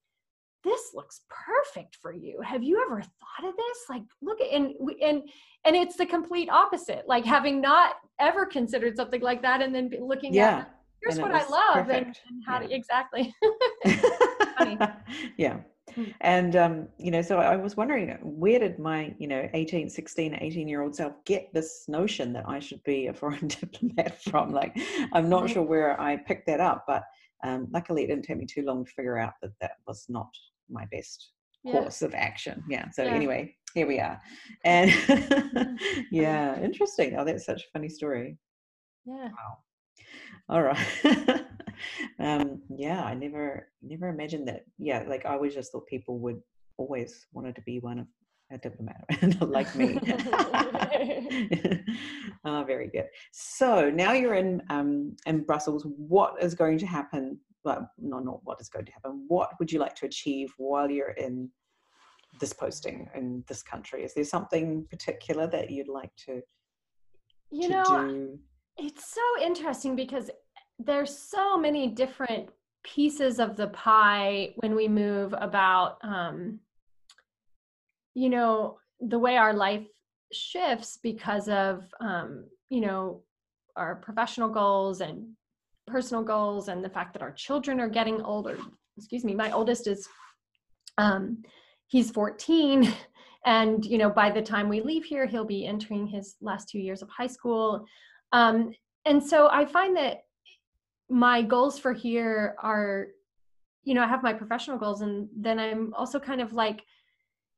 "This 0.62 0.80
looks 0.94 1.22
perfect 1.28 1.96
for 2.00 2.12
you. 2.12 2.40
Have 2.42 2.62
you 2.62 2.80
ever 2.86 3.02
thought 3.02 3.48
of 3.48 3.56
this? 3.56 3.78
Like, 3.88 4.02
look 4.22 4.40
at 4.40 4.52
and 4.52 4.74
and 5.02 5.22
and 5.64 5.74
it's 5.74 5.96
the 5.96 6.06
complete 6.06 6.48
opposite. 6.48 7.08
Like 7.08 7.24
having 7.24 7.60
not 7.60 7.94
ever 8.20 8.46
considered 8.46 8.96
something 8.96 9.20
like 9.20 9.42
that, 9.42 9.62
and 9.62 9.74
then 9.74 9.90
looking 10.00 10.32
yeah. 10.32 10.58
at 10.58 10.74
here's 11.02 11.18
what 11.18 11.34
I 11.34 11.46
love 11.48 11.88
and, 11.90 12.06
and, 12.06 12.44
how 12.46 12.60
yeah. 12.60 12.66
to 12.68 12.74
exactly. 12.74 13.34
yeah 15.36 15.60
Hmm. 15.94 16.04
And, 16.20 16.56
um, 16.56 16.88
you 16.98 17.10
know, 17.10 17.22
so 17.22 17.38
I 17.38 17.56
was 17.56 17.76
wondering 17.76 18.16
where 18.22 18.58
did 18.58 18.78
my, 18.78 19.14
you 19.18 19.26
know, 19.26 19.48
18, 19.54 19.88
16, 19.88 20.38
18 20.40 20.68
year 20.68 20.82
old 20.82 20.94
self 20.94 21.12
get 21.24 21.52
this 21.52 21.84
notion 21.88 22.32
that 22.32 22.44
I 22.48 22.58
should 22.58 22.82
be 22.84 23.06
a 23.08 23.14
foreign 23.14 23.48
diplomat 23.60 24.22
from? 24.22 24.50
Like, 24.52 24.78
I'm 25.12 25.28
not 25.28 25.50
sure 25.50 25.62
where 25.62 26.00
I 26.00 26.16
picked 26.16 26.46
that 26.46 26.60
up, 26.60 26.84
but 26.86 27.02
um, 27.44 27.68
luckily 27.72 28.04
it 28.04 28.08
didn't 28.08 28.24
take 28.24 28.38
me 28.38 28.46
too 28.46 28.62
long 28.62 28.84
to 28.84 28.90
figure 28.90 29.18
out 29.18 29.34
that 29.42 29.52
that 29.60 29.72
was 29.86 30.06
not 30.08 30.30
my 30.68 30.86
best 30.92 31.30
yeah. 31.64 31.72
course 31.72 32.02
of 32.02 32.14
action. 32.14 32.62
Yeah. 32.68 32.88
So, 32.90 33.04
yeah. 33.04 33.14
anyway, 33.14 33.56
here 33.74 33.86
we 33.86 34.00
are. 34.00 34.20
And 34.64 34.90
yeah, 36.10 36.60
interesting. 36.60 37.16
Oh, 37.18 37.24
that's 37.24 37.46
such 37.46 37.62
a 37.62 37.70
funny 37.72 37.88
story. 37.88 38.36
Yeah. 39.06 39.28
Wow. 39.28 39.58
All 40.50 40.62
right. 40.62 40.78
um, 42.18 42.60
yeah, 42.76 43.04
I 43.04 43.14
never 43.14 43.68
never 43.82 44.08
imagined 44.08 44.48
that. 44.48 44.64
Yeah, 44.78 45.04
like 45.06 45.24
I 45.24 45.34
always 45.34 45.54
just 45.54 45.70
thought 45.70 45.86
people 45.86 46.18
would 46.18 46.40
always 46.76 47.26
wanted 47.32 47.54
to 47.54 47.62
be 47.62 47.78
one 47.78 48.00
of 48.00 48.06
a 48.52 48.58
diplomat 48.58 49.04
like 49.40 49.72
me. 49.76 49.96
oh, 52.44 52.64
very 52.66 52.88
good. 52.88 53.06
So 53.30 53.90
now 53.90 54.12
you're 54.12 54.34
in 54.34 54.60
um, 54.70 55.14
in 55.26 55.44
Brussels. 55.44 55.86
What 55.96 56.42
is 56.42 56.54
going 56.54 56.78
to 56.78 56.86
happen? 56.86 57.38
Well, 57.64 57.88
no, 57.98 58.18
not 58.18 58.40
what 58.42 58.60
is 58.60 58.68
going 58.68 58.86
to 58.86 58.92
happen. 58.92 59.26
What 59.28 59.50
would 59.60 59.70
you 59.70 59.78
like 59.78 59.94
to 59.96 60.06
achieve 60.06 60.52
while 60.56 60.90
you're 60.90 61.10
in 61.10 61.48
this 62.40 62.52
posting 62.52 63.08
in 63.14 63.44
this 63.46 63.62
country? 63.62 64.02
Is 64.02 64.14
there 64.14 64.24
something 64.24 64.84
particular 64.90 65.46
that 65.46 65.70
you'd 65.70 65.88
like 65.88 66.10
to? 66.26 66.40
You 67.52 67.68
to 67.68 67.74
know, 67.74 68.08
do? 68.08 68.38
it's 68.78 69.14
so 69.14 69.44
interesting 69.44 69.94
because 69.94 70.30
there's 70.84 71.16
so 71.16 71.58
many 71.58 71.88
different 71.88 72.48
pieces 72.82 73.38
of 73.38 73.56
the 73.56 73.68
pie 73.68 74.54
when 74.56 74.74
we 74.74 74.88
move 74.88 75.34
about 75.36 75.98
um, 76.02 76.58
you 78.14 78.30
know 78.30 78.78
the 79.00 79.18
way 79.18 79.36
our 79.36 79.52
life 79.52 79.86
shifts 80.32 80.98
because 81.02 81.48
of 81.48 81.84
um, 82.00 82.46
you 82.70 82.80
know 82.80 83.22
our 83.76 83.96
professional 83.96 84.48
goals 84.48 85.00
and 85.00 85.26
personal 85.86 86.22
goals 86.22 86.68
and 86.68 86.84
the 86.84 86.88
fact 86.88 87.12
that 87.12 87.22
our 87.22 87.32
children 87.32 87.80
are 87.80 87.88
getting 87.88 88.22
older. 88.22 88.58
Excuse 88.96 89.24
me 89.24 89.34
my 89.34 89.50
oldest 89.52 89.86
is 89.86 90.08
um, 90.98 91.42
he's 91.88 92.10
14 92.10 92.92
and 93.44 93.84
you 93.84 93.98
know 93.98 94.10
by 94.10 94.30
the 94.30 94.42
time 94.42 94.68
we 94.68 94.80
leave 94.80 95.04
here 95.04 95.26
he'll 95.26 95.44
be 95.44 95.66
entering 95.66 96.06
his 96.06 96.36
last 96.40 96.68
two 96.68 96.78
years 96.78 97.02
of 97.02 97.10
high 97.10 97.26
school. 97.26 97.84
Um, 98.32 98.72
and 99.06 99.22
so 99.22 99.48
i 99.50 99.64
find 99.64 99.96
that 99.96 100.24
my 101.10 101.42
goals 101.42 101.78
for 101.78 101.92
here 101.92 102.54
are 102.62 103.08
you 103.82 103.94
know 103.94 104.02
i 104.02 104.06
have 104.06 104.22
my 104.22 104.32
professional 104.32 104.78
goals 104.78 105.00
and 105.02 105.28
then 105.36 105.58
i'm 105.58 105.92
also 105.94 106.18
kind 106.18 106.40
of 106.40 106.52
like 106.52 106.82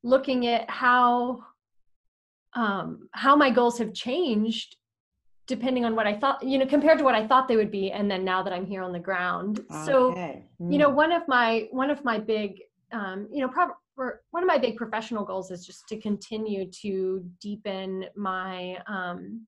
looking 0.03 0.46
at 0.46 0.68
how 0.70 1.44
um 2.55 3.09
how 3.12 3.36
my 3.36 3.50
goals 3.50 3.78
have 3.78 3.92
changed 3.92 4.76
depending 5.46 5.84
on 5.84 5.94
what 5.94 6.07
i 6.07 6.16
thought 6.16 6.42
you 6.42 6.59
know 6.59 6.66
compared 6.66 6.98
to 6.98 7.05
what 7.05 7.14
i 7.14 7.26
thought 7.26 7.46
they 7.46 7.57
would 7.57 7.70
be 7.70 7.92
and 7.92 8.11
then 8.11 8.24
now 8.24 8.42
that 8.42 8.53
i'm 8.53 8.66
here 8.66 8.82
on 8.82 8.92
the 8.92 8.98
ground 8.98 9.61
okay. 9.70 9.84
so 9.84 10.12
mm. 10.12 10.72
you 10.72 10.78
know 10.78 10.90
hmm. 10.90 10.96
one 10.96 11.12
of 11.12 11.22
my 11.28 11.68
one 11.70 11.90
of 11.90 12.03
my 12.05 12.18
big 12.18 12.59
um 12.92 13.28
you 13.30 13.40
know 13.40 13.48
probably 13.48 13.74
one 14.30 14.42
of 14.42 14.46
my 14.46 14.59
big 14.59 14.76
professional 14.76 15.24
goals 15.24 15.50
is 15.50 15.66
just 15.66 15.86
to 15.86 16.00
continue 16.00 16.70
to 16.70 17.22
deepen 17.40 18.07
my 18.16 18.78
um 18.86 19.46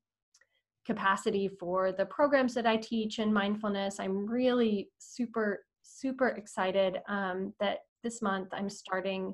capacity 0.85 1.49
for 1.49 1.93
the 1.93 2.07
programs 2.07 2.55
that 2.55 2.67
I 2.67 2.77
teach 2.77 3.19
in 3.19 3.33
mindfulness. 3.33 3.99
I'm 3.99 4.27
really 4.27 4.91
super, 4.99 5.65
super 5.83 6.29
excited 6.29 6.99
um, 7.09 7.53
that 7.61 7.79
this 8.03 8.21
month 8.23 8.49
I'm 8.53 8.69
starting 8.69 9.33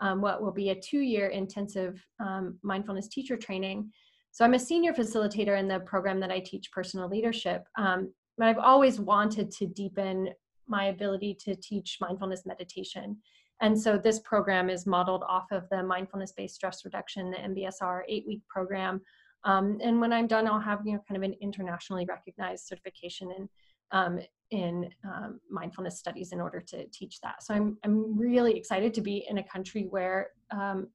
um, 0.00 0.20
what 0.20 0.42
will 0.42 0.52
be 0.52 0.70
a 0.70 0.74
two 0.74 1.00
year 1.00 1.28
intensive 1.28 2.04
um, 2.20 2.58
mindfulness 2.62 3.08
teacher 3.08 3.36
training. 3.36 3.90
So 4.32 4.44
I'm 4.44 4.54
a 4.54 4.58
senior 4.58 4.92
facilitator 4.92 5.58
in 5.58 5.68
the 5.68 5.80
program 5.80 6.20
that 6.20 6.30
I 6.30 6.40
teach 6.40 6.70
personal 6.72 7.08
leadership. 7.08 7.64
Um, 7.76 8.12
but 8.38 8.48
I've 8.48 8.58
always 8.58 9.00
wanted 9.00 9.50
to 9.52 9.66
deepen 9.66 10.30
my 10.66 10.86
ability 10.86 11.36
to 11.44 11.54
teach 11.56 11.98
mindfulness 12.00 12.46
meditation. 12.46 13.16
And 13.60 13.78
so 13.78 13.98
this 13.98 14.20
program 14.20 14.70
is 14.70 14.86
modeled 14.86 15.24
off 15.28 15.46
of 15.50 15.68
the 15.70 15.82
mindfulness 15.82 16.32
based 16.32 16.54
stress 16.54 16.84
reduction, 16.84 17.30
the 17.30 17.36
MBSR 17.36 18.02
eight 18.08 18.24
week 18.26 18.40
program 18.48 19.02
um, 19.44 19.78
and 19.82 20.00
when 20.00 20.12
I'm 20.12 20.26
done, 20.26 20.46
I'll 20.46 20.60
have 20.60 20.80
you 20.84 20.94
know 20.94 21.00
kind 21.08 21.16
of 21.16 21.22
an 21.22 21.36
internationally 21.40 22.06
recognized 22.06 22.66
certification 22.66 23.30
in 23.36 23.48
um, 23.92 24.20
in 24.50 24.90
um, 25.04 25.40
mindfulness 25.50 25.98
studies 25.98 26.32
in 26.32 26.40
order 26.40 26.60
to 26.60 26.86
teach 26.88 27.20
that. 27.22 27.42
So 27.42 27.54
I'm 27.54 27.78
I'm 27.84 28.18
really 28.18 28.56
excited 28.56 28.94
to 28.94 29.00
be 29.00 29.26
in 29.28 29.38
a 29.38 29.44
country 29.44 29.86
where 29.90 30.28
um, 30.50 30.88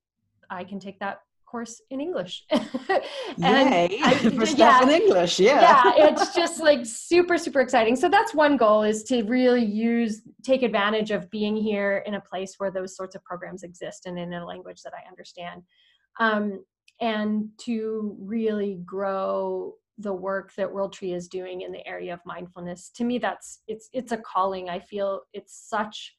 I 0.50 0.64
can 0.64 0.80
take 0.80 1.00
that 1.00 1.20
course 1.46 1.82
in 1.90 2.02
English. 2.02 2.44
Yay! 2.52 3.90
I, 4.04 4.54
yeah, 4.58 4.84
in 4.84 4.90
English, 4.90 5.40
yeah. 5.40 5.62
yeah, 5.96 6.08
it's 6.08 6.36
just 6.42 6.60
like 6.60 6.86
super, 6.86 7.38
super 7.38 7.62
exciting. 7.62 7.96
So 7.96 8.10
that's 8.10 8.34
one 8.34 8.58
goal 8.58 8.84
is 8.84 9.04
to 9.04 9.24
really 9.24 9.64
use, 9.64 10.22
take 10.44 10.64
advantage 10.64 11.12
of 11.12 11.30
being 11.32 11.56
here 11.56 12.04
in 12.06 12.16
a 12.16 12.22
place 12.22 12.56
where 12.58 12.72
those 12.72 12.96
sorts 12.96 13.16
of 13.16 13.24
programs 13.24 13.64
exist 13.64 14.06
and 14.06 14.20
in 14.20 14.34
a 14.34 14.46
language 14.46 14.82
that 14.84 14.94
I 14.94 15.08
understand. 15.10 15.64
Um, 16.20 16.64
and 17.02 17.50
to 17.60 18.16
really 18.20 18.80
grow 18.86 19.74
the 19.98 20.14
work 20.14 20.54
that 20.56 20.72
World 20.72 20.94
Tree 20.94 21.14
is 21.14 21.28
doing 21.28 21.62
in 21.62 21.72
the 21.72 21.86
area 21.88 22.14
of 22.14 22.20
mindfulness. 22.26 22.90
To 22.96 23.04
me, 23.04 23.18
that's 23.18 23.62
it's 23.68 23.90
it's 23.94 24.12
a 24.12 24.18
calling. 24.18 24.70
I 24.70 24.80
feel 24.80 25.22
it's 25.34 25.68
such 25.70 26.16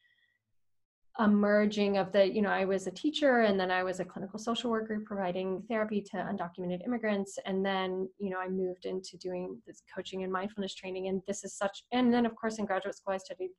a 1.19 1.27
merging 1.27 1.97
of 1.97 2.13
the, 2.13 2.31
you 2.31 2.43
know, 2.43 2.51
I 2.51 2.65
was 2.65 2.87
a 2.87 2.91
teacher 2.91 3.41
and 3.41 3.59
then 3.59 3.71
I 3.71 3.83
was 3.83 4.01
a 4.01 4.05
clinical 4.05 4.39
social 4.39 4.71
worker 4.71 5.01
providing 5.05 5.63
therapy 5.69 6.03
to 6.03 6.17
undocumented 6.17 6.85
immigrants. 6.85 7.39
And 7.47 7.65
then, 7.65 8.09
you 8.19 8.29
know, 8.29 8.39
I 8.39 8.49
moved 8.49 8.85
into 8.85 9.17
doing 9.17 9.59
this 9.67 9.83
coaching 9.95 10.25
and 10.25 10.33
mindfulness 10.33 10.75
training. 10.75 11.09
And 11.09 11.23
this 11.27 11.43
is 11.43 11.55
such, 11.55 11.85
and 11.93 12.13
then 12.13 12.27
of 12.27 12.37
course 12.37 12.59
in 12.59 12.67
graduate 12.67 12.97
school, 12.97 13.15
I 13.15 13.19
studied 13.19 13.51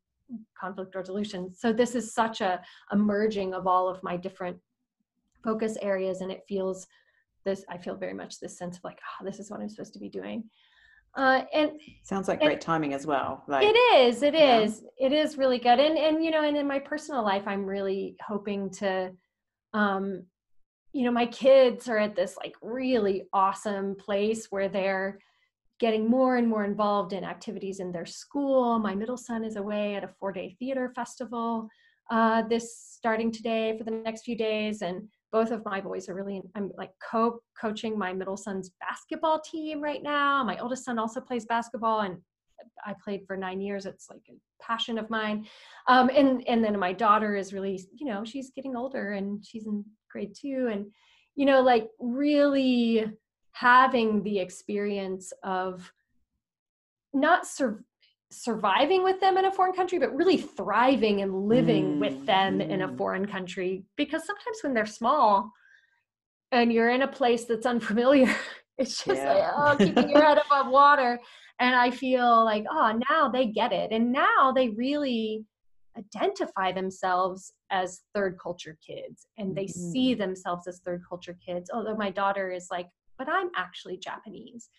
conflict 0.59 0.93
resolution. 0.93 1.51
So 1.55 1.73
this 1.73 1.95
is 1.95 2.13
such 2.13 2.41
a, 2.41 2.61
a 2.91 2.95
merging 2.95 3.55
of 3.55 3.65
all 3.65 3.87
of 3.87 4.03
my 4.03 4.17
different 4.17 4.57
focus 5.43 5.77
areas. 5.81 6.21
And 6.21 6.31
it 6.31 6.43
feels 6.47 6.85
this, 7.47 7.63
I 7.69 7.77
feel 7.77 7.95
very 7.95 8.13
much 8.13 8.39
this 8.39 8.57
sense 8.57 8.77
of 8.77 8.83
like, 8.83 8.99
oh, 9.01 9.25
this 9.25 9.39
is 9.39 9.49
what 9.49 9.61
I'm 9.61 9.69
supposed 9.69 9.93
to 9.93 9.99
be 9.99 10.09
doing. 10.09 10.43
Uh, 11.15 11.41
and 11.53 11.71
sounds 12.03 12.27
like 12.27 12.41
great 12.41 12.61
timing 12.61 12.93
as 12.93 13.07
well. 13.07 13.43
Like 13.47 13.65
it 13.65 13.77
is, 13.95 14.21
it 14.21 14.35
yeah. 14.35 14.59
is, 14.59 14.83
it 14.99 15.11
is 15.11 15.37
really 15.37 15.57
good. 15.57 15.79
And 15.79 15.97
and 15.97 16.23
you 16.23 16.29
know, 16.29 16.43
and 16.43 16.55
in 16.55 16.67
my 16.67 16.77
personal 16.77 17.23
life, 17.23 17.43
I'm 17.47 17.65
really 17.65 18.17
hoping 18.25 18.69
to, 18.81 19.11
um, 19.73 20.23
you 20.93 21.05
know, 21.05 21.11
my 21.11 21.25
kids 21.25 21.87
are 21.89 21.97
at 21.97 22.15
this 22.15 22.35
like 22.37 22.53
really 22.61 23.23
awesome 23.33 23.95
place 23.95 24.47
where 24.51 24.69
they're 24.69 25.17
getting 25.79 26.09
more 26.09 26.37
and 26.37 26.47
more 26.47 26.65
involved 26.65 27.13
in 27.13 27.23
activities 27.23 27.79
in 27.79 27.91
their 27.91 28.05
school. 28.05 28.77
My 28.77 28.93
middle 28.93 29.17
son 29.17 29.43
is 29.43 29.55
away 29.55 29.95
at 29.95 30.03
a 30.03 30.09
four 30.19 30.31
day 30.31 30.55
theater 30.59 30.91
festival 30.95 31.67
uh, 32.09 32.43
this 32.43 32.77
starting 32.77 33.31
today 33.31 33.77
for 33.77 33.83
the 33.83 33.91
next 33.91 34.23
few 34.23 34.37
days, 34.37 34.81
and 34.81 35.07
both 35.31 35.51
of 35.51 35.63
my 35.65 35.81
boys 35.81 36.07
are 36.09 36.15
really 36.15 36.41
i'm 36.55 36.71
like 36.77 36.91
co-coaching 37.11 37.97
my 37.97 38.13
middle 38.13 38.37
son's 38.37 38.71
basketball 38.79 39.39
team 39.39 39.81
right 39.81 40.03
now. 40.03 40.43
My 40.43 40.57
oldest 40.59 40.85
son 40.85 40.99
also 40.99 41.21
plays 41.21 41.45
basketball 41.45 42.01
and 42.01 42.17
i 42.85 42.93
played 43.03 43.23
for 43.25 43.37
nine 43.37 43.61
years. 43.61 43.85
It's 43.85 44.09
like 44.09 44.21
a 44.29 44.35
passion 44.63 44.97
of 44.97 45.09
mine. 45.09 45.45
Um, 45.87 46.09
and 46.13 46.47
and 46.47 46.63
then 46.63 46.77
my 46.79 46.93
daughter 46.93 47.35
is 47.35 47.53
really 47.53 47.79
you 47.95 48.07
know 48.07 48.23
she's 48.23 48.51
getting 48.55 48.75
older 48.75 49.11
and 49.11 49.45
she's 49.45 49.67
in 49.67 49.83
grade 50.11 50.33
two 50.39 50.69
and 50.71 50.87
you 51.35 51.45
know 51.45 51.61
like 51.61 51.87
really 51.99 53.05
having 53.51 54.23
the 54.23 54.39
experience 54.39 55.33
of 55.43 55.91
not 57.13 57.47
sur- 57.47 57.83
surviving 58.31 59.03
with 59.03 59.19
them 59.19 59.37
in 59.37 59.45
a 59.45 59.51
foreign 59.51 59.73
country, 59.73 59.99
but 59.99 60.15
really 60.15 60.37
thriving 60.37 61.21
and 61.21 61.47
living 61.47 61.95
mm. 61.95 61.99
with 61.99 62.25
them 62.25 62.59
in 62.61 62.81
a 62.81 62.87
mm. 62.87 62.97
foreign 62.97 63.25
country. 63.25 63.83
Because 63.95 64.25
sometimes 64.25 64.57
when 64.61 64.73
they're 64.73 64.85
small 64.85 65.51
and 66.51 66.71
you're 66.71 66.89
in 66.89 67.03
a 67.03 67.07
place 67.07 67.45
that's 67.45 67.65
unfamiliar, 67.65 68.33
it's 68.77 69.03
just 69.03 69.21
yeah. 69.21 69.33
like, 69.33 69.53
oh, 69.55 69.85
keeping 69.85 70.09
your 70.09 70.21
head 70.21 70.39
above 70.45 70.71
water. 70.71 71.19
And 71.59 71.73
I 71.73 71.89
feel 71.89 72.43
like, 72.43 72.65
oh, 72.69 72.99
now 73.09 73.29
they 73.29 73.47
get 73.47 73.71
it. 73.71 73.91
And 73.91 74.11
now 74.11 74.51
they 74.53 74.69
really 74.69 75.45
identify 75.97 76.71
themselves 76.71 77.53
as 77.71 78.01
third 78.13 78.37
culture 78.41 78.77
kids 78.85 79.25
and 79.37 79.55
they 79.55 79.65
mm-hmm. 79.65 79.91
see 79.91 80.13
themselves 80.13 80.67
as 80.67 80.79
third 80.79 81.01
culture 81.07 81.37
kids. 81.43 81.71
Although 81.73 81.95
my 81.95 82.11
daughter 82.11 82.51
is 82.51 82.67
like, 82.69 82.87
but 83.17 83.27
I'm 83.29 83.49
actually 83.55 83.97
Japanese. 83.97 84.69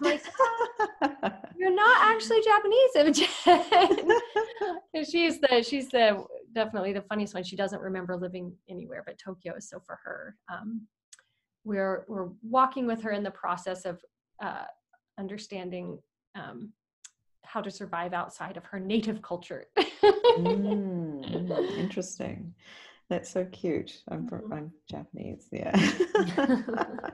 Like, 0.00 0.22
you're 1.56 1.74
not 1.74 1.98
actually 2.00 2.40
Japanese, 2.42 2.96
Imogen. 2.96 3.28
she's 5.10 5.40
the 5.40 5.62
she's 5.62 5.88
the 5.88 6.24
definitely 6.54 6.92
the 6.92 7.02
funniest 7.02 7.34
one. 7.34 7.44
She 7.44 7.56
doesn't 7.56 7.80
remember 7.80 8.16
living 8.16 8.54
anywhere 8.68 9.02
but 9.06 9.18
Tokyo. 9.18 9.54
So 9.58 9.80
for 9.80 9.98
her, 10.04 10.36
um, 10.52 10.86
we're 11.64 12.04
we're 12.08 12.28
walking 12.42 12.86
with 12.86 13.02
her 13.02 13.10
in 13.10 13.22
the 13.22 13.30
process 13.30 13.84
of 13.84 14.02
uh, 14.42 14.64
understanding 15.18 15.98
um, 16.34 16.72
how 17.44 17.60
to 17.60 17.70
survive 17.70 18.12
outside 18.12 18.56
of 18.56 18.64
her 18.64 18.80
native 18.80 19.22
culture. 19.22 19.66
mm, 19.78 21.78
interesting. 21.78 22.54
That's 23.08 23.30
so 23.30 23.44
cute. 23.46 24.02
I'm 24.08 24.28
mm-hmm. 24.28 24.52
I'm 24.52 24.72
Japanese. 24.88 25.48
Yeah. 25.50 25.74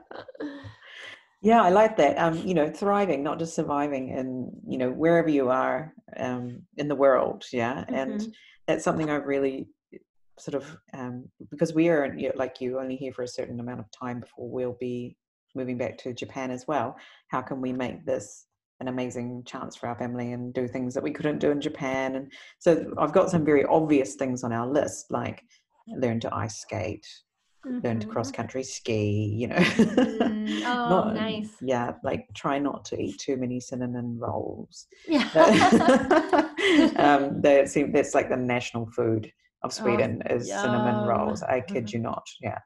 Yeah, 1.46 1.62
I 1.62 1.68
like 1.68 1.96
that. 1.98 2.18
Um, 2.18 2.38
you 2.38 2.54
know, 2.54 2.68
thriving, 2.68 3.22
not 3.22 3.38
just 3.38 3.54
surviving, 3.54 4.10
and 4.10 4.50
you 4.66 4.78
know, 4.78 4.90
wherever 4.90 5.28
you 5.28 5.48
are 5.48 5.94
um, 6.16 6.62
in 6.76 6.88
the 6.88 6.96
world. 6.96 7.44
Yeah, 7.52 7.84
mm-hmm. 7.84 7.94
and 7.94 8.34
that's 8.66 8.82
something 8.82 9.08
I've 9.08 9.26
really 9.26 9.68
sort 10.40 10.56
of 10.56 10.76
um, 10.92 11.28
because 11.52 11.72
we 11.72 11.88
are 11.88 12.12
you 12.16 12.30
know, 12.30 12.34
like 12.34 12.60
you 12.60 12.80
only 12.80 12.96
here 12.96 13.12
for 13.12 13.22
a 13.22 13.28
certain 13.28 13.60
amount 13.60 13.78
of 13.78 13.86
time 13.92 14.18
before 14.18 14.50
we'll 14.50 14.76
be 14.80 15.16
moving 15.54 15.78
back 15.78 15.96
to 15.98 16.12
Japan 16.12 16.50
as 16.50 16.66
well. 16.66 16.96
How 17.28 17.42
can 17.42 17.60
we 17.60 17.72
make 17.72 18.04
this 18.04 18.46
an 18.80 18.88
amazing 18.88 19.44
chance 19.46 19.76
for 19.76 19.86
our 19.88 19.96
family 19.96 20.32
and 20.32 20.52
do 20.52 20.66
things 20.66 20.94
that 20.94 21.04
we 21.04 21.12
couldn't 21.12 21.38
do 21.38 21.52
in 21.52 21.60
Japan? 21.60 22.16
And 22.16 22.32
so 22.58 22.92
I've 22.98 23.12
got 23.12 23.30
some 23.30 23.44
very 23.44 23.64
obvious 23.66 24.16
things 24.16 24.42
on 24.42 24.52
our 24.52 24.66
list, 24.66 25.12
like 25.12 25.44
learn 25.86 26.18
to 26.18 26.34
ice 26.34 26.58
skate, 26.58 27.06
mm-hmm. 27.66 27.86
learn 27.86 28.00
to 28.00 28.06
cross 28.06 28.30
country 28.30 28.62
ski, 28.62 29.34
you 29.36 29.48
know. 29.48 29.56
mm, 29.56 30.62
oh, 30.66 30.88
not, 30.88 31.14
nice. 31.14 31.50
Yeah, 31.60 31.92
like 32.02 32.26
try 32.34 32.58
not 32.58 32.84
to 32.86 33.00
eat 33.00 33.18
too 33.18 33.36
many 33.36 33.60
cinnamon 33.60 34.18
rolls. 34.18 34.86
Yeah. 35.06 35.28
um, 36.96 37.42
seem 37.66 37.92
that's 37.92 38.14
like 38.14 38.28
the 38.28 38.36
national 38.36 38.86
food 38.86 39.30
of 39.62 39.72
oh, 39.72 39.82
Sweden 39.82 40.22
oh, 40.28 40.34
is 40.34 40.48
yum. 40.48 40.62
cinnamon 40.62 41.08
rolls. 41.08 41.42
I 41.42 41.60
kid 41.60 41.86
mm-hmm. 41.86 41.96
you 41.96 42.02
not. 42.02 42.26
Yeah, 42.40 42.58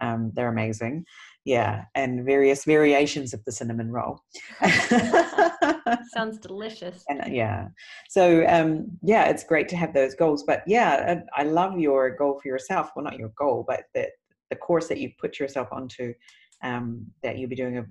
um, 0.00 0.32
they're 0.34 0.48
amazing. 0.48 1.04
Yeah, 1.44 1.84
and 1.94 2.24
various 2.24 2.64
variations 2.64 3.32
of 3.32 3.44
the 3.44 3.52
cinnamon 3.52 3.92
roll. 3.92 4.18
Sounds 6.12 6.38
delicious. 6.38 7.04
And 7.08 7.32
yeah, 7.32 7.68
so 8.08 8.44
um, 8.48 8.88
yeah, 9.02 9.26
it's 9.26 9.44
great 9.44 9.68
to 9.68 9.76
have 9.76 9.94
those 9.94 10.16
goals. 10.16 10.42
But 10.44 10.64
yeah, 10.66 11.20
I 11.36 11.44
love 11.44 11.78
your 11.78 12.16
goal 12.16 12.40
for 12.42 12.48
yourself. 12.48 12.90
Well, 12.96 13.04
not 13.04 13.16
your 13.16 13.30
goal, 13.38 13.64
but 13.68 13.84
that 13.94 14.10
the 14.50 14.56
course 14.56 14.88
that 14.88 14.98
you 14.98 15.10
put 15.20 15.38
yourself 15.38 15.68
onto 15.72 16.14
um, 16.62 17.06
that 17.22 17.38
you'll 17.38 17.50
be 17.50 17.56
doing 17.56 17.78
a 17.78 17.86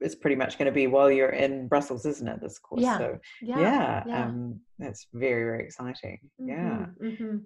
is 0.00 0.14
pretty 0.14 0.36
much 0.36 0.58
going 0.58 0.66
to 0.66 0.72
be 0.72 0.86
while 0.86 1.10
you're 1.10 1.30
in 1.30 1.66
Brussels, 1.68 2.04
isn't 2.04 2.28
it? 2.28 2.40
This 2.40 2.58
course. 2.58 2.82
Yeah. 2.82 2.98
So 2.98 3.18
yeah, 3.40 3.60
yeah, 3.60 4.04
yeah. 4.06 4.24
Um, 4.24 4.60
that's 4.78 5.06
very 5.12 5.44
very 5.44 5.64
exciting. 5.64 6.18
Mm-hmm, 6.40 6.48
yeah. 6.48 6.86
Mm-hmm. 7.02 7.36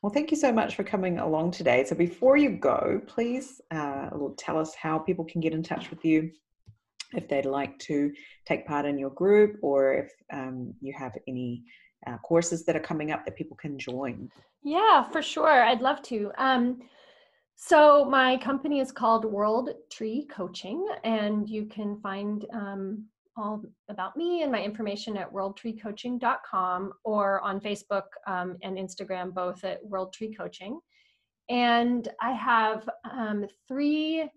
Well, 0.00 0.12
thank 0.12 0.30
you 0.30 0.36
so 0.36 0.52
much 0.52 0.74
for 0.74 0.84
coming 0.84 1.18
along 1.18 1.52
today. 1.52 1.84
So 1.84 1.94
before 1.94 2.36
you 2.36 2.50
go, 2.50 3.00
please 3.06 3.60
uh, 3.70 4.10
tell 4.36 4.58
us 4.58 4.74
how 4.74 4.98
people 4.98 5.24
can 5.24 5.40
get 5.40 5.52
in 5.52 5.62
touch 5.62 5.90
with 5.90 6.04
you 6.04 6.30
if 7.12 7.28
they'd 7.28 7.46
like 7.46 7.78
to 7.78 8.10
take 8.46 8.66
part 8.66 8.84
in 8.86 8.98
your 8.98 9.10
group 9.10 9.58
or 9.62 9.94
if 9.94 10.12
um, 10.32 10.74
you 10.80 10.92
have 10.96 11.12
any 11.28 11.62
uh, 12.06 12.16
courses 12.18 12.64
that 12.64 12.74
are 12.74 12.80
coming 12.80 13.12
up 13.12 13.24
that 13.24 13.36
people 13.36 13.56
can 13.56 13.78
join. 13.78 14.28
Yeah, 14.64 15.04
for 15.04 15.22
sure. 15.22 15.62
I'd 15.62 15.80
love 15.80 16.02
to. 16.02 16.32
Um, 16.36 16.82
so 17.56 18.04
my 18.04 18.36
company 18.38 18.80
is 18.80 18.92
called 18.92 19.24
World 19.24 19.70
Tree 19.90 20.26
Coaching, 20.30 20.86
and 21.04 21.48
you 21.48 21.66
can 21.66 22.00
find 22.00 22.44
um, 22.52 23.04
all 23.36 23.62
about 23.88 24.16
me 24.16 24.42
and 24.42 24.52
my 24.52 24.62
information 24.62 25.16
at 25.16 25.32
worldtreecoaching.com 25.32 26.92
or 27.04 27.40
on 27.40 27.60
Facebook 27.60 28.04
um, 28.26 28.56
and 28.62 28.76
Instagram, 28.76 29.32
both 29.32 29.64
at 29.64 29.84
World 29.84 30.12
Tree 30.12 30.34
Coaching. 30.34 30.78
And 31.48 32.08
I 32.20 32.32
have 32.32 32.88
um, 33.10 33.46
three 33.68 34.28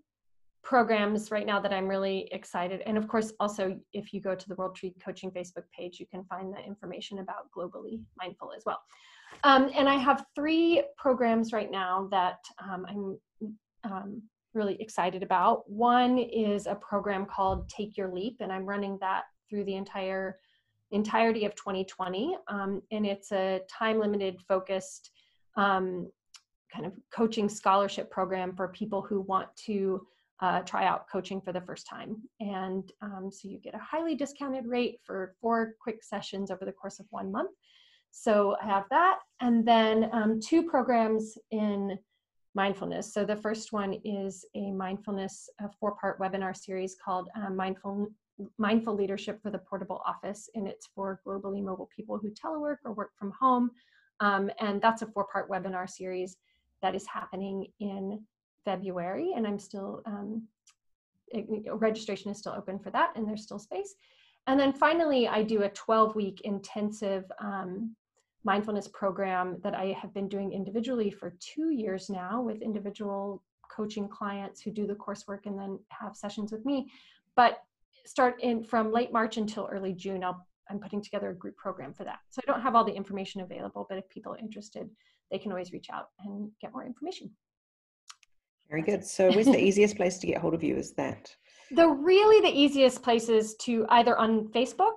programs 0.63 1.29
right 1.29 1.45
now 1.45 1.59
that 1.59 1.71
I'm 1.71 1.87
really 1.87 2.27
excited. 2.31 2.81
And 2.85 2.97
of 2.97 3.07
course, 3.07 3.31
also 3.39 3.79
if 3.93 4.13
you 4.13 4.19
go 4.19 4.33
to 4.33 4.49
the 4.49 4.55
World 4.55 4.75
Tree 4.75 4.95
Coaching 5.03 5.29
Facebook 5.31 5.65
page, 5.77 5.99
you 5.99 6.07
can 6.07 6.25
find 6.25 6.53
the 6.53 6.59
information 6.65 7.19
about 7.19 7.51
Globally 7.55 8.01
Mindful 8.17 8.51
as 8.55 8.63
well. 8.65 8.79
Um, 9.45 9.69
and 9.75 9.87
I 9.87 9.93
have 9.93 10.25
three 10.33 10.83
programs 10.97 11.53
right 11.53 11.69
now 11.69 12.07
that 12.09 12.39
um, 12.57 12.83
I'm 12.89 13.19
um, 13.83 14.21
really 14.55 14.75
excited 14.81 15.21
about. 15.21 15.69
One 15.69 16.17
is 16.17 16.65
a 16.65 16.73
program 16.73 17.27
called 17.27 17.69
Take 17.69 17.95
Your 17.95 18.11
Leap, 18.11 18.37
and 18.39 18.51
I'm 18.51 18.65
running 18.65 18.97
that 19.01 19.25
through 19.47 19.65
the 19.65 19.75
entire 19.75 20.39
entirety 20.89 21.45
of 21.45 21.53
2020. 21.53 22.35
Um, 22.47 22.81
and 22.91 23.05
it's 23.05 23.31
a 23.31 23.61
time 23.69 23.99
limited, 23.99 24.41
focused 24.47 25.11
um, 25.55 26.09
kind 26.73 26.87
of 26.87 26.93
coaching 27.13 27.47
scholarship 27.47 28.09
program 28.09 28.55
for 28.55 28.69
people 28.69 29.03
who 29.03 29.21
want 29.21 29.55
to 29.67 30.07
uh, 30.39 30.61
try 30.61 30.87
out 30.87 31.07
coaching 31.07 31.39
for 31.39 31.53
the 31.53 31.61
first 31.61 31.85
time. 31.85 32.17
And 32.39 32.91
um, 33.03 33.29
so 33.31 33.47
you 33.47 33.59
get 33.59 33.75
a 33.75 33.79
highly 33.79 34.15
discounted 34.15 34.65
rate 34.65 35.01
for 35.03 35.35
four 35.39 35.75
quick 35.79 36.03
sessions 36.03 36.49
over 36.49 36.65
the 36.65 36.71
course 36.71 36.99
of 36.99 37.05
one 37.11 37.31
month. 37.31 37.51
So 38.17 38.55
I 38.61 38.65
have 38.65 38.85
that. 38.91 39.19
And 39.41 39.67
then 39.67 40.09
um, 40.13 40.39
two 40.39 40.63
programs 40.63 41.37
in 41.51 41.99
mindfulness. 42.55 43.13
So 43.13 43.25
the 43.25 43.35
first 43.35 43.73
one 43.73 43.99
is 44.05 44.45
a 44.55 44.71
mindfulness 44.71 45.49
a 45.59 45.69
four-part 45.79 46.19
webinar 46.19 46.55
series 46.55 46.95
called 47.03 47.29
uh, 47.35 47.49
Mindful 47.49 48.07
Mindful 48.57 48.95
Leadership 48.95 49.41
for 49.41 49.49
the 49.49 49.59
Portable 49.59 50.01
Office, 50.05 50.49
and 50.55 50.67
it's 50.67 50.87
for 50.93 51.21
globally 51.25 51.63
mobile 51.63 51.89
people 51.95 52.17
who 52.17 52.31
telework 52.31 52.77
or 52.83 52.91
work 52.91 53.11
from 53.17 53.31
home. 53.39 53.71
Um, 54.19 54.49
and 54.59 54.81
that's 54.81 55.01
a 55.01 55.07
four-part 55.07 55.49
webinar 55.49 55.89
series 55.89 56.35
that 56.81 56.95
is 56.95 57.05
happening 57.07 57.67
in 57.79 58.21
February, 58.65 59.31
and 59.35 59.47
I'm 59.47 59.59
still 59.59 60.01
um, 60.05 60.47
registration 61.73 62.31
is 62.31 62.39
still 62.39 62.53
open 62.57 62.79
for 62.79 62.89
that, 62.91 63.11
and 63.15 63.27
there's 63.27 63.43
still 63.43 63.59
space. 63.59 63.95
And 64.47 64.59
then 64.59 64.73
finally, 64.73 65.27
I 65.27 65.41
do 65.41 65.63
a 65.63 65.69
12-week 65.69 66.41
intensive 66.41 67.23
um, 67.39 67.95
mindfulness 68.45 68.87
program 68.87 69.57
that 69.63 69.73
I 69.73 69.97
have 69.99 70.13
been 70.13 70.29
doing 70.29 70.53
individually 70.53 71.09
for 71.09 71.35
two 71.39 71.71
years 71.71 72.09
now 72.09 72.41
with 72.41 72.61
individual 72.61 73.43
coaching 73.75 74.07
clients 74.07 74.61
who 74.61 74.71
do 74.71 74.87
the 74.87 74.93
coursework 74.93 75.45
and 75.45 75.59
then 75.59 75.79
have 75.89 76.15
sessions 76.15 76.51
with 76.51 76.63
me. 76.65 76.89
But 77.35 77.57
start 78.05 78.41
in 78.41 78.63
from 78.63 78.91
late 78.91 79.11
March 79.11 79.37
until 79.37 79.67
early 79.71 79.93
June, 79.93 80.23
I'll, 80.23 80.47
I'm 80.69 80.79
putting 80.79 81.01
together 81.01 81.31
a 81.31 81.35
group 81.35 81.57
program 81.57 81.93
for 81.93 82.03
that. 82.03 82.19
So 82.29 82.39
I 82.47 82.51
don't 82.51 82.61
have 82.61 82.75
all 82.75 82.85
the 82.85 82.93
information 82.93 83.41
available, 83.41 83.85
but 83.89 83.97
if 83.97 84.07
people 84.09 84.33
are 84.33 84.37
interested, 84.37 84.89
they 85.31 85.39
can 85.39 85.51
always 85.51 85.71
reach 85.71 85.87
out 85.91 86.09
and 86.23 86.49
get 86.61 86.71
more 86.71 86.85
information. 86.85 87.31
Very 88.69 88.83
good. 88.83 89.03
So 89.03 89.29
where's 89.29 89.45
the 89.45 89.63
easiest 89.63 89.95
place 89.95 90.17
to 90.19 90.27
get 90.27 90.39
hold 90.39 90.53
of 90.53 90.63
you 90.63 90.75
is 90.75 90.93
that? 90.93 91.35
The 91.71 91.87
really 91.87 92.47
the 92.47 92.55
easiest 92.55 93.01
place 93.01 93.29
is 93.29 93.55
to 93.61 93.85
either 93.89 94.17
on 94.17 94.47
Facebook 94.49 94.93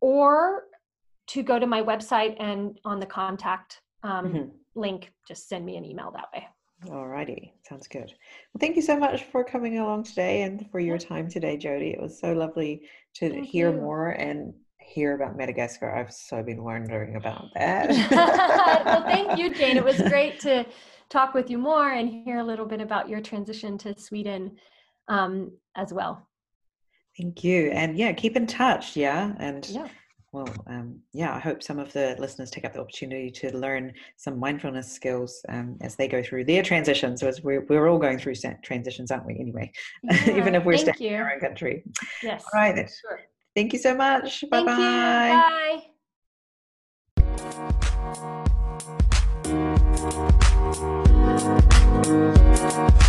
or 0.00 0.64
to 1.28 1.42
go 1.42 1.58
to 1.58 1.66
my 1.66 1.82
website 1.82 2.36
and 2.40 2.78
on 2.84 2.98
the 3.00 3.06
contact 3.06 3.82
um, 4.02 4.26
mm-hmm. 4.26 4.48
link, 4.74 5.12
just 5.26 5.48
send 5.48 5.64
me 5.64 5.76
an 5.76 5.84
email 5.84 6.10
that 6.12 6.26
way. 6.34 6.46
Alrighty, 6.86 7.52
sounds 7.68 7.88
good. 7.88 8.06
Well, 8.06 8.60
thank 8.60 8.76
you 8.76 8.82
so 8.82 8.96
much 8.96 9.24
for 9.24 9.42
coming 9.42 9.78
along 9.78 10.04
today 10.04 10.42
and 10.42 10.70
for 10.70 10.78
your 10.78 10.96
time 10.96 11.28
today, 11.28 11.56
Jody. 11.56 11.90
It 11.90 12.00
was 12.00 12.18
so 12.18 12.32
lovely 12.32 12.88
to 13.14 13.30
thank 13.30 13.46
hear 13.46 13.72
you. 13.72 13.80
more 13.80 14.10
and 14.10 14.54
hear 14.78 15.14
about 15.14 15.36
Madagascar. 15.36 15.94
I've 15.94 16.12
so 16.12 16.42
been 16.42 16.62
wondering 16.62 17.16
about 17.16 17.46
that. 17.54 17.90
well, 18.84 19.02
thank 19.02 19.38
you, 19.38 19.52
Jane. 19.52 19.76
It 19.76 19.84
was 19.84 20.00
great 20.02 20.38
to 20.40 20.64
talk 21.08 21.34
with 21.34 21.50
you 21.50 21.58
more 21.58 21.90
and 21.90 22.08
hear 22.08 22.38
a 22.38 22.44
little 22.44 22.66
bit 22.66 22.80
about 22.80 23.08
your 23.08 23.20
transition 23.20 23.76
to 23.78 23.98
Sweden 23.98 24.56
um, 25.08 25.50
as 25.74 25.92
well. 25.92 26.28
Thank 27.16 27.42
you. 27.42 27.70
And 27.72 27.98
yeah, 27.98 28.12
keep 28.12 28.36
in 28.36 28.46
touch. 28.46 28.96
Yeah. 28.96 29.34
And 29.38 29.68
yeah 29.68 29.88
well, 30.32 30.48
um, 30.66 31.00
yeah, 31.12 31.34
I 31.34 31.38
hope 31.38 31.62
some 31.62 31.78
of 31.78 31.92
the 31.92 32.14
listeners 32.18 32.50
take 32.50 32.66
up 32.66 32.74
the 32.74 32.80
opportunity 32.80 33.30
to 33.30 33.56
learn 33.56 33.94
some 34.16 34.38
mindfulness 34.38 34.92
skills 34.92 35.42
um, 35.48 35.78
as 35.80 35.96
they 35.96 36.06
go 36.06 36.22
through 36.22 36.44
their 36.44 36.62
transitions. 36.62 37.22
As 37.22 37.42
we're, 37.42 37.64
we're 37.68 37.88
all 37.88 37.98
going 37.98 38.18
through 38.18 38.34
transitions, 38.62 39.10
aren't 39.10 39.26
we? 39.26 39.38
Anyway, 39.38 39.72
yeah, 40.02 40.36
even 40.36 40.54
if 40.54 40.64
we're 40.64 40.76
staying 40.76 40.96
you. 41.00 41.08
in 41.08 41.14
our 41.14 41.32
own 41.32 41.40
country. 41.40 41.82
Yes. 42.22 42.44
All 42.52 42.60
right. 42.60 42.74
Sure. 42.76 43.20
Thank 43.56 43.72
you 43.72 43.78
so 43.78 43.94
much. 43.94 44.44
Bye 44.50 44.64
bye. 44.64 45.84
Bye. 52.94 53.07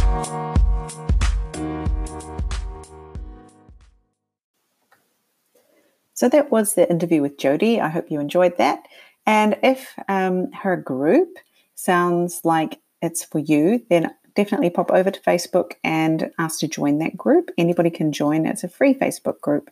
So 6.19 6.27
that 6.27 6.51
was 6.51 6.73
the 6.73 6.89
interview 6.89 7.21
with 7.21 7.37
Jody. 7.37 7.79
I 7.79 7.87
hope 7.87 8.11
you 8.11 8.19
enjoyed 8.19 8.57
that. 8.57 8.89
And 9.25 9.57
if 9.63 9.97
um, 10.09 10.51
her 10.51 10.75
group 10.75 11.29
sounds 11.75 12.41
like 12.43 12.81
it's 13.01 13.23
for 13.23 13.39
you, 13.39 13.85
then 13.89 14.13
definitely 14.35 14.69
pop 14.69 14.91
over 14.91 15.11
to 15.11 15.21
Facebook 15.21 15.75
and 15.81 16.29
ask 16.37 16.59
to 16.59 16.67
join 16.67 16.99
that 16.99 17.15
group. 17.15 17.51
Anybody 17.57 17.89
can 17.89 18.11
join, 18.11 18.45
it's 18.45 18.65
a 18.65 18.67
free 18.67 18.93
Facebook 18.93 19.39
group. 19.39 19.69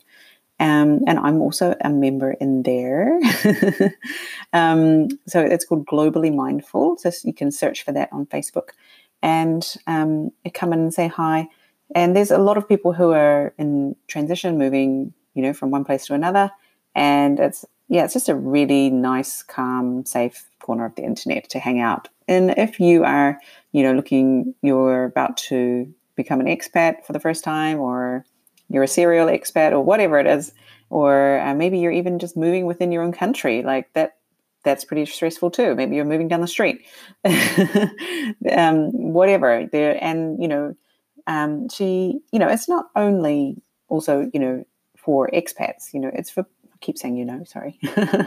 Um, 0.58 1.02
and 1.06 1.18
I'm 1.18 1.42
also 1.42 1.76
a 1.82 1.90
member 1.90 2.30
in 2.30 2.62
there. 2.62 3.20
um, 4.54 5.08
so 5.26 5.42
it's 5.42 5.66
called 5.66 5.84
Globally 5.84 6.34
Mindful. 6.34 6.96
So 6.96 7.10
you 7.24 7.34
can 7.34 7.52
search 7.52 7.84
for 7.84 7.92
that 7.92 8.08
on 8.10 8.24
Facebook 8.24 8.70
and 9.20 9.76
um, 9.86 10.30
come 10.54 10.72
in 10.72 10.78
and 10.78 10.94
say 10.94 11.08
hi. 11.08 11.48
And 11.94 12.16
there's 12.16 12.30
a 12.30 12.38
lot 12.38 12.56
of 12.56 12.66
people 12.66 12.94
who 12.94 13.10
are 13.10 13.52
in 13.58 13.96
transition, 14.06 14.56
moving 14.56 15.12
you 15.38 15.42
know, 15.42 15.52
from 15.52 15.70
one 15.70 15.84
place 15.84 16.04
to 16.06 16.14
another. 16.14 16.50
And 16.96 17.38
it's, 17.38 17.64
yeah, 17.88 18.04
it's 18.04 18.12
just 18.12 18.28
a 18.28 18.34
really 18.34 18.90
nice, 18.90 19.44
calm, 19.44 20.04
safe 20.04 20.48
corner 20.58 20.84
of 20.84 20.96
the 20.96 21.04
internet 21.04 21.48
to 21.50 21.60
hang 21.60 21.78
out. 21.78 22.08
And 22.26 22.50
if 22.58 22.80
you 22.80 23.04
are, 23.04 23.40
you 23.70 23.84
know, 23.84 23.94
looking, 23.94 24.52
you're 24.62 25.04
about 25.04 25.36
to 25.48 25.94
become 26.16 26.40
an 26.40 26.46
expat 26.46 27.04
for 27.06 27.12
the 27.12 27.20
first 27.20 27.44
time, 27.44 27.78
or 27.78 28.26
you're 28.68 28.82
a 28.82 28.88
serial 28.88 29.28
expat, 29.28 29.70
or 29.70 29.80
whatever 29.80 30.18
it 30.18 30.26
is, 30.26 30.52
or 30.90 31.38
uh, 31.38 31.54
maybe 31.54 31.78
you're 31.78 31.92
even 31.92 32.18
just 32.18 32.36
moving 32.36 32.66
within 32.66 32.90
your 32.90 33.04
own 33.04 33.12
country, 33.12 33.62
like 33.62 33.92
that 33.92 34.16
that's 34.64 34.84
pretty 34.84 35.06
stressful 35.06 35.52
too. 35.52 35.76
Maybe 35.76 35.94
you're 35.94 36.04
moving 36.04 36.26
down 36.26 36.40
the 36.40 36.48
street, 36.48 36.84
um, 37.24 38.90
whatever. 38.90 39.68
There 39.70 39.96
and 40.02 40.42
you 40.42 40.48
know, 40.48 40.74
um, 41.28 41.68
she, 41.68 42.18
you 42.32 42.40
know, 42.40 42.48
it's 42.48 42.68
not 42.68 42.86
only 42.96 43.62
also 43.88 44.28
you 44.34 44.40
know 44.40 44.64
for 45.04 45.28
expats, 45.32 45.94
you 45.94 46.00
know, 46.00 46.10
it's 46.12 46.30
for, 46.30 46.42
I 46.42 46.76
keep 46.80 46.98
saying, 46.98 47.16
you 47.16 47.24
know, 47.24 47.44
sorry, 47.44 47.78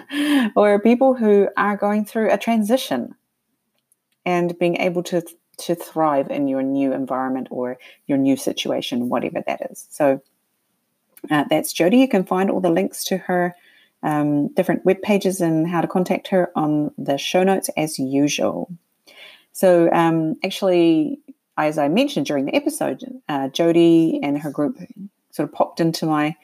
or 0.56 0.80
people 0.80 1.14
who 1.14 1.50
are 1.58 1.78
going 1.78 2.06
through 2.06 2.32
a 2.32 2.38
transition 2.38 3.16
and 4.26 4.58
being 4.58 4.78
able 4.78 5.04
to 5.04 5.24
to 5.58 5.76
thrive 5.76 6.32
in 6.32 6.48
your 6.48 6.64
new 6.64 6.92
environment 6.92 7.48
or 7.52 7.78
your 8.08 8.18
new 8.18 8.36
situation, 8.36 9.10
whatever 9.10 9.44
that 9.46 9.70
is. 9.70 9.86
So 9.92 10.22
uh, 11.30 11.44
that's 11.50 11.72
Jody. 11.72 11.98
You 11.98 12.08
can 12.08 12.24
find 12.24 12.50
all 12.50 12.62
the 12.62 12.72
links 12.72 13.04
to 13.06 13.18
her 13.18 13.56
um, 14.02 14.48
different 14.50 14.86
web 14.86 15.02
pages 15.02 15.42
and 15.42 15.68
how 15.68 15.82
to 15.82 15.88
contact 15.88 16.30
her 16.30 16.52
on 16.56 16.92
the 16.98 17.18
show 17.18 17.44
notes 17.44 17.70
as 17.78 18.00
usual. 18.00 18.72
So 19.52 19.92
um, 19.92 20.36
actually, 20.44 21.20
as 21.58 21.78
I 21.78 21.88
mentioned 21.88 22.26
during 22.26 22.46
the 22.46 22.56
episode, 22.56 23.04
uh, 23.30 23.50
Jody 23.50 24.20
and 24.24 24.40
her 24.40 24.50
group 24.50 24.80
sort 25.32 25.50
of 25.50 25.54
popped 25.54 25.80
into 25.80 26.06
my 26.06 26.36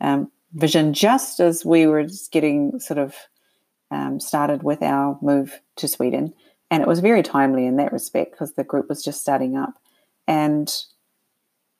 um, 0.00 0.30
vision 0.52 0.92
just 0.92 1.40
as 1.40 1.64
we 1.64 1.86
were 1.86 2.06
getting 2.30 2.78
sort 2.80 2.98
of 2.98 3.14
um, 3.90 4.18
started 4.20 4.62
with 4.62 4.82
our 4.82 5.18
move 5.22 5.60
to 5.76 5.88
Sweden. 5.88 6.34
And 6.70 6.82
it 6.82 6.88
was 6.88 7.00
very 7.00 7.22
timely 7.22 7.66
in 7.66 7.76
that 7.76 7.92
respect 7.92 8.32
because 8.32 8.54
the 8.54 8.64
group 8.64 8.88
was 8.88 9.04
just 9.04 9.20
starting 9.20 9.56
up. 9.56 9.74
And 10.26 10.74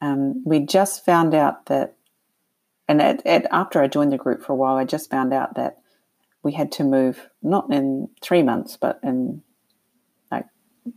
um, 0.00 0.42
we 0.44 0.60
just 0.60 1.04
found 1.04 1.34
out 1.34 1.66
that, 1.66 1.96
and 2.88 3.02
after 3.26 3.82
I 3.82 3.88
joined 3.88 4.12
the 4.12 4.18
group 4.18 4.44
for 4.44 4.52
a 4.52 4.56
while, 4.56 4.76
I 4.76 4.84
just 4.84 5.10
found 5.10 5.32
out 5.32 5.56
that 5.56 5.78
we 6.44 6.52
had 6.52 6.70
to 6.72 6.84
move 6.84 7.28
not 7.42 7.72
in 7.72 8.08
three 8.22 8.44
months, 8.44 8.76
but 8.76 9.00
in 9.02 9.42
like 10.30 10.46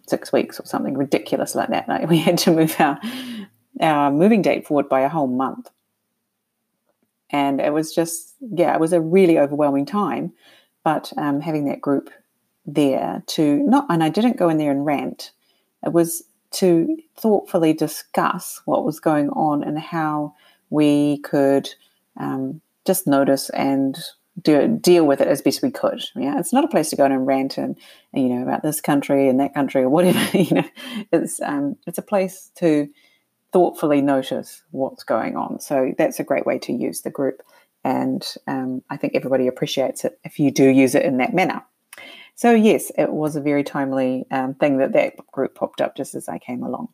six 0.08 0.32
weeks 0.32 0.60
or 0.60 0.66
something 0.66 0.96
ridiculous 0.96 1.56
like 1.56 1.70
that. 1.70 1.90
Like 1.90 2.08
we 2.08 2.20
had 2.20 2.38
to 2.40 2.52
move 2.52 2.76
our 2.80 3.00
our 3.82 4.12
moving 4.12 4.42
date 4.42 4.68
forward 4.68 4.90
by 4.90 5.02
a 5.02 5.10
whole 5.10 5.28
month 5.28 5.70
and 7.32 7.60
it 7.60 7.74
was 7.74 7.94
just 7.94 8.36
yeah 8.40 8.74
it 8.74 8.80
was 8.80 8.94
a 8.94 9.02
really 9.02 9.38
overwhelming 9.38 9.86
time 9.86 10.32
but 10.84 11.12
um, 11.18 11.42
having 11.42 11.66
that 11.66 11.82
group 11.82 12.10
there 12.66 13.24
to 13.28 13.58
not 13.64 13.86
and 13.90 14.04
i 14.04 14.10
didn't 14.10 14.38
go 14.38 14.50
in 14.50 14.58
there 14.58 14.72
and 14.72 14.86
rant 14.86 15.32
it 15.86 15.94
was 15.94 16.24
to 16.52 16.98
thoughtfully 17.16 17.74
discuss 17.74 18.62
what 18.66 18.86
was 18.86 19.00
going 19.00 19.30
on 19.30 19.64
and 19.64 19.78
how 19.78 20.34
we 20.70 21.20
could 21.20 21.70
um, 22.18 22.62
just 22.86 23.08
notice 23.08 23.50
and 23.52 23.98
do, 24.42 24.68
deal 24.68 25.06
with 25.06 25.22
it 25.22 25.28
as 25.28 25.42
best 25.42 25.62
we 25.62 25.72
could. 25.72 26.04
Yeah, 26.16 26.40
it's 26.40 26.54
not 26.54 26.64
a 26.64 26.70
place 26.70 26.90
to 26.90 26.96
go 26.96 27.06
in 27.06 27.12
and 27.12 27.28
rant 27.28 27.58
and 27.58 27.78
you 28.14 28.30
know 28.30 28.42
about 28.42 28.64
this 28.64 28.82
country 28.82 29.28
and 29.28 29.40
that 29.40 29.54
country 29.54 29.84
or 29.84 29.90
whatever. 29.90 30.20
You 30.38 30.56
know, 30.56 30.70
it's 31.12 31.42
um, 31.42 31.76
it's 31.86 31.98
a 31.98 32.04
place 32.04 32.52
to 32.56 32.90
thoughtfully 33.52 34.02
notice 34.02 34.64
what's 34.72 35.04
going 35.04 35.36
on. 35.36 35.60
So 35.60 35.94
that's 35.98 36.20
a 36.20 36.24
great 36.24 36.46
way 36.46 36.60
to 36.60 36.74
use 36.74 37.02
the 37.02 37.10
group. 37.10 37.42
And 37.84 38.26
um, 38.48 38.84
I 38.90 38.98
think 38.98 39.16
everybody 39.16 39.48
appreciates 39.48 40.06
it 40.06 40.20
if 40.24 40.40
you 40.40 40.52
do 40.52 40.68
use 40.68 40.96
it 40.96 41.06
in 41.06 41.18
that 41.18 41.34
manner. 41.34 41.64
So, 42.36 42.52
yes, 42.52 42.90
it 42.98 43.12
was 43.12 43.36
a 43.36 43.42
very 43.42 43.64
timely 43.66 44.26
um, 44.32 44.54
thing 44.54 44.78
that 44.78 44.94
that 44.94 45.16
group 45.32 45.56
popped 45.56 45.82
up 45.82 45.98
just 45.98 46.16
as 46.16 46.30
I 46.30 46.40
came 46.40 46.64
along. 46.64 46.88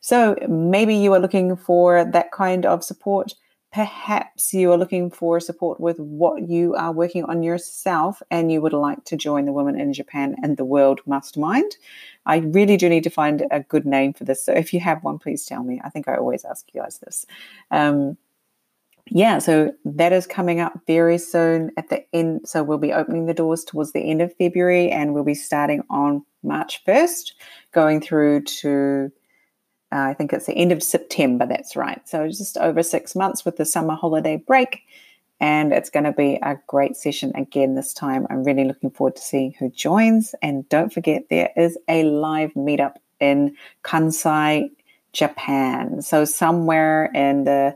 So, 0.00 0.36
maybe 0.48 0.94
you 0.94 1.12
are 1.14 1.18
looking 1.18 1.56
for 1.56 2.04
that 2.04 2.30
kind 2.30 2.64
of 2.64 2.84
support. 2.84 3.34
Perhaps 3.72 4.54
you 4.54 4.72
are 4.72 4.78
looking 4.78 5.10
for 5.10 5.38
support 5.38 5.80
with 5.80 5.98
what 5.98 6.48
you 6.48 6.74
are 6.74 6.92
working 6.92 7.24
on 7.24 7.42
yourself 7.42 8.22
and 8.30 8.50
you 8.50 8.62
would 8.62 8.72
like 8.72 9.04
to 9.04 9.16
join 9.16 9.44
the 9.44 9.52
Women 9.52 9.78
in 9.78 9.92
Japan 9.92 10.36
and 10.42 10.56
the 10.56 10.64
World 10.64 11.00
Mastermind. 11.06 11.76
I 12.24 12.38
really 12.38 12.76
do 12.76 12.88
need 12.88 13.04
to 13.04 13.10
find 13.10 13.44
a 13.50 13.60
good 13.60 13.84
name 13.84 14.14
for 14.14 14.24
this. 14.24 14.44
So 14.44 14.52
if 14.52 14.72
you 14.72 14.80
have 14.80 15.04
one, 15.04 15.18
please 15.18 15.44
tell 15.44 15.62
me. 15.62 15.80
I 15.84 15.90
think 15.90 16.08
I 16.08 16.16
always 16.16 16.44
ask 16.44 16.66
you 16.72 16.80
guys 16.80 16.98
this. 16.98 17.26
Um, 17.70 18.16
yeah, 19.08 19.38
so 19.38 19.72
that 19.84 20.12
is 20.12 20.26
coming 20.26 20.60
up 20.60 20.80
very 20.86 21.18
soon 21.18 21.70
at 21.76 21.90
the 21.90 22.04
end. 22.12 22.48
So 22.48 22.62
we'll 22.62 22.78
be 22.78 22.92
opening 22.92 23.26
the 23.26 23.34
doors 23.34 23.64
towards 23.64 23.92
the 23.92 24.00
end 24.00 24.20
of 24.20 24.34
February 24.36 24.90
and 24.90 25.14
we'll 25.14 25.22
be 25.22 25.34
starting 25.34 25.82
on 25.90 26.24
March 26.42 26.82
1st, 26.84 27.32
going 27.72 28.00
through 28.00 28.42
to 28.42 29.12
uh, 29.96 30.00
I 30.00 30.14
think 30.14 30.32
it's 30.32 30.46
the 30.46 30.52
end 30.52 30.72
of 30.72 30.82
September, 30.82 31.46
that's 31.46 31.74
right. 31.74 32.06
So 32.06 32.28
just 32.28 32.58
over 32.58 32.82
six 32.82 33.16
months 33.16 33.44
with 33.44 33.56
the 33.56 33.64
summer 33.64 33.94
holiday 33.94 34.36
break. 34.36 34.82
And 35.40 35.72
it's 35.72 35.90
going 35.90 36.04
to 36.04 36.12
be 36.12 36.38
a 36.42 36.58
great 36.66 36.96
session 36.96 37.32
again 37.34 37.74
this 37.74 37.94
time. 37.94 38.26
I'm 38.28 38.44
really 38.44 38.64
looking 38.64 38.90
forward 38.90 39.16
to 39.16 39.22
seeing 39.22 39.52
who 39.58 39.70
joins. 39.70 40.34
And 40.42 40.68
don't 40.68 40.92
forget, 40.92 41.28
there 41.30 41.50
is 41.56 41.78
a 41.88 42.04
live 42.04 42.52
meetup 42.54 42.96
in 43.20 43.56
Kansai, 43.84 44.70
Japan. 45.12 46.02
So 46.02 46.24
somewhere 46.24 47.10
in 47.14 47.44
the 47.44 47.74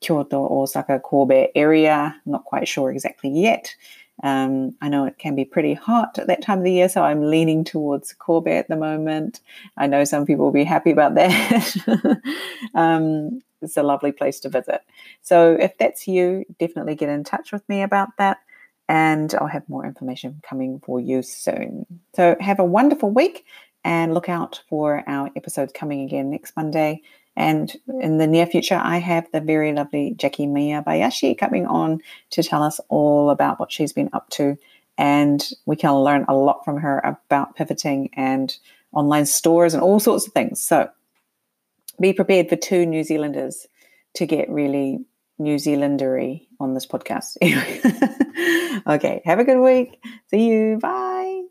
Kyoto, 0.00 0.48
Osaka, 0.48 1.00
Kobe 1.00 1.48
area, 1.54 2.14
not 2.24 2.44
quite 2.44 2.68
sure 2.68 2.90
exactly 2.90 3.30
yet. 3.30 3.74
Um, 4.22 4.74
I 4.80 4.88
know 4.88 5.04
it 5.04 5.18
can 5.18 5.34
be 5.34 5.44
pretty 5.44 5.74
hot 5.74 6.18
at 6.18 6.26
that 6.26 6.42
time 6.42 6.58
of 6.58 6.64
the 6.64 6.72
year, 6.72 6.88
so 6.88 7.02
I'm 7.02 7.30
leaning 7.30 7.64
towards 7.64 8.12
Kobe 8.14 8.56
at 8.56 8.68
the 8.68 8.76
moment. 8.76 9.40
I 9.76 9.86
know 9.86 10.04
some 10.04 10.24
people 10.24 10.44
will 10.44 10.52
be 10.52 10.64
happy 10.64 10.90
about 10.90 11.14
that. 11.16 12.20
um, 12.74 13.40
it's 13.62 13.76
a 13.76 13.82
lovely 13.82 14.12
place 14.12 14.40
to 14.40 14.48
visit. 14.48 14.80
So 15.22 15.54
if 15.54 15.76
that's 15.78 16.08
you, 16.08 16.44
definitely 16.58 16.94
get 16.94 17.08
in 17.08 17.24
touch 17.24 17.52
with 17.52 17.68
me 17.68 17.82
about 17.82 18.08
that, 18.18 18.38
and 18.88 19.34
I'll 19.34 19.46
have 19.46 19.68
more 19.68 19.84
information 19.84 20.40
coming 20.48 20.80
for 20.84 21.00
you 21.00 21.22
soon. 21.22 21.86
So 22.14 22.36
have 22.40 22.58
a 22.58 22.64
wonderful 22.64 23.10
week, 23.10 23.44
and 23.84 24.14
look 24.14 24.28
out 24.28 24.62
for 24.68 25.04
our 25.06 25.30
episodes 25.36 25.72
coming 25.72 26.00
again 26.02 26.30
next 26.30 26.56
Monday. 26.56 27.02
And 27.36 27.74
in 28.00 28.16
the 28.16 28.26
near 28.26 28.46
future, 28.46 28.80
I 28.82 28.98
have 28.98 29.30
the 29.30 29.40
very 29.40 29.72
lovely 29.72 30.14
Jackie 30.16 30.46
Miyabayashi 30.46 31.36
coming 31.36 31.66
on 31.66 32.00
to 32.30 32.42
tell 32.42 32.62
us 32.62 32.80
all 32.88 33.30
about 33.30 33.60
what 33.60 33.70
she's 33.70 33.92
been 33.92 34.10
up 34.12 34.30
to. 34.30 34.56
And 34.96 35.46
we 35.66 35.76
can 35.76 35.92
learn 35.92 36.24
a 36.28 36.34
lot 36.34 36.64
from 36.64 36.78
her 36.78 37.00
about 37.04 37.54
pivoting 37.54 38.10
and 38.14 38.56
online 38.92 39.26
stores 39.26 39.74
and 39.74 39.82
all 39.82 40.00
sorts 40.00 40.26
of 40.26 40.32
things. 40.32 40.62
So 40.62 40.88
be 42.00 42.14
prepared 42.14 42.48
for 42.48 42.56
two 42.56 42.86
New 42.86 43.04
Zealanders 43.04 43.66
to 44.14 44.26
get 44.26 44.48
really 44.48 45.04
New 45.38 45.56
Zealandery 45.56 46.46
on 46.58 46.72
this 46.72 46.86
podcast. 46.86 47.36
okay, 48.86 49.20
have 49.26 49.38
a 49.38 49.44
good 49.44 49.60
week. 49.60 50.02
See 50.30 50.48
you. 50.48 50.78
Bye. 50.80 51.45